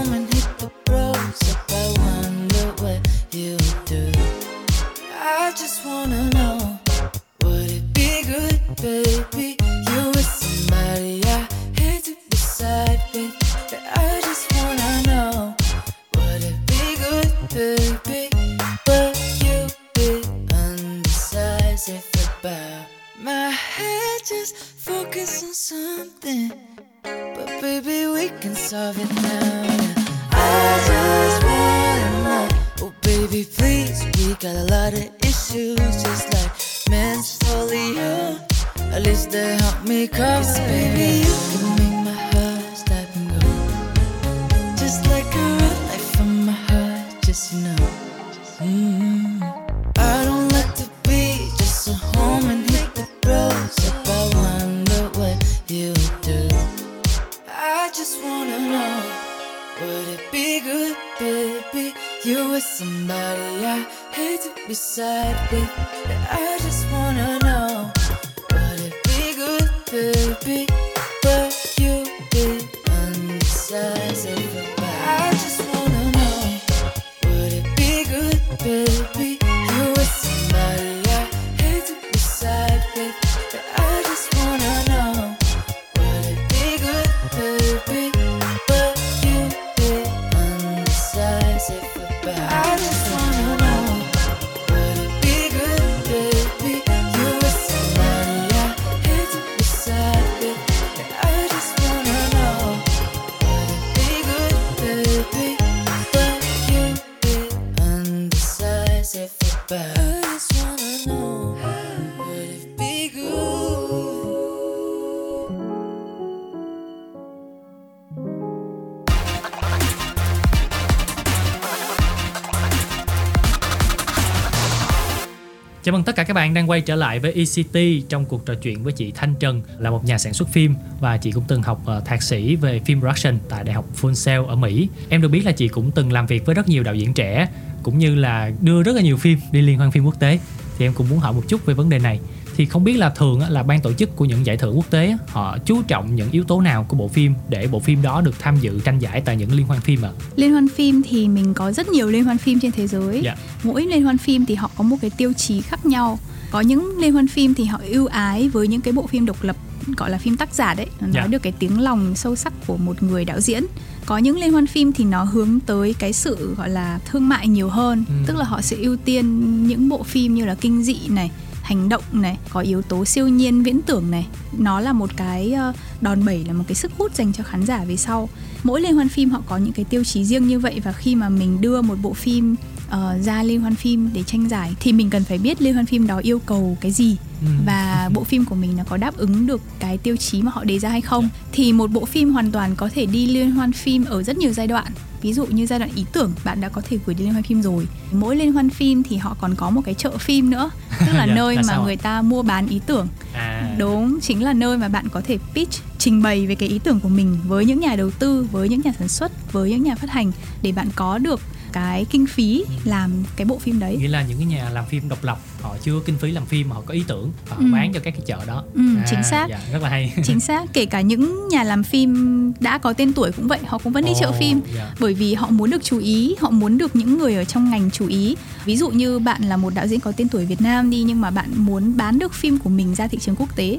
Chào 125.88 125.92
mừng 125.92 126.04
tất 126.04 126.16
cả 126.16 126.24
các 126.24 126.34
bạn 126.34 126.54
đang 126.54 126.70
quay 126.70 126.80
trở 126.80 126.94
lại 126.94 127.18
với 127.18 127.32
ECT 127.32 128.08
trong 128.08 128.24
cuộc 128.24 128.46
trò 128.46 128.54
chuyện 128.54 128.84
với 128.84 128.92
chị 128.92 129.12
Thanh 129.14 129.34
Trần, 129.40 129.62
là 129.78 129.90
một 129.90 130.04
nhà 130.04 130.18
sản 130.18 130.34
xuất 130.34 130.48
phim 130.48 130.74
và 131.00 131.16
chị 131.16 131.32
cũng 131.32 131.44
từng 131.48 131.62
học 131.62 131.82
ờ, 131.86 132.00
thạc 132.00 132.22
sĩ 132.22 132.56
về 132.56 132.80
phim 132.84 133.00
production 133.00 133.38
tại 133.48 133.64
Đại 133.64 133.74
học 133.74 133.84
Full 134.00 134.14
Sail 134.14 134.40
ở 134.48 134.56
Mỹ. 134.56 134.88
Em 135.08 135.22
được 135.22 135.28
biết 135.28 135.46
là 135.46 135.52
chị 135.52 135.68
cũng 135.68 135.90
từng 135.90 136.12
làm 136.12 136.26
việc 136.26 136.46
với 136.46 136.54
rất 136.54 136.68
nhiều 136.68 136.82
đạo 136.82 136.94
diễn 136.94 137.14
trẻ, 137.14 137.48
cũng 137.82 137.98
như 137.98 138.14
là 138.14 138.50
đưa 138.60 138.82
rất 138.82 138.96
là 138.96 139.02
nhiều 139.02 139.16
phim 139.16 139.38
đi 139.52 139.62
liên 139.62 139.78
hoan 139.78 139.90
phim 139.90 140.04
quốc 140.04 140.20
tế. 140.20 140.38
Thì 140.78 140.86
em 140.86 140.92
cũng 140.94 141.08
muốn 141.08 141.18
hỏi 141.18 141.32
một 141.32 141.42
chút 141.48 141.66
về 141.66 141.74
vấn 141.74 141.88
đề 141.88 141.98
này. 141.98 142.20
Thì 142.58 142.66
không 142.66 142.84
biết 142.84 142.96
là 142.96 143.10
thường 143.10 143.40
là 143.50 143.62
ban 143.62 143.80
tổ 143.80 143.92
chức 143.92 144.16
của 144.16 144.24
những 144.24 144.46
giải 144.46 144.56
thưởng 144.56 144.76
quốc 144.76 144.90
tế 144.90 145.16
họ 145.28 145.58
chú 145.64 145.82
trọng 145.82 146.14
những 146.16 146.30
yếu 146.30 146.44
tố 146.44 146.60
nào 146.60 146.84
của 146.88 146.96
bộ 146.96 147.08
phim 147.08 147.34
để 147.48 147.66
bộ 147.66 147.80
phim 147.80 148.02
đó 148.02 148.20
được 148.20 148.34
tham 148.38 148.56
dự 148.60 148.80
tranh 148.84 148.98
giải 148.98 149.20
tại 149.24 149.36
những 149.36 149.52
liên 149.52 149.66
hoan 149.66 149.80
phim 149.80 150.02
ạ? 150.04 150.10
liên 150.36 150.52
hoan 150.52 150.68
phim 150.68 151.02
thì 151.08 151.28
mình 151.28 151.54
có 151.54 151.72
rất 151.72 151.88
nhiều 151.88 152.08
liên 152.08 152.24
hoan 152.24 152.38
phim 152.38 152.60
trên 152.60 152.72
thế 152.72 152.86
giới 152.86 153.20
Dạ. 153.24 153.36
mỗi 153.64 153.86
liên 153.86 154.02
hoan 154.04 154.18
phim 154.18 154.46
thì 154.46 154.54
họ 154.54 154.70
có 154.76 154.84
một 154.84 154.96
cái 155.00 155.10
tiêu 155.10 155.32
chí 155.32 155.60
khác 155.60 155.86
nhau 155.86 156.18
có 156.50 156.60
những 156.60 156.98
liên 156.98 157.12
hoan 157.12 157.28
phim 157.28 157.54
thì 157.54 157.64
họ 157.64 157.80
ưu 157.88 158.06
ái 158.06 158.48
với 158.48 158.68
những 158.68 158.80
cái 158.80 158.92
bộ 158.92 159.06
phim 159.06 159.26
độc 159.26 159.42
lập 159.42 159.56
gọi 159.96 160.10
là 160.10 160.18
phim 160.18 160.36
tác 160.36 160.54
giả 160.54 160.74
đấy 160.74 160.86
nó 161.00 161.06
nói 161.06 161.12
Dạ. 161.14 161.26
được 161.26 161.42
cái 161.42 161.52
tiếng 161.58 161.80
lòng 161.80 162.14
sâu 162.14 162.36
sắc 162.36 162.52
của 162.66 162.76
một 162.76 163.02
người 163.02 163.24
đạo 163.24 163.40
diễn 163.40 163.64
có 164.06 164.18
những 164.18 164.38
liên 164.40 164.52
hoan 164.52 164.66
phim 164.66 164.92
thì 164.92 165.04
nó 165.04 165.24
hướng 165.24 165.60
tới 165.66 165.94
cái 165.98 166.12
sự 166.12 166.54
gọi 166.58 166.68
là 166.68 166.98
thương 167.06 167.28
mại 167.28 167.48
nhiều 167.48 167.68
hơn 167.68 168.04
Ừ. 168.08 168.14
tức 168.26 168.36
là 168.36 168.44
họ 168.44 168.60
sẽ 168.62 168.76
ưu 168.76 168.96
tiên 168.96 169.22
những 169.66 169.88
bộ 169.88 170.02
phim 170.02 170.34
như 170.34 170.44
là 170.44 170.54
kinh 170.54 170.82
dị 170.82 170.98
này 171.08 171.30
hành 171.68 171.88
động 171.88 172.02
này, 172.12 172.38
có 172.50 172.60
yếu 172.60 172.82
tố 172.82 173.04
siêu 173.04 173.28
nhiên, 173.28 173.62
viễn 173.62 173.82
tưởng 173.82 174.10
này. 174.10 174.26
Nó 174.58 174.80
là 174.80 174.92
một 174.92 175.10
cái 175.16 175.52
ờ, 175.52 175.72
đòn 176.00 176.24
bẩy, 176.24 176.44
là 176.44 176.52
một 176.52 176.64
cái 176.68 176.74
sức 176.74 176.92
hút 176.98 177.14
dành 177.14 177.32
cho 177.32 177.44
khán 177.44 177.66
giả 177.66 177.84
về 177.84 177.96
sau. 177.96 178.28
Mỗi 178.64 178.80
liên 178.80 178.94
hoan 178.94 179.08
phim 179.08 179.30
họ 179.30 179.42
có 179.46 179.56
những 179.56 179.72
cái 179.72 179.84
tiêu 179.84 180.04
chí 180.04 180.24
riêng 180.24 180.48
như 180.48 180.58
vậy 180.58 180.80
và 180.84 180.92
khi 180.92 181.14
mà 181.14 181.28
mình 181.28 181.60
đưa 181.60 181.82
một 181.82 181.94
bộ 182.02 182.12
phim 182.12 182.56
uh, 182.92 183.24
ra 183.24 183.42
liên 183.42 183.60
hoan 183.60 183.74
phim 183.74 184.10
để 184.12 184.22
tranh 184.22 184.48
giải 184.48 184.74
thì 184.80 184.92
mình 184.92 185.10
cần 185.10 185.24
phải 185.24 185.38
biết 185.38 185.62
liên 185.62 185.74
hoan 185.74 185.86
phim 185.86 186.06
đó 186.06 186.18
yêu 186.18 186.38
cầu 186.46 186.76
cái 186.80 186.90
gì 186.92 187.16
Ừ. 187.42 187.46
và 187.66 188.10
bộ 188.14 188.24
phim 188.24 188.44
của 188.44 188.54
mình 188.54 188.76
nó 188.76 188.84
có 188.88 188.96
đáp 188.96 189.16
ứng 189.16 189.46
được 189.46 189.60
cái 189.78 189.98
tiêu 189.98 190.16
chí 190.16 190.42
mà 190.42 190.50
họ 190.54 190.64
đề 190.64 190.78
ra 190.78 190.88
hay 190.88 191.00
không. 191.00 191.28
Thì 191.52 191.72
một 191.72 191.90
bộ 191.90 192.04
phim 192.04 192.32
hoàn 192.32 192.52
toàn 192.52 192.76
có 192.76 192.88
thể 192.94 193.06
đi 193.06 193.26
liên 193.26 193.50
hoan 193.50 193.72
phim 193.72 194.04
ở 194.04 194.22
rất 194.22 194.38
nhiều 194.38 194.52
giai 194.52 194.66
đoạn. 194.66 194.86
Ví 195.22 195.32
dụ 195.32 195.46
như 195.46 195.66
giai 195.66 195.78
đoạn 195.78 195.90
ý 195.94 196.04
tưởng 196.12 196.32
bạn 196.44 196.60
đã 196.60 196.68
có 196.68 196.82
thể 196.88 196.98
gửi 197.06 197.14
đi 197.14 197.24
liên 197.24 197.32
hoan 197.32 197.42
phim 197.42 197.62
rồi. 197.62 197.86
Mỗi 198.12 198.36
liên 198.36 198.52
hoan 198.52 198.70
phim 198.70 199.02
thì 199.02 199.16
họ 199.16 199.36
còn 199.40 199.54
có 199.54 199.70
một 199.70 199.80
cái 199.84 199.94
chợ 199.94 200.10
phim 200.18 200.50
nữa 200.50 200.70
tức 201.06 201.12
là 201.12 201.26
Dạ, 201.26 201.34
nơi 201.34 201.56
là 201.56 201.62
mà 201.66 201.76
người 201.76 201.96
ta 201.96 202.22
mua 202.22 202.42
bán 202.42 202.68
ý 202.68 202.80
tưởng. 202.86 203.08
À. 203.34 203.74
Đúng 203.78 204.20
chính 204.20 204.42
là 204.42 204.52
nơi 204.52 204.78
mà 204.78 204.88
bạn 204.88 205.08
có 205.08 205.20
thể 205.20 205.38
pitch 205.54 205.72
trình 205.98 206.22
bày 206.22 206.46
về 206.46 206.54
cái 206.54 206.68
ý 206.68 206.78
tưởng 206.78 207.00
của 207.00 207.08
mình 207.08 207.38
với 207.48 207.64
những 207.64 207.80
nhà 207.80 207.96
đầu 207.96 208.10
tư 208.10 208.46
với 208.52 208.68
những 208.68 208.80
nhà 208.84 208.92
sản 208.98 209.08
xuất 209.08 209.52
với 209.52 209.70
những 209.70 209.82
nhà 209.82 209.94
phát 209.94 210.10
hành 210.10 210.32
để 210.62 210.72
bạn 210.72 210.88
có 210.96 211.18
được 211.18 211.40
cái 211.78 212.04
kinh 212.10 212.26
phí 212.26 212.64
làm 212.84 213.10
cái 213.36 213.44
bộ 213.44 213.58
phim 213.58 213.78
đấy 213.78 213.96
nghĩa 214.00 214.08
là 214.08 214.22
những 214.22 214.38
cái 214.38 214.46
nhà 214.46 214.70
làm 214.70 214.86
phim 214.86 215.08
độc 215.08 215.24
lập 215.24 215.38
họ 215.62 215.76
chưa 215.82 216.00
kinh 216.06 216.18
phí 216.18 216.30
làm 216.32 216.46
phim 216.46 216.68
mà 216.68 216.74
họ 216.76 216.82
có 216.86 216.94
ý 216.94 217.04
tưởng 217.08 217.30
họ 217.48 217.56
Ừ. 217.58 217.64
bán 217.72 217.92
cho 217.92 218.00
các 218.00 218.10
cái 218.10 218.20
chợ 218.26 218.38
đó 218.46 218.64
Ừ, 218.74 218.82
chính 219.10 219.22
xác. 219.30 219.46
dạ, 219.50 219.60
rất 219.72 219.82
là 219.82 219.88
hay 219.88 220.12
chính 220.24 220.40
xác 220.40 220.72
kể 220.72 220.86
cả 220.86 221.00
những 221.00 221.48
nhà 221.48 221.62
làm 221.64 221.82
phim 221.82 222.52
đã 222.60 222.78
có 222.78 222.92
tên 222.92 223.12
tuổi 223.12 223.32
cũng 223.32 223.48
vậy 223.48 223.58
họ 223.66 223.78
cũng 223.78 223.92
vẫn 223.92 224.04
đi 224.04 224.12
chợ 224.20 224.26
Ồ, 224.26 224.32
phim 224.40 224.60
dạ. 224.76 224.94
bởi 225.00 225.14
vì 225.14 225.34
họ 225.34 225.50
muốn 225.50 225.70
được 225.70 225.84
chú 225.84 225.98
ý 225.98 226.34
họ 226.40 226.50
muốn 226.50 226.78
được 226.78 226.96
những 226.96 227.18
người 227.18 227.34
ở 227.34 227.44
trong 227.44 227.70
ngành 227.70 227.90
chú 227.90 228.06
ý 228.06 228.36
ví 228.64 228.76
dụ 228.76 228.88
như 228.90 229.18
bạn 229.18 229.42
là 229.42 229.56
một 229.56 229.74
đạo 229.74 229.86
diễn 229.86 230.00
có 230.00 230.12
tên 230.12 230.28
tuổi 230.28 230.44
Việt 230.46 230.60
Nam 230.60 230.90
đi 230.90 231.02
nhưng 231.02 231.20
mà 231.20 231.30
bạn 231.30 231.50
muốn 231.56 231.96
bán 231.96 232.18
được 232.18 232.32
phim 232.34 232.58
của 232.58 232.70
mình 232.70 232.94
ra 232.94 233.06
thị 233.06 233.18
trường 233.20 233.36
quốc 233.36 233.56
tế 233.56 233.78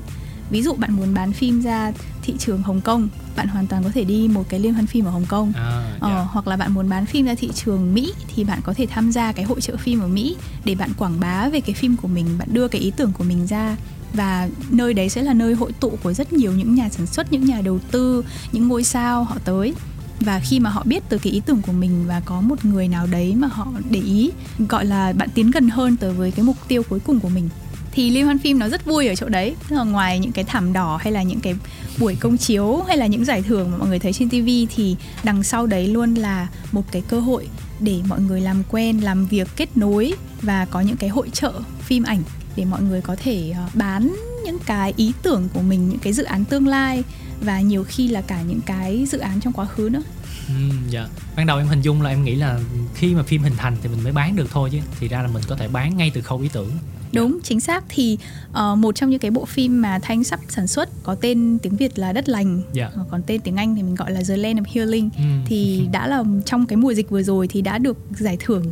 ví 0.50 0.62
dụ 0.64 0.74
bạn 0.74 0.94
muốn 0.94 1.14
bán 1.14 1.32
phim 1.34 1.62
ra 1.62 1.92
thị 2.22 2.34
trường 2.40 2.62
Hồng 2.62 2.82
Kông 2.82 3.08
bạn 3.36 3.48
hoàn 3.48 3.68
toàn 3.68 3.84
có 3.84 3.90
thể 3.94 4.04
đi 4.04 4.28
một 4.28 4.44
cái 4.50 4.60
liên 4.60 4.74
hoan 4.74 4.88
phim 4.88 5.06
ở 5.06 5.12
Hồng 5.12 5.26
Kông. 5.26 5.52
À, 5.56 5.96
Ờ, 6.00 6.10
dạ. 6.10 6.28
hoặc 6.32 6.48
là 6.48 6.56
bạn 6.58 6.74
muốn 6.74 6.90
bán 6.90 7.06
phim 7.06 7.26
ra 7.26 7.36
thị 7.36 7.50
trường 7.56 7.94
Mỹ 7.94 8.14
thì 8.36 8.44
bạn 8.44 8.60
có 8.64 8.74
thể 8.74 8.86
tham 8.86 9.12
gia 9.12 9.32
cái 9.32 9.46
hội 9.46 9.62
trợ 9.62 9.78
phim 9.78 10.00
ở 10.00 10.08
Mỹ 10.08 10.36
để 10.66 10.76
bạn 10.76 10.90
quảng 10.98 11.20
bá 11.20 11.50
về 11.50 11.62
cái 11.62 11.74
phim 11.76 11.98
của 11.98 12.08
mình, 12.08 12.26
bạn 12.40 12.48
đưa 12.52 12.68
cái 12.68 12.82
ý 12.82 12.92
tưởng 12.98 13.12
của 13.18 13.24
mình 13.24 13.48
ra. 13.48 13.78
Và 14.14 14.50
nơi 14.70 14.94
đấy 14.94 15.10
sẽ 15.10 15.22
là 15.24 15.34
nơi 15.34 15.54
hội 15.54 15.72
tụ 15.80 15.90
của 16.04 16.14
rất 16.14 16.34
nhiều 16.34 16.52
những 16.52 16.76
nhà 16.76 16.90
sản 16.90 17.06
xuất, 17.06 17.32
những 17.32 17.46
nhà 17.46 17.62
đầu 17.62 17.80
tư, 17.92 18.24
những 18.52 18.68
ngôi 18.68 18.84
sao 18.84 19.24
họ 19.24 19.36
tới. 19.46 19.74
Và 20.20 20.40
khi 20.40 20.60
mà 20.60 20.70
họ 20.70 20.84
biết 20.86 21.04
từ 21.10 21.18
cái 21.18 21.34
ý 21.34 21.42
tưởng 21.46 21.62
của 21.62 21.72
mình 21.72 22.04
và 22.08 22.22
có 22.26 22.42
một 22.42 22.66
người 22.66 22.88
nào 22.88 23.08
đấy 23.08 23.36
mà 23.36 23.48
họ 23.48 23.68
để 23.90 24.00
ý 24.00 24.32
gọi 24.70 24.86
là 24.86 25.14
bạn 25.14 25.30
tiến 25.34 25.52
gần 25.52 25.70
hơn 25.70 25.98
tới 25.98 26.14
với 26.14 26.32
cái 26.32 26.46
mục 26.46 26.58
tiêu 26.68 26.84
cuối 26.90 27.00
cùng 27.00 27.20
của 27.20 27.30
mình 27.30 27.50
thì 27.92 28.10
liên 28.10 28.26
hoan 28.26 28.40
phim 28.40 28.60
nó 28.60 28.70
rất 28.70 28.86
vui 28.86 29.08
ở 29.08 29.16
chỗ 29.16 29.30
đấy 29.30 29.56
tức 29.70 29.76
là 29.76 29.84
ngoài 29.84 30.20
những 30.20 30.32
cái 30.32 30.44
thảm 30.44 30.74
đỏ 30.74 31.00
hay 31.02 31.14
là 31.14 31.24
những 31.24 31.40
cái 31.40 31.56
buổi 32.00 32.16
công 32.20 32.38
chiếu 32.38 32.84
hay 32.88 32.98
là 32.98 33.06
những 33.06 33.26
giải 33.26 33.42
thưởng 33.42 33.72
mà 33.72 33.78
mọi 33.78 33.88
người 33.88 34.00
thấy 34.00 34.14
trên 34.14 34.30
TV 34.30 34.50
thì 34.76 34.96
đằng 35.24 35.44
sau 35.44 35.66
đấy 35.66 35.88
luôn 35.88 36.14
là 36.14 36.48
một 36.72 36.92
cái 36.92 37.02
cơ 37.08 37.20
hội 37.20 37.48
để 37.80 38.00
mọi 38.08 38.22
người 38.22 38.42
làm 38.42 38.64
quen 38.70 39.00
làm 39.00 39.26
việc 39.26 39.48
kết 39.56 39.78
nối 39.78 40.14
và 40.42 40.66
có 40.66 40.82
những 40.82 40.98
cái 40.98 41.10
hội 41.10 41.30
trợ 41.30 41.54
phim 41.82 42.04
ảnh 42.04 42.22
để 42.56 42.66
mọi 42.66 42.82
người 42.82 43.02
có 43.02 43.16
thể 43.16 43.54
ờ, 43.56 43.68
bán 43.74 44.16
những 44.46 44.60
cái 44.66 44.94
ý 44.98 45.14
tưởng 45.24 45.48
của 45.54 45.62
mình 45.62 45.90
những 45.90 46.00
cái 46.00 46.14
dự 46.14 46.24
án 46.24 46.46
tương 46.46 46.68
lai 46.68 47.04
và 47.42 47.62
nhiều 47.62 47.84
khi 47.84 48.08
là 48.08 48.22
cả 48.22 48.42
những 48.42 48.62
cái 48.62 49.06
dự 49.06 49.18
án 49.20 49.40
trong 49.42 49.54
quá 49.54 49.66
khứ 49.66 49.90
nữa 49.92 50.04
Ừ, 50.50 50.54
dạ. 50.90 51.08
Ban 51.36 51.46
đầu 51.46 51.58
em 51.58 51.68
hình 51.68 51.82
dung 51.82 52.02
là 52.02 52.10
em 52.10 52.24
nghĩ 52.24 52.36
là 52.36 52.60
khi 52.96 53.16
mà 53.16 53.24
phim 53.24 53.44
hình 53.44 53.54
thành 53.58 53.78
thì 53.82 53.90
mình 53.90 54.04
mới 54.04 54.14
bán 54.14 54.36
được 54.36 54.52
thôi 54.52 54.70
chứ 54.72 54.78
thì 55.00 55.08
ra 55.08 55.22
là 55.22 55.28
mình 55.28 55.44
có 55.48 55.56
thể 55.56 55.68
bán 55.68 55.98
ngay 55.98 56.12
từ 56.14 56.22
khâu 56.22 56.40
ý 56.40 56.50
tưởng. 56.54 56.72
Đúng, 57.14 57.40
chính 57.44 57.60
xác 57.60 57.84
thì 57.90 58.18
ờ, 58.54 58.76
một 58.76 58.96
trong 58.96 59.10
những 59.10 59.20
cái 59.20 59.32
bộ 59.32 59.46
phim 59.46 59.82
mà 59.82 60.00
Thanh 60.02 60.24
sắp 60.24 60.40
sản 60.50 60.68
xuất 60.68 60.90
có 61.04 61.16
tên 61.16 61.58
tiếng 61.64 61.76
Việt 61.76 62.00
là 62.00 62.14
Đất 62.14 62.30
Lành, 62.30 62.62
Dạ. 62.74 62.90
ờ, 62.96 63.06
còn 63.12 63.22
tên 63.28 63.42
tiếng 63.42 63.56
Anh 63.56 63.76
thì 63.76 63.84
mình 63.84 63.96
gọi 63.96 64.12
là 64.12 64.22
The 64.28 64.38
Land 64.38 64.60
of 64.60 64.64
Healing 64.74 65.10
Ừ. 65.18 65.24
thì 65.46 65.88
đã 65.92 66.08
là 66.08 66.24
trong 66.46 66.66
cái 66.66 66.78
mùa 66.78 66.94
dịch 66.94 67.10
vừa 67.10 67.24
rồi 67.24 67.48
thì 67.48 67.62
đã 67.62 67.78
được 67.78 67.98
giải 68.12 68.38
thưởng 68.40 68.66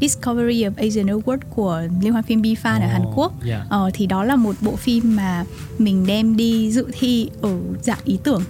Discovery 0.00 0.64
of 0.64 0.70
Asian 0.76 1.06
Award 1.06 1.38
của 1.50 1.82
liên 2.02 2.12
hoan 2.12 2.24
phim 2.24 2.42
BFAN 2.42 2.80
ở 2.80 2.86
Ồ, 2.86 2.92
Hàn 2.92 3.02
Quốc. 3.14 3.32
dạ. 3.44 3.64
Ờ, 3.68 3.90
thì 3.94 4.06
đó 4.06 4.24
là 4.24 4.36
một 4.36 4.54
bộ 4.60 4.76
phim 4.76 5.16
mà 5.16 5.44
mình 5.78 6.06
đem 6.06 6.36
đi 6.36 6.70
dự 6.72 6.86
thi 6.98 7.28
ở 7.42 7.56
dạng 7.82 7.98
ý 8.04 8.18
tưởng 8.24 8.42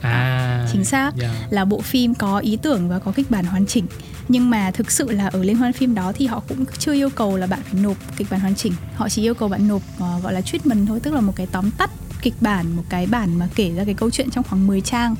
À. 0.00 0.68
chính 0.72 0.84
xác 0.84 1.12
Dạ. 1.16 1.34
là 1.50 1.64
bộ 1.64 1.80
phim 1.80 2.14
có 2.14 2.38
ý 2.38 2.56
tưởng 2.62 2.88
và 2.88 2.98
có 2.98 3.12
kịch 3.12 3.30
bản 3.30 3.44
hoàn 3.44 3.66
chỉnh 3.66 3.86
nhưng 4.28 4.50
mà 4.50 4.70
thực 4.70 4.90
sự 4.90 5.10
là 5.10 5.26
ở 5.26 5.42
liên 5.42 5.56
hoan 5.56 5.72
phim 5.72 5.94
đó 5.94 6.12
thì 6.14 6.26
họ 6.26 6.42
cũng 6.48 6.64
chưa 6.78 6.94
yêu 6.94 7.10
cầu 7.10 7.36
là 7.36 7.46
bạn 7.46 7.60
phải 7.64 7.80
nộp 7.82 7.96
kịch 8.16 8.26
bản 8.30 8.40
hoàn 8.40 8.54
chỉnh. 8.54 8.72
Họ 8.94 9.08
chỉ 9.08 9.22
yêu 9.22 9.34
cầu 9.34 9.48
bạn 9.48 9.68
nộp 9.68 9.82
uh, 9.96 10.22
gọi 10.22 10.32
là 10.32 10.40
treatment 10.40 10.88
thôi 10.88 11.00
tức 11.02 11.14
là 11.14 11.20
một 11.20 11.32
cái 11.36 11.46
tóm 11.52 11.70
tắt 11.70 11.90
kịch 12.22 12.34
bản 12.40 12.76
một 12.76 12.82
cái 12.88 13.06
bản 13.06 13.38
mà 13.38 13.48
kể 13.54 13.72
ra 13.76 13.84
cái 13.84 13.94
câu 13.94 14.10
chuyện 14.10 14.30
trong 14.30 14.44
khoảng 14.44 14.66
10 14.66 14.80
trang 14.80 15.14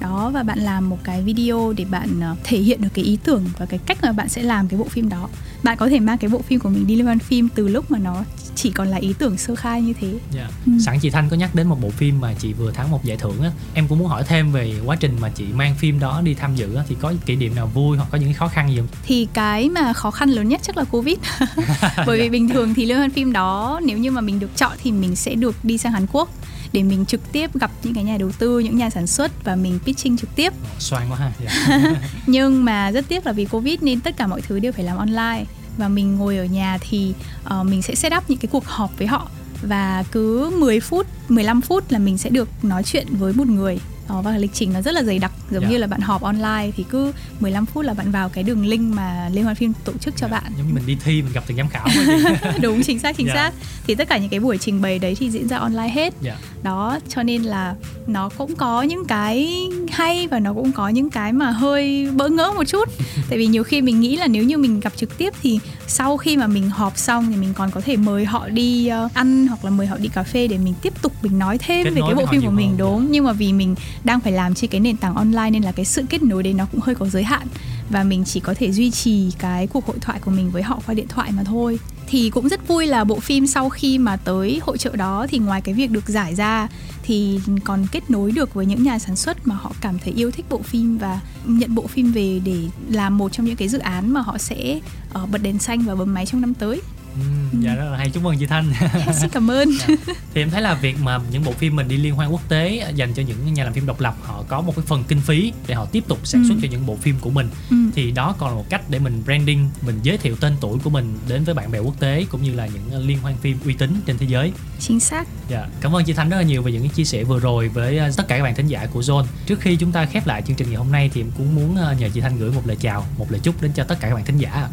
đó 0.00 0.30
và 0.34 0.42
bạn 0.42 0.58
làm 0.58 0.88
một 0.90 0.98
cái 1.04 1.22
video 1.22 1.72
để 1.76 1.84
bạn 1.84 2.20
ờ, 2.20 2.36
thể 2.44 2.58
hiện 2.58 2.82
được 2.82 2.88
cái 2.94 3.04
ý 3.04 3.18
tưởng 3.24 3.44
và 3.58 3.66
cái 3.66 3.78
cách 3.86 3.98
mà 4.02 4.12
bạn 4.12 4.28
sẽ 4.28 4.42
làm 4.42 4.68
cái 4.68 4.78
bộ 4.78 4.84
phim 4.84 5.08
đó 5.08 5.28
bạn 5.62 5.76
có 5.76 5.88
thể 5.88 6.00
mang 6.00 6.18
cái 6.18 6.30
bộ 6.30 6.42
phim 6.42 6.60
của 6.60 6.68
mình 6.68 6.86
đi 6.86 6.96
liên 6.96 7.04
hoan 7.04 7.18
phim 7.18 7.48
từ 7.54 7.68
lúc 7.68 7.90
mà 7.90 7.98
nó 7.98 8.24
chỉ 8.54 8.70
còn 8.70 8.88
là 8.88 8.96
ý 8.96 9.14
tưởng 9.18 9.38
sơ 9.38 9.54
khai 9.54 9.82
như 9.82 9.92
thế 10.00 10.14
Dạ. 10.30 10.48
Ừ. 10.66 10.72
Sẵn 10.84 10.98
chị 11.00 11.10
Thanh 11.10 11.28
có 11.28 11.36
nhắc 11.36 11.54
đến 11.54 11.68
một 11.68 11.80
bộ 11.82 11.90
phim 11.90 12.20
mà 12.20 12.34
chị 12.38 12.52
vừa 12.52 12.70
thắng 12.72 12.90
một 12.90 13.04
giải 13.04 13.16
thưởng 13.16 13.42
á, 13.42 13.50
em 13.74 13.88
cũng 13.88 13.98
muốn 13.98 14.08
hỏi 14.08 14.24
thêm 14.28 14.52
về 14.52 14.74
quá 14.84 14.96
trình 14.96 15.16
mà 15.20 15.28
chị 15.28 15.44
mang 15.54 15.74
phim 15.74 16.00
đó 16.00 16.20
đi 16.24 16.34
tham 16.34 16.54
dự 16.56 16.74
á, 16.74 16.82
thì 16.88 16.96
có 17.00 17.12
kỷ 17.26 17.36
niệm 17.36 17.54
nào 17.54 17.66
vui 17.74 17.96
hoặc 17.96 18.06
có 18.10 18.18
những 18.18 18.34
khó 18.34 18.48
khăn 18.48 18.70
gì 18.70 18.76
không? 18.78 18.86
thì 19.02 19.28
cái 19.32 19.68
mà 19.68 19.92
khó 19.92 20.10
khăn 20.10 20.30
lớn 20.30 20.48
nhất 20.48 20.60
chắc 20.64 20.76
là 20.76 20.84
covid 20.84 21.16
bởi 22.06 22.18
vì 22.20 22.30
bình 22.30 22.48
thường 22.48 22.74
thì 22.74 22.84
liên 22.84 22.96
hoan 22.98 23.10
phim 23.10 23.32
đó 23.32 23.80
nếu 23.84 23.98
như 23.98 24.10
mà 24.10 24.20
mình 24.20 24.38
được 24.40 24.56
chọn 24.56 24.72
thì 24.82 24.92
mình 24.92 25.16
sẽ 25.16 25.34
được 25.34 25.56
đi 25.62 25.78
sang 25.78 25.92
Hàn 25.92 26.06
Quốc 26.12 26.30
để 26.72 26.82
mình 26.82 27.04
trực 27.06 27.32
tiếp 27.32 27.54
gặp 27.54 27.70
những 27.82 27.94
cái 27.94 28.04
nhà 28.04 28.16
đầu 28.18 28.32
tư 28.38 28.58
những 28.58 28.76
nhà 28.76 28.90
sản 28.90 29.06
xuất 29.06 29.44
và 29.44 29.56
mình 29.56 29.78
pitching 29.84 30.16
trực 30.16 30.36
tiếp 30.36 30.52
Xoan 30.78 31.10
quá 31.10 31.16
ha. 31.18 31.32
Dạ. 31.44 31.90
nhưng 32.26 32.64
mà 32.64 32.90
rất 32.90 33.08
tiếc 33.08 33.26
là 33.26 33.32
vì 33.32 33.44
covid 33.44 33.82
nên 33.82 34.00
tất 34.00 34.16
cả 34.16 34.26
mọi 34.26 34.40
thứ 34.40 34.58
đều 34.58 34.72
phải 34.72 34.84
làm 34.84 34.96
online 34.96 35.44
và 35.76 35.88
mình 35.88 36.16
ngồi 36.16 36.36
ở 36.36 36.44
nhà 36.44 36.78
thì 36.80 37.14
ờ, 37.44 37.64
mình 37.64 37.82
sẽ 37.82 37.94
set 37.94 38.12
up 38.16 38.30
những 38.30 38.38
cái 38.38 38.48
cuộc 38.52 38.66
họp 38.66 38.98
với 38.98 39.06
họ 39.06 39.30
và 39.62 40.04
cứ 40.12 40.50
10 40.58 40.80
phút 40.80 41.06
15 41.28 41.60
phút 41.60 41.92
là 41.92 41.98
mình 41.98 42.18
sẽ 42.18 42.30
được 42.30 42.48
nói 42.62 42.82
chuyện 42.82 43.06
với 43.10 43.32
một 43.32 43.46
người 43.46 43.78
Ờ, 44.08 44.22
và 44.22 44.38
lịch 44.38 44.50
trình 44.54 44.72
nó 44.72 44.82
rất 44.82 44.94
là 44.94 45.02
dày 45.02 45.18
đặc 45.18 45.32
giống 45.50 45.62
Dạ. 45.62 45.68
như 45.68 45.76
là 45.78 45.86
bạn 45.86 46.00
họp 46.00 46.22
online 46.22 46.70
thì 46.76 46.84
cứ 46.90 47.12
15 47.40 47.66
phút 47.66 47.84
là 47.84 47.94
bạn 47.94 48.10
vào 48.10 48.28
cái 48.28 48.44
đường 48.44 48.66
link 48.66 48.94
mà 48.94 49.28
liên 49.32 49.44
hoan 49.44 49.56
phim 49.56 49.72
tổ 49.84 49.92
chức 50.00 50.14
cho 50.16 50.28
bạn 50.28 50.42
Giống 50.58 50.66
như 50.68 50.74
mình 50.74 50.86
đi 50.86 50.96
thi 51.04 51.22
mình 51.22 51.32
gặp 51.32 51.44
từng 51.46 51.56
giám 51.56 51.68
khảo 51.68 51.86
đúng 52.62 52.82
chính 52.82 52.98
xác 52.98 53.16
chính 53.16 53.26
Dạ. 53.26 53.34
xác 53.34 53.52
thì 53.86 53.94
tất 53.94 54.08
cả 54.08 54.18
những 54.18 54.28
cái 54.30 54.40
buổi 54.40 54.58
trình 54.58 54.82
bày 54.82 54.98
đấy 54.98 55.16
thì 55.20 55.30
diễn 55.30 55.48
ra 55.48 55.56
online 55.58 55.88
hết 55.88 56.14
dạ. 56.20 56.36
đó 56.62 56.98
cho 57.08 57.22
nên 57.22 57.42
là 57.42 57.74
nó 58.06 58.28
cũng 58.38 58.54
có 58.56 58.82
những 58.82 59.04
cái 59.04 59.66
hay 59.90 60.26
và 60.26 60.38
nó 60.40 60.52
cũng 60.54 60.72
có 60.72 60.88
những 60.88 61.10
cái 61.10 61.32
mà 61.32 61.50
hơi 61.50 62.08
bỡ 62.16 62.28
ngỡ 62.28 62.52
một 62.56 62.64
chút 62.64 62.88
tại 63.28 63.38
vì 63.38 63.46
nhiều 63.46 63.64
khi 63.64 63.82
mình 63.82 64.00
nghĩ 64.00 64.16
là 64.16 64.26
nếu 64.26 64.44
như 64.44 64.58
mình 64.58 64.80
gặp 64.80 64.92
trực 64.96 65.18
tiếp 65.18 65.32
thì 65.42 65.58
sau 65.86 66.16
khi 66.16 66.36
mà 66.36 66.46
mình 66.46 66.70
họp 66.70 66.98
xong 66.98 67.26
thì 67.30 67.36
mình 67.36 67.54
còn 67.54 67.70
có 67.70 67.80
thể 67.80 67.96
mời 67.96 68.24
họ 68.24 68.48
đi 68.48 68.86
ờ, 68.88 69.08
ăn 69.14 69.46
hoặc 69.46 69.64
là 69.64 69.70
mời 69.70 69.86
họ 69.86 69.96
đi 69.96 70.08
cà 70.08 70.22
phê 70.22 70.46
để 70.48 70.58
mình 70.58 70.74
tiếp 70.82 70.92
tục 71.02 71.12
mình 71.22 71.38
nói 71.38 71.58
thêm 71.58 71.84
Kết 71.84 71.90
về 71.90 72.00
cái 72.06 72.14
bộ 72.14 72.26
phim 72.26 72.42
của 72.42 72.50
mình 72.50 72.68
hơn. 72.68 72.76
đúng 72.78 73.06
nhưng 73.10 73.24
mà 73.24 73.32
vì 73.32 73.52
mình 73.52 73.74
đang 74.04 74.20
phải 74.20 74.32
làm 74.32 74.54
trên 74.54 74.70
cái 74.70 74.80
nền 74.80 74.96
tảng 74.96 75.14
online 75.14 75.50
nên 75.50 75.62
là 75.62 75.72
cái 75.72 75.84
sự 75.84 76.04
kết 76.08 76.22
nối 76.22 76.42
đấy 76.42 76.54
nó 76.54 76.66
cũng 76.72 76.80
hơi 76.80 76.94
có 76.94 77.06
giới 77.06 77.22
hạn 77.22 77.46
và 77.90 78.02
mình 78.02 78.24
chỉ 78.24 78.40
có 78.40 78.54
thể 78.54 78.72
duy 78.72 78.90
trì 78.90 79.30
cái 79.38 79.66
cuộc 79.66 79.86
hội 79.86 79.96
thoại 80.00 80.20
của 80.24 80.30
mình 80.30 80.50
với 80.50 80.62
họ 80.62 80.80
qua 80.86 80.94
điện 80.94 81.08
thoại 81.08 81.30
mà 81.32 81.44
thôi 81.44 81.78
thì 82.08 82.30
cũng 82.30 82.48
rất 82.48 82.68
vui 82.68 82.86
là 82.86 83.04
bộ 83.04 83.20
phim 83.20 83.46
sau 83.46 83.68
khi 83.68 83.98
mà 83.98 84.16
tới 84.16 84.60
hội 84.62 84.78
trợ 84.78 84.96
đó 84.96 85.26
thì 85.30 85.38
ngoài 85.38 85.60
cái 85.60 85.74
việc 85.74 85.90
được 85.90 86.08
giải 86.08 86.34
ra 86.34 86.68
thì 87.02 87.40
còn 87.64 87.86
kết 87.92 88.10
nối 88.10 88.32
được 88.32 88.54
với 88.54 88.66
những 88.66 88.82
nhà 88.82 88.98
sản 88.98 89.16
xuất 89.16 89.46
mà 89.46 89.54
họ 89.54 89.72
cảm 89.80 89.98
thấy 89.98 90.12
yêu 90.16 90.30
thích 90.30 90.46
bộ 90.48 90.62
phim 90.62 90.98
và 90.98 91.20
nhận 91.44 91.74
bộ 91.74 91.86
phim 91.86 92.12
về 92.12 92.40
để 92.44 92.58
làm 92.90 93.18
một 93.18 93.32
trong 93.32 93.46
những 93.46 93.56
cái 93.56 93.68
dự 93.68 93.78
án 93.78 94.12
mà 94.12 94.20
họ 94.20 94.38
sẽ 94.38 94.80
uh, 95.22 95.30
bật 95.30 95.42
đèn 95.42 95.58
xanh 95.58 95.80
và 95.80 95.94
bấm 95.94 96.14
máy 96.14 96.26
trong 96.26 96.40
năm 96.40 96.54
tới. 96.54 96.80
Ừ, 97.14 97.58
dạ 97.60 97.74
rất 97.74 97.84
là 97.90 97.96
hay 97.98 98.10
chúc 98.10 98.22
mừng 98.22 98.38
chị 98.38 98.46
Thanh. 98.46 98.72
Xin 99.20 99.30
cảm 99.30 99.50
ơn. 99.50 99.68
Dạ. 99.88 99.94
thì 100.34 100.42
em 100.42 100.50
thấy 100.50 100.62
là 100.62 100.74
việc 100.74 100.96
mà 101.02 101.18
những 101.32 101.44
bộ 101.44 101.52
phim 101.52 101.76
mình 101.76 101.88
đi 101.88 101.96
liên 101.96 102.14
hoan 102.14 102.28
quốc 102.30 102.48
tế 102.48 102.92
dành 102.94 103.14
cho 103.14 103.22
những 103.22 103.54
nhà 103.54 103.64
làm 103.64 103.72
phim 103.72 103.86
độc 103.86 104.00
lập 104.00 104.14
họ 104.22 104.44
có 104.48 104.60
một 104.60 104.72
cái 104.76 104.84
phần 104.88 105.04
kinh 105.08 105.20
phí 105.20 105.52
để 105.66 105.74
họ 105.74 105.84
tiếp 105.84 106.04
tục 106.08 106.18
sản 106.24 106.44
xuất 106.48 106.54
Ừ. 106.54 106.60
cho 106.62 106.68
những 106.70 106.86
bộ 106.86 106.96
phim 106.96 107.16
của 107.20 107.30
mình 107.30 107.48
Ừ. 107.70 107.76
thì 107.94 108.10
đó 108.10 108.34
còn 108.38 108.50
là 108.50 108.54
một 108.56 108.64
cách 108.70 108.90
để 108.90 108.98
mình 108.98 109.22
branding 109.24 109.70
mình 109.82 109.98
giới 110.02 110.18
thiệu 110.18 110.36
tên 110.36 110.56
tuổi 110.60 110.78
của 110.84 110.90
mình 110.90 111.18
đến 111.28 111.44
với 111.44 111.54
bạn 111.54 111.70
bè 111.70 111.78
quốc 111.78 112.00
tế 112.00 112.26
cũng 112.30 112.42
như 112.42 112.54
là 112.54 112.66
những 112.66 113.06
liên 113.06 113.18
hoan 113.18 113.36
phim 113.36 113.58
uy 113.64 113.74
tín 113.74 114.00
trên 114.06 114.18
thế 114.18 114.26
giới 114.26 114.52
Chính 114.80 115.00
xác. 115.00 115.28
Dạ, 115.48 115.66
cảm 115.80 115.96
ơn 115.96 116.04
chị 116.04 116.12
Thanh 116.12 116.28
rất 116.28 116.36
là 116.36 116.42
nhiều 116.42 116.62
về 116.62 116.72
những 116.72 116.88
chia 116.88 117.04
sẻ 117.04 117.24
vừa 117.24 117.38
rồi 117.40 117.68
với 117.68 117.98
ờ, 117.98 118.10
tất 118.16 118.28
cả 118.28 118.36
các 118.36 118.42
bạn 118.42 118.54
thính 118.54 118.66
giả 118.66 118.86
của 118.92 119.00
Zone. 119.00 119.24
Trước 119.46 119.60
khi 119.60 119.76
chúng 119.76 119.92
ta 119.92 120.06
khép 120.06 120.26
lại 120.26 120.42
chương 120.46 120.56
trình 120.56 120.68
ngày 120.68 120.76
hôm 120.76 120.92
nay 120.92 121.10
thì 121.14 121.20
em 121.20 121.30
cũng 121.36 121.54
muốn 121.54 121.76
ờ, 121.76 121.94
nhờ 121.98 122.08
chị 122.14 122.20
Thanh 122.20 122.38
gửi 122.38 122.52
một 122.52 122.66
lời 122.66 122.76
chào, 122.80 123.06
một 123.18 123.26
lời 123.32 123.40
chúc 123.44 123.62
đến 123.62 123.72
cho 123.74 123.84
tất 123.84 124.00
cả 124.00 124.08
các 124.08 124.14
bạn 124.14 124.24
thính 124.24 124.38
giả. 124.38 124.68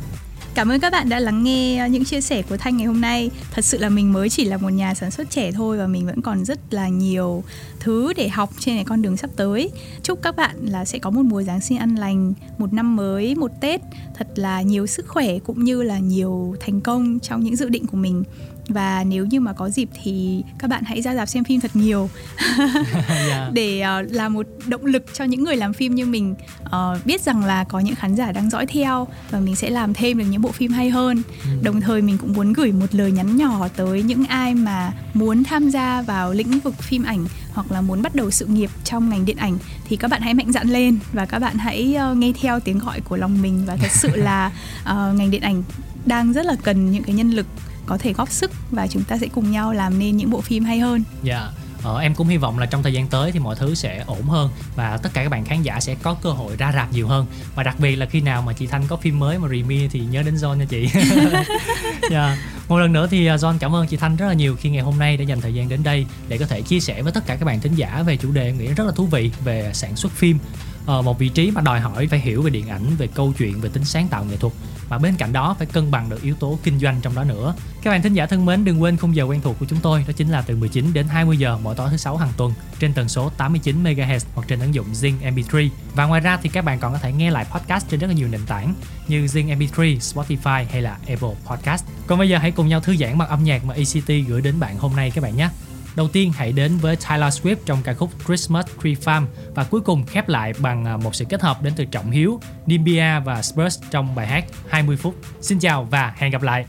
Cảm 0.55 0.69
ơn 0.69 0.79
các 0.79 0.91
bạn 0.91 1.09
đã 1.09 1.19
lắng 1.19 1.43
nghe 1.43 1.77
ờ, 1.77 1.87
những 1.87 2.05
chia 2.05 2.21
sẻ 2.21 2.41
của 2.41 2.57
Thanh 2.57 2.77
ngày 2.77 2.85
hôm 2.85 3.01
nay. 3.01 3.31
Thật 3.51 3.65
sự 3.65 3.77
là 3.77 3.89
mình 3.89 4.13
mới 4.13 4.29
chỉ 4.29 4.45
là 4.45 4.57
một 4.57 4.69
nhà 4.69 4.93
sản 4.93 5.11
xuất 5.11 5.29
trẻ 5.29 5.51
thôi 5.51 5.77
và 5.77 5.87
mình 5.87 6.05
vẫn 6.05 6.21
còn 6.21 6.45
rất 6.45 6.73
là 6.73 6.87
nhiều 6.87 7.43
thứ 7.79 8.13
để 8.13 8.29
học 8.29 8.49
trên 8.59 8.75
cái 8.75 8.85
con 8.85 9.01
đường 9.01 9.17
sắp 9.17 9.29
tới. 9.35 9.69
Chúc 10.03 10.21
các 10.21 10.35
bạn 10.35 10.55
là 10.65 10.85
sẽ 10.85 10.99
có 10.99 11.09
một 11.09 11.21
mùa 11.21 11.43
Giáng 11.43 11.61
sinh 11.61 11.77
an 11.77 11.95
lành, 11.95 12.33
một 12.57 12.73
năm 12.73 12.95
mới, 12.95 13.35
một 13.35 13.51
Tết 13.61 13.81
thật 14.17 14.27
là 14.35 14.61
nhiều 14.61 14.87
sức 14.87 15.07
khỏe 15.07 15.39
cũng 15.39 15.63
như 15.63 15.81
là 15.81 15.99
nhiều 15.99 16.55
thành 16.59 16.81
công 16.81 17.19
trong 17.19 17.43
những 17.43 17.55
dự 17.55 17.69
định 17.69 17.87
của 17.87 17.97
mình 17.97 18.23
và 18.67 19.03
nếu 19.07 19.25
như 19.25 19.39
mà 19.39 19.53
có 19.53 19.69
dịp 19.69 19.89
thì 20.03 20.43
các 20.59 20.69
bạn 20.69 20.83
hãy 20.83 21.01
ra 21.01 21.15
dạp 21.15 21.29
xem 21.29 21.43
phim 21.43 21.61
thật 21.61 21.71
nhiều. 21.73 22.09
Dạ. 23.29 23.49
để 23.53 23.83
uh, 24.01 24.11
là 24.11 24.29
một 24.29 24.47
động 24.67 24.85
lực 24.85 25.03
cho 25.13 25.23
những 25.23 25.43
người 25.43 25.55
làm 25.55 25.73
phim 25.73 25.95
như 25.95 26.05
mình 26.05 26.35
uh, 26.65 27.05
biết 27.05 27.21
rằng 27.21 27.45
là 27.45 27.63
có 27.63 27.79
những 27.79 27.95
khán 27.95 28.15
giả 28.15 28.31
đang 28.31 28.49
dõi 28.49 28.65
theo 28.65 29.07
và 29.29 29.39
mình 29.39 29.55
sẽ 29.55 29.69
làm 29.69 29.93
thêm 29.93 30.17
được 30.17 30.25
những 30.29 30.41
bộ 30.41 30.51
phim 30.51 30.71
hay 30.71 30.89
hơn. 30.89 31.21
Đồng 31.61 31.81
thời 31.81 32.01
mình 32.01 32.17
cũng 32.17 32.33
muốn 32.33 32.53
gửi 32.53 32.71
một 32.71 32.95
lời 32.95 33.11
nhắn 33.11 33.37
nhỏ 33.37 33.67
tới 33.75 34.03
những 34.03 34.25
ai 34.25 34.55
mà 34.55 34.91
muốn 35.13 35.43
tham 35.43 35.69
gia 35.69 36.01
vào 36.01 36.33
lĩnh 36.33 36.59
vực 36.59 36.75
phim 36.77 37.03
ảnh 37.03 37.25
hoặc 37.53 37.71
là 37.71 37.81
muốn 37.81 38.01
bắt 38.01 38.15
đầu 38.15 38.31
sự 38.31 38.45
nghiệp 38.45 38.69
trong 38.83 39.09
ngành 39.09 39.25
điện 39.25 39.37
ảnh 39.37 39.57
thì 39.89 39.95
các 39.95 40.07
bạn 40.07 40.21
hãy 40.21 40.33
mạnh 40.33 40.51
dạn 40.51 40.67
lên 40.69 40.99
và 41.13 41.25
các 41.25 41.39
bạn 41.39 41.57
hãy 41.57 41.97
uh, 42.11 42.17
nghe 42.17 42.31
theo 42.41 42.59
tiếng 42.59 42.79
gọi 42.79 43.01
của 43.01 43.17
lòng 43.17 43.41
mình. 43.41 43.63
Và 43.65 43.75
thật 43.75 43.91
sự 43.91 44.09
là 44.15 44.51
uh, 44.81 45.15
ngành 45.15 45.31
điện 45.31 45.41
ảnh 45.41 45.63
đang 46.05 46.33
rất 46.33 46.45
là 46.45 46.55
cần 46.63 46.91
những 46.91 47.03
cái 47.03 47.15
nhân 47.15 47.31
lực 47.31 47.47
có 47.85 47.97
thể 47.97 48.13
góp 48.13 48.31
sức 48.31 48.51
và 48.71 48.87
chúng 48.87 49.03
ta 49.03 49.17
sẽ 49.17 49.27
cùng 49.27 49.51
nhau 49.51 49.73
làm 49.73 49.99
nên 49.99 50.17
những 50.17 50.29
bộ 50.29 50.41
phim 50.41 50.63
hay 50.63 50.79
hơn 50.79 51.03
Dạ. 51.23 51.47
Ờ, 51.83 51.99
em 51.99 52.15
cũng 52.15 52.27
hy 52.27 52.37
vọng 52.37 52.59
là 52.59 52.65
trong 52.65 52.83
thời 52.83 52.93
gian 52.93 53.07
tới 53.07 53.31
thì 53.31 53.39
mọi 53.39 53.55
thứ 53.55 53.75
sẽ 53.75 54.03
ổn 54.07 54.21
hơn 54.21 54.49
và 54.75 54.97
tất 54.97 55.09
cả 55.13 55.23
các 55.23 55.29
bạn 55.29 55.45
khán 55.45 55.61
giả 55.61 55.79
sẽ 55.79 55.95
có 55.95 56.13
cơ 56.13 56.29
hội 56.29 56.55
ra 56.57 56.71
rạp 56.75 56.93
nhiều 56.93 57.07
hơn 57.07 57.25
và 57.55 57.63
đặc 57.63 57.79
biệt 57.79 57.95
là 57.95 58.05
khi 58.05 58.21
nào 58.21 58.41
mà 58.41 58.53
chị 58.53 58.67
Thanh 58.67 58.83
có 58.87 58.95
phim 58.95 59.19
mới 59.19 59.37
mà 59.37 59.47
remake 59.47 59.87
thì 59.91 59.99
nhớ 59.99 60.23
đến 60.23 60.35
John 60.35 60.55
nha 60.55 60.65
chị. 60.69 60.89
Dạ. 62.11 62.37
Một 62.67 62.77
lần 62.77 62.93
nữa 62.93 63.07
thì 63.11 63.31
uh, 63.33 63.39
John 63.39 63.57
cảm 63.59 63.75
ơn 63.75 63.87
chị 63.87 63.97
Thanh 63.97 64.15
rất 64.15 64.27
là 64.27 64.33
nhiều 64.33 64.55
khi 64.55 64.69
ngày 64.69 64.81
hôm 64.81 64.99
nay 64.99 65.17
đã 65.17 65.23
dành 65.23 65.41
thời 65.41 65.53
gian 65.53 65.69
đến 65.69 65.83
đây 65.83 66.05
để 66.27 66.37
có 66.37 66.45
thể 66.45 66.61
chia 66.61 66.79
sẻ 66.79 67.01
với 67.01 67.11
tất 67.11 67.25
cả 67.25 67.35
các 67.35 67.45
bạn 67.45 67.59
thính 67.61 67.75
giả 67.75 68.03
về 68.05 68.17
chủ 68.17 68.31
đề 68.31 68.45
em 68.45 68.57
nghĩ 68.57 68.67
rất 68.67 68.83
là 68.83 68.91
thú 68.95 69.05
vị 69.05 69.31
về 69.43 69.71
sản 69.73 69.95
xuất 69.95 70.11
phim 70.11 70.39
Ờ, 70.85 71.01
một 71.01 71.19
vị 71.19 71.29
trí 71.29 71.51
mà 71.51 71.61
đòi 71.61 71.79
hỏi 71.79 72.07
phải 72.07 72.19
hiểu 72.19 72.41
về 72.41 72.49
điện 72.49 72.67
ảnh, 72.67 72.95
về 72.97 73.07
câu 73.07 73.33
chuyện, 73.37 73.61
về 73.61 73.69
tính 73.69 73.85
sáng 73.85 74.07
tạo 74.07 74.25
nghệ 74.25 74.37
thuật 74.37 74.53
mà 74.89 74.97
bên 74.97 75.15
cạnh 75.15 75.33
đó 75.33 75.55
phải 75.57 75.67
cân 75.67 75.91
bằng 75.91 76.09
được 76.09 76.21
yếu 76.21 76.35
tố 76.35 76.59
kinh 76.63 76.79
doanh 76.79 76.99
trong 77.01 77.15
đó 77.15 77.23
nữa. 77.23 77.55
Các 77.83 77.91
bạn 77.91 78.01
thính 78.01 78.13
giả 78.13 78.25
thân 78.25 78.45
mến, 78.45 78.65
đừng 78.65 78.81
quên 78.81 78.97
khung 78.97 79.15
giờ 79.15 79.23
quen 79.23 79.41
thuộc 79.41 79.59
của 79.59 79.65
chúng 79.65 79.79
tôi 79.79 80.05
đó 80.07 80.13
chính 80.17 80.29
là 80.29 80.41
từ 80.41 80.55
19 80.55 80.93
đến 80.93 81.07
20 81.07 81.37
giờ 81.37 81.57
mỗi 81.63 81.75
tối 81.75 81.89
thứ 81.91 81.97
sáu 81.97 82.17
hàng 82.17 82.31
tuần 82.37 82.53
trên 82.79 82.93
tần 82.93 83.09
số 83.09 83.29
89 83.37 83.83
MHz 83.83 84.19
hoặc 84.35 84.47
trên 84.47 84.59
ứng 84.59 84.73
dụng 84.73 84.87
Zing 84.93 85.13
MP3. 85.21 85.69
Và 85.95 86.05
ngoài 86.05 86.21
ra 86.21 86.37
thì 86.41 86.49
các 86.49 86.65
bạn 86.65 86.79
còn 86.79 86.93
có 86.93 86.99
thể 86.99 87.11
nghe 87.11 87.31
lại 87.31 87.45
podcast 87.51 87.89
trên 87.89 87.99
rất 87.99 88.07
là 88.07 88.13
nhiều 88.13 88.27
nền 88.27 88.41
tảng 88.47 88.73
như 89.07 89.25
Zing 89.25 89.57
MP3, 89.57 89.97
Spotify 89.97 90.65
hay 90.71 90.81
là 90.81 90.97
Apple 91.07 91.35
Podcast. 91.45 91.85
Còn 92.07 92.19
bây 92.19 92.29
giờ 92.29 92.37
hãy 92.37 92.51
cùng 92.51 92.67
nhau 92.67 92.79
thư 92.79 92.95
giãn 92.95 93.17
bằng 93.17 93.29
âm 93.29 93.43
nhạc 93.43 93.65
mà 93.65 93.73
ECT 93.73 94.27
gửi 94.27 94.41
đến 94.41 94.59
bạn 94.59 94.77
hôm 94.77 94.95
nay 94.95 95.11
các 95.11 95.21
bạn 95.21 95.37
nhé. 95.37 95.49
Đầu 95.95 96.07
tiên 96.07 96.31
hãy 96.35 96.51
đến 96.51 96.77
với 96.77 96.95
Taylor 96.95 97.41
Swift 97.41 97.55
trong 97.65 97.79
ca 97.83 97.93
khúc 97.93 98.09
Christmas 98.25 98.65
Tree 98.83 98.93
Farm 98.93 99.25
và 99.55 99.63
cuối 99.63 99.81
cùng 99.81 100.05
khép 100.05 100.29
lại 100.29 100.53
bằng 100.59 100.85
à, 100.85 100.97
một 100.97 101.15
sự 101.15 101.25
kết 101.29 101.41
hợp 101.41 101.63
đến 101.63 101.73
từ 101.75 101.85
Trọng 101.85 102.11
Hiếu, 102.11 102.39
Nimbia 102.65 103.19
và 103.25 103.41
Spurs 103.41 103.79
trong 103.91 104.15
bài 104.15 104.27
hát 104.27 104.45
20 104.69 104.97
phút. 104.97 105.15
Xin 105.41 105.59
chào 105.59 105.87
và 105.91 106.13
hẹn 106.17 106.31
gặp 106.31 106.41
lại. 106.41 106.65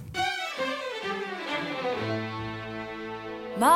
My 3.61 3.67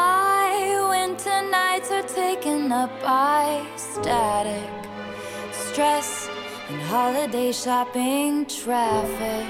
winter 0.90 1.50
nights 1.50 1.90
are 1.90 2.08
taken 2.16 2.70
up 2.72 2.90
by 3.02 3.62
static, 3.78 4.70
stress, 5.52 6.28
and 6.68 6.82
holiday 6.90 7.52
shopping 7.52 8.44
traffic. 8.44 9.46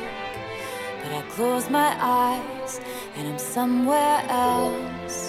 But 1.02 1.12
I 1.12 1.22
close 1.36 1.70
my 1.70 1.90
eyes 2.00 2.80
and 3.16 3.26
I'm 3.28 3.38
somewhere 3.38 4.22
else, 4.28 5.19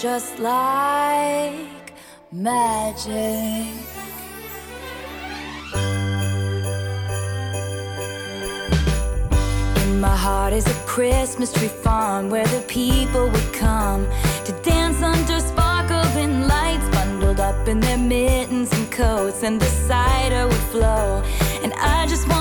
just 0.00 0.38
like 0.38 1.92
magic. 2.30 3.74
In 9.82 10.00
my 10.00 10.14
heart 10.14 10.52
is 10.52 10.66
a 10.68 10.74
Christmas 10.86 11.52
tree 11.52 11.66
farm 11.66 12.30
where 12.30 12.46
the 12.46 12.60
people 12.68 13.28
would 13.28 13.52
come 13.52 14.06
to 14.44 14.52
dance 14.62 15.02
under 15.02 15.40
sparkling 15.40 16.46
lights, 16.46 16.88
bundled 16.90 17.40
up 17.40 17.66
in 17.66 17.80
their 17.80 17.98
mittens 17.98 18.72
and 18.72 18.88
coats, 18.92 19.42
and 19.42 19.60
the 19.60 19.72
cider 19.88 20.46
would 20.46 20.66
flow. 20.70 21.24
And 21.64 21.72
I 21.74 22.06
just 22.06 22.28
wanna 22.28 22.37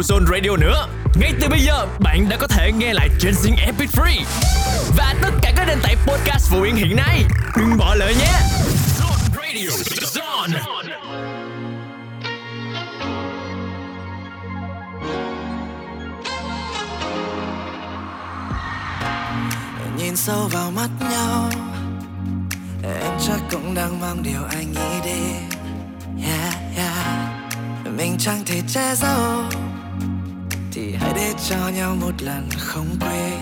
của 0.00 0.14
Zone 0.14 0.26
Radio 0.26 0.56
nữa. 0.56 0.88
Ngay 1.14 1.32
từ 1.40 1.48
bây 1.48 1.60
giờ, 1.60 1.86
bạn 1.98 2.28
đã 2.28 2.36
có 2.36 2.46
thể 2.46 2.72
nghe 2.72 2.92
lại 2.92 3.08
trên 3.18 3.34
Zing 3.34 3.56
Epic 3.66 3.90
Free 3.90 4.24
và 4.96 5.14
tất 5.22 5.30
cả 5.42 5.52
các 5.56 5.64
nền 5.64 5.78
tảng 5.82 5.96
podcast 6.06 6.50
phụ 6.50 6.62
yên 6.62 6.76
hiện 6.76 6.96
nay. 6.96 7.24
Đừng 7.56 7.76
bỏ 7.76 7.94
lỡ 7.94 8.08
nhé. 8.08 8.32
Zone 8.98 9.18
Radio. 9.36 9.70
Zone. 10.14 10.60
Nhìn 19.96 20.16
sâu 20.16 20.48
vào 20.52 20.70
mắt 20.70 20.88
nhau 21.00 21.50
Em 22.82 23.12
chắc 23.26 23.40
cũng 23.50 23.74
đang 23.74 24.00
mong 24.00 24.22
điều 24.22 24.44
anh 24.50 24.72
nghĩ 24.72 25.00
đi 25.04 25.20
Yeah, 26.26 26.54
yeah 26.76 27.00
Mình 27.96 28.16
chẳng 28.18 28.42
thể 28.46 28.62
che 28.68 28.94
giấu 28.94 29.69
để 31.20 31.34
cho 31.48 31.68
nhau 31.76 31.96
một 32.00 32.22
lần 32.22 32.48
không 32.58 32.86
quên. 33.00 33.38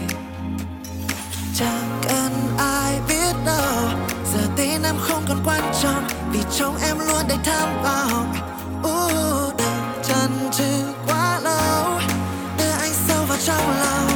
Chẳng 1.54 2.00
cần 2.08 2.32
ai 2.58 3.00
biết 3.08 3.34
đâu 3.46 3.88
giờ 4.32 4.40
tin 4.56 4.82
em 4.82 4.94
không 5.00 5.24
còn 5.28 5.38
quan 5.44 5.72
trọng 5.82 6.08
vì 6.32 6.40
trong 6.58 6.76
em 6.82 6.98
luôn 6.98 7.28
đầy 7.28 7.38
tham 7.44 7.82
vọng. 7.82 8.34
Uh, 8.82 9.56
đừng 9.58 10.02
chần 10.02 10.50
chừ 10.52 10.92
quá 11.06 11.40
lâu 11.40 12.00
đưa 12.58 12.70
anh 12.80 12.92
sâu 13.08 13.24
vào 13.28 13.38
trong 13.44 13.78
lòng. 13.80 14.07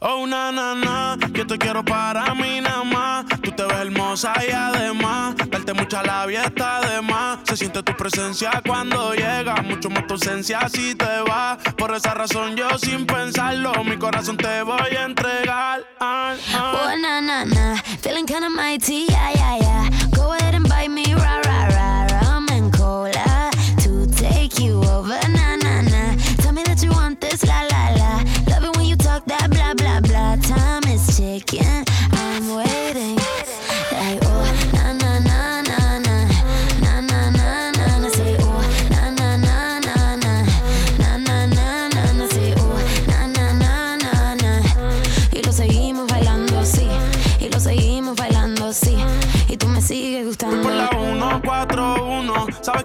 Oh, 0.00 0.26
na, 0.28 0.52
na, 0.52 0.76
na, 0.76 1.16
yo 1.32 1.44
te 1.44 1.58
quiero 1.58 1.84
para 1.84 2.32
mí 2.32 2.60
nada 2.60 2.84
más. 2.84 3.26
Tú 3.42 3.50
te 3.50 3.64
ves 3.64 3.78
hermosa 3.78 4.32
y 4.46 4.52
además, 4.52 5.34
darte 5.50 5.72
mucha 5.72 6.04
labia 6.04 6.44
está 6.44 6.80
demás. 6.88 7.40
Se 7.42 7.56
siente 7.56 7.82
tu 7.82 7.96
presencia 7.96 8.62
cuando 8.64 9.12
llega, 9.14 9.56
mucho 9.62 9.90
más 9.90 10.06
tu 10.06 10.14
ausencia 10.14 10.68
si 10.68 10.94
te 10.94 11.20
va. 11.28 11.58
Por 11.76 11.92
esa 11.96 12.14
razón 12.14 12.54
yo 12.54 12.78
sin 12.78 13.06
pensarlo, 13.06 13.82
mi 13.82 13.96
corazón 13.96 14.36
te 14.36 14.62
voy 14.62 14.94
a 14.96 15.04
entregar. 15.04 15.84
Ah, 15.98 16.36
ah. 16.54 16.72
Oh, 16.80 16.96
na, 16.96 17.20
na, 17.20 17.44
na, 17.44 17.82
feeling 18.00 18.24
kinda 18.24 18.48
mighty, 18.48 19.06
yeah, 19.08 19.32
yeah, 19.34 19.58
yeah. 19.58 19.97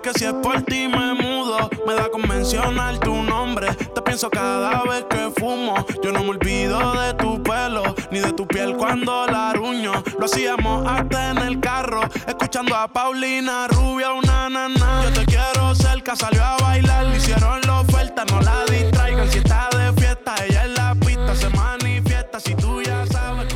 que 0.04 0.12
si 0.20 0.26
es 0.26 0.34
por 0.34 0.62
ti 0.64 0.90
me 0.90 1.14
mudo, 1.14 1.70
me 1.88 1.94
da 1.94 2.10
con 2.10 2.28
mencionar 2.28 2.98
tu 3.00 3.24
nombre. 3.24 3.74
Te 3.74 4.02
pienso 4.02 4.30
cada 4.30 4.84
vez 4.84 5.06
que 5.10 5.32
fumo. 5.40 5.76
Yo 6.04 6.12
no 6.12 6.24
me 6.24 6.32
olvido 6.32 6.78
de 7.02 7.14
tu 7.14 7.42
pelo, 7.42 7.96
ni 8.12 8.20
de 8.20 8.34
tu 8.34 8.46
piel 8.46 8.76
cuando 8.76 9.26
la 9.28 9.52
aruño. 9.52 9.94
Lo 10.20 10.26
hacíamos 10.26 10.86
hasta 10.86 11.32
en 11.32 11.38
el 11.38 11.60
carro, 11.62 12.02
escuchando 12.28 12.76
a 12.76 12.90
Paulina 12.90 13.68
Rubia, 13.70 14.12
una 14.12 14.50
nana. 14.50 15.04
Yo 15.06 15.22
te 15.22 15.26
quiero 15.26 15.74
cerca, 15.74 16.18
salió 16.18 16.44
a 16.44 16.58
bailar. 16.58 17.06
Le 17.06 17.18
hicieron 17.18 17.62
la 17.62 17.80
oferta, 17.80 18.26
no 18.26 18.42
la 18.42 18.66
distraigan. 18.66 19.32
Si 19.32 19.38
está 19.38 19.70
de 19.78 19.94
fiesta, 20.02 20.36
ella 20.46 20.66
en 20.66 20.74
la 20.74 20.96
pista 20.96 21.34
se 21.34 21.50
manifiesta. 21.50 22.42
Si 22.42 22.54
tú 22.56 22.82
ya 22.82 23.06
sabes. 23.08 23.53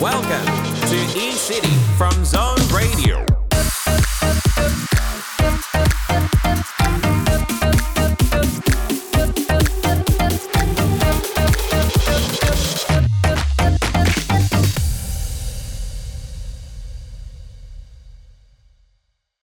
Welcome 0.00 0.46
to 0.88 0.96
E 1.18 1.32
City 1.32 1.68
from 1.98 2.24
Zone 2.24 2.56
Radio. 2.72 2.99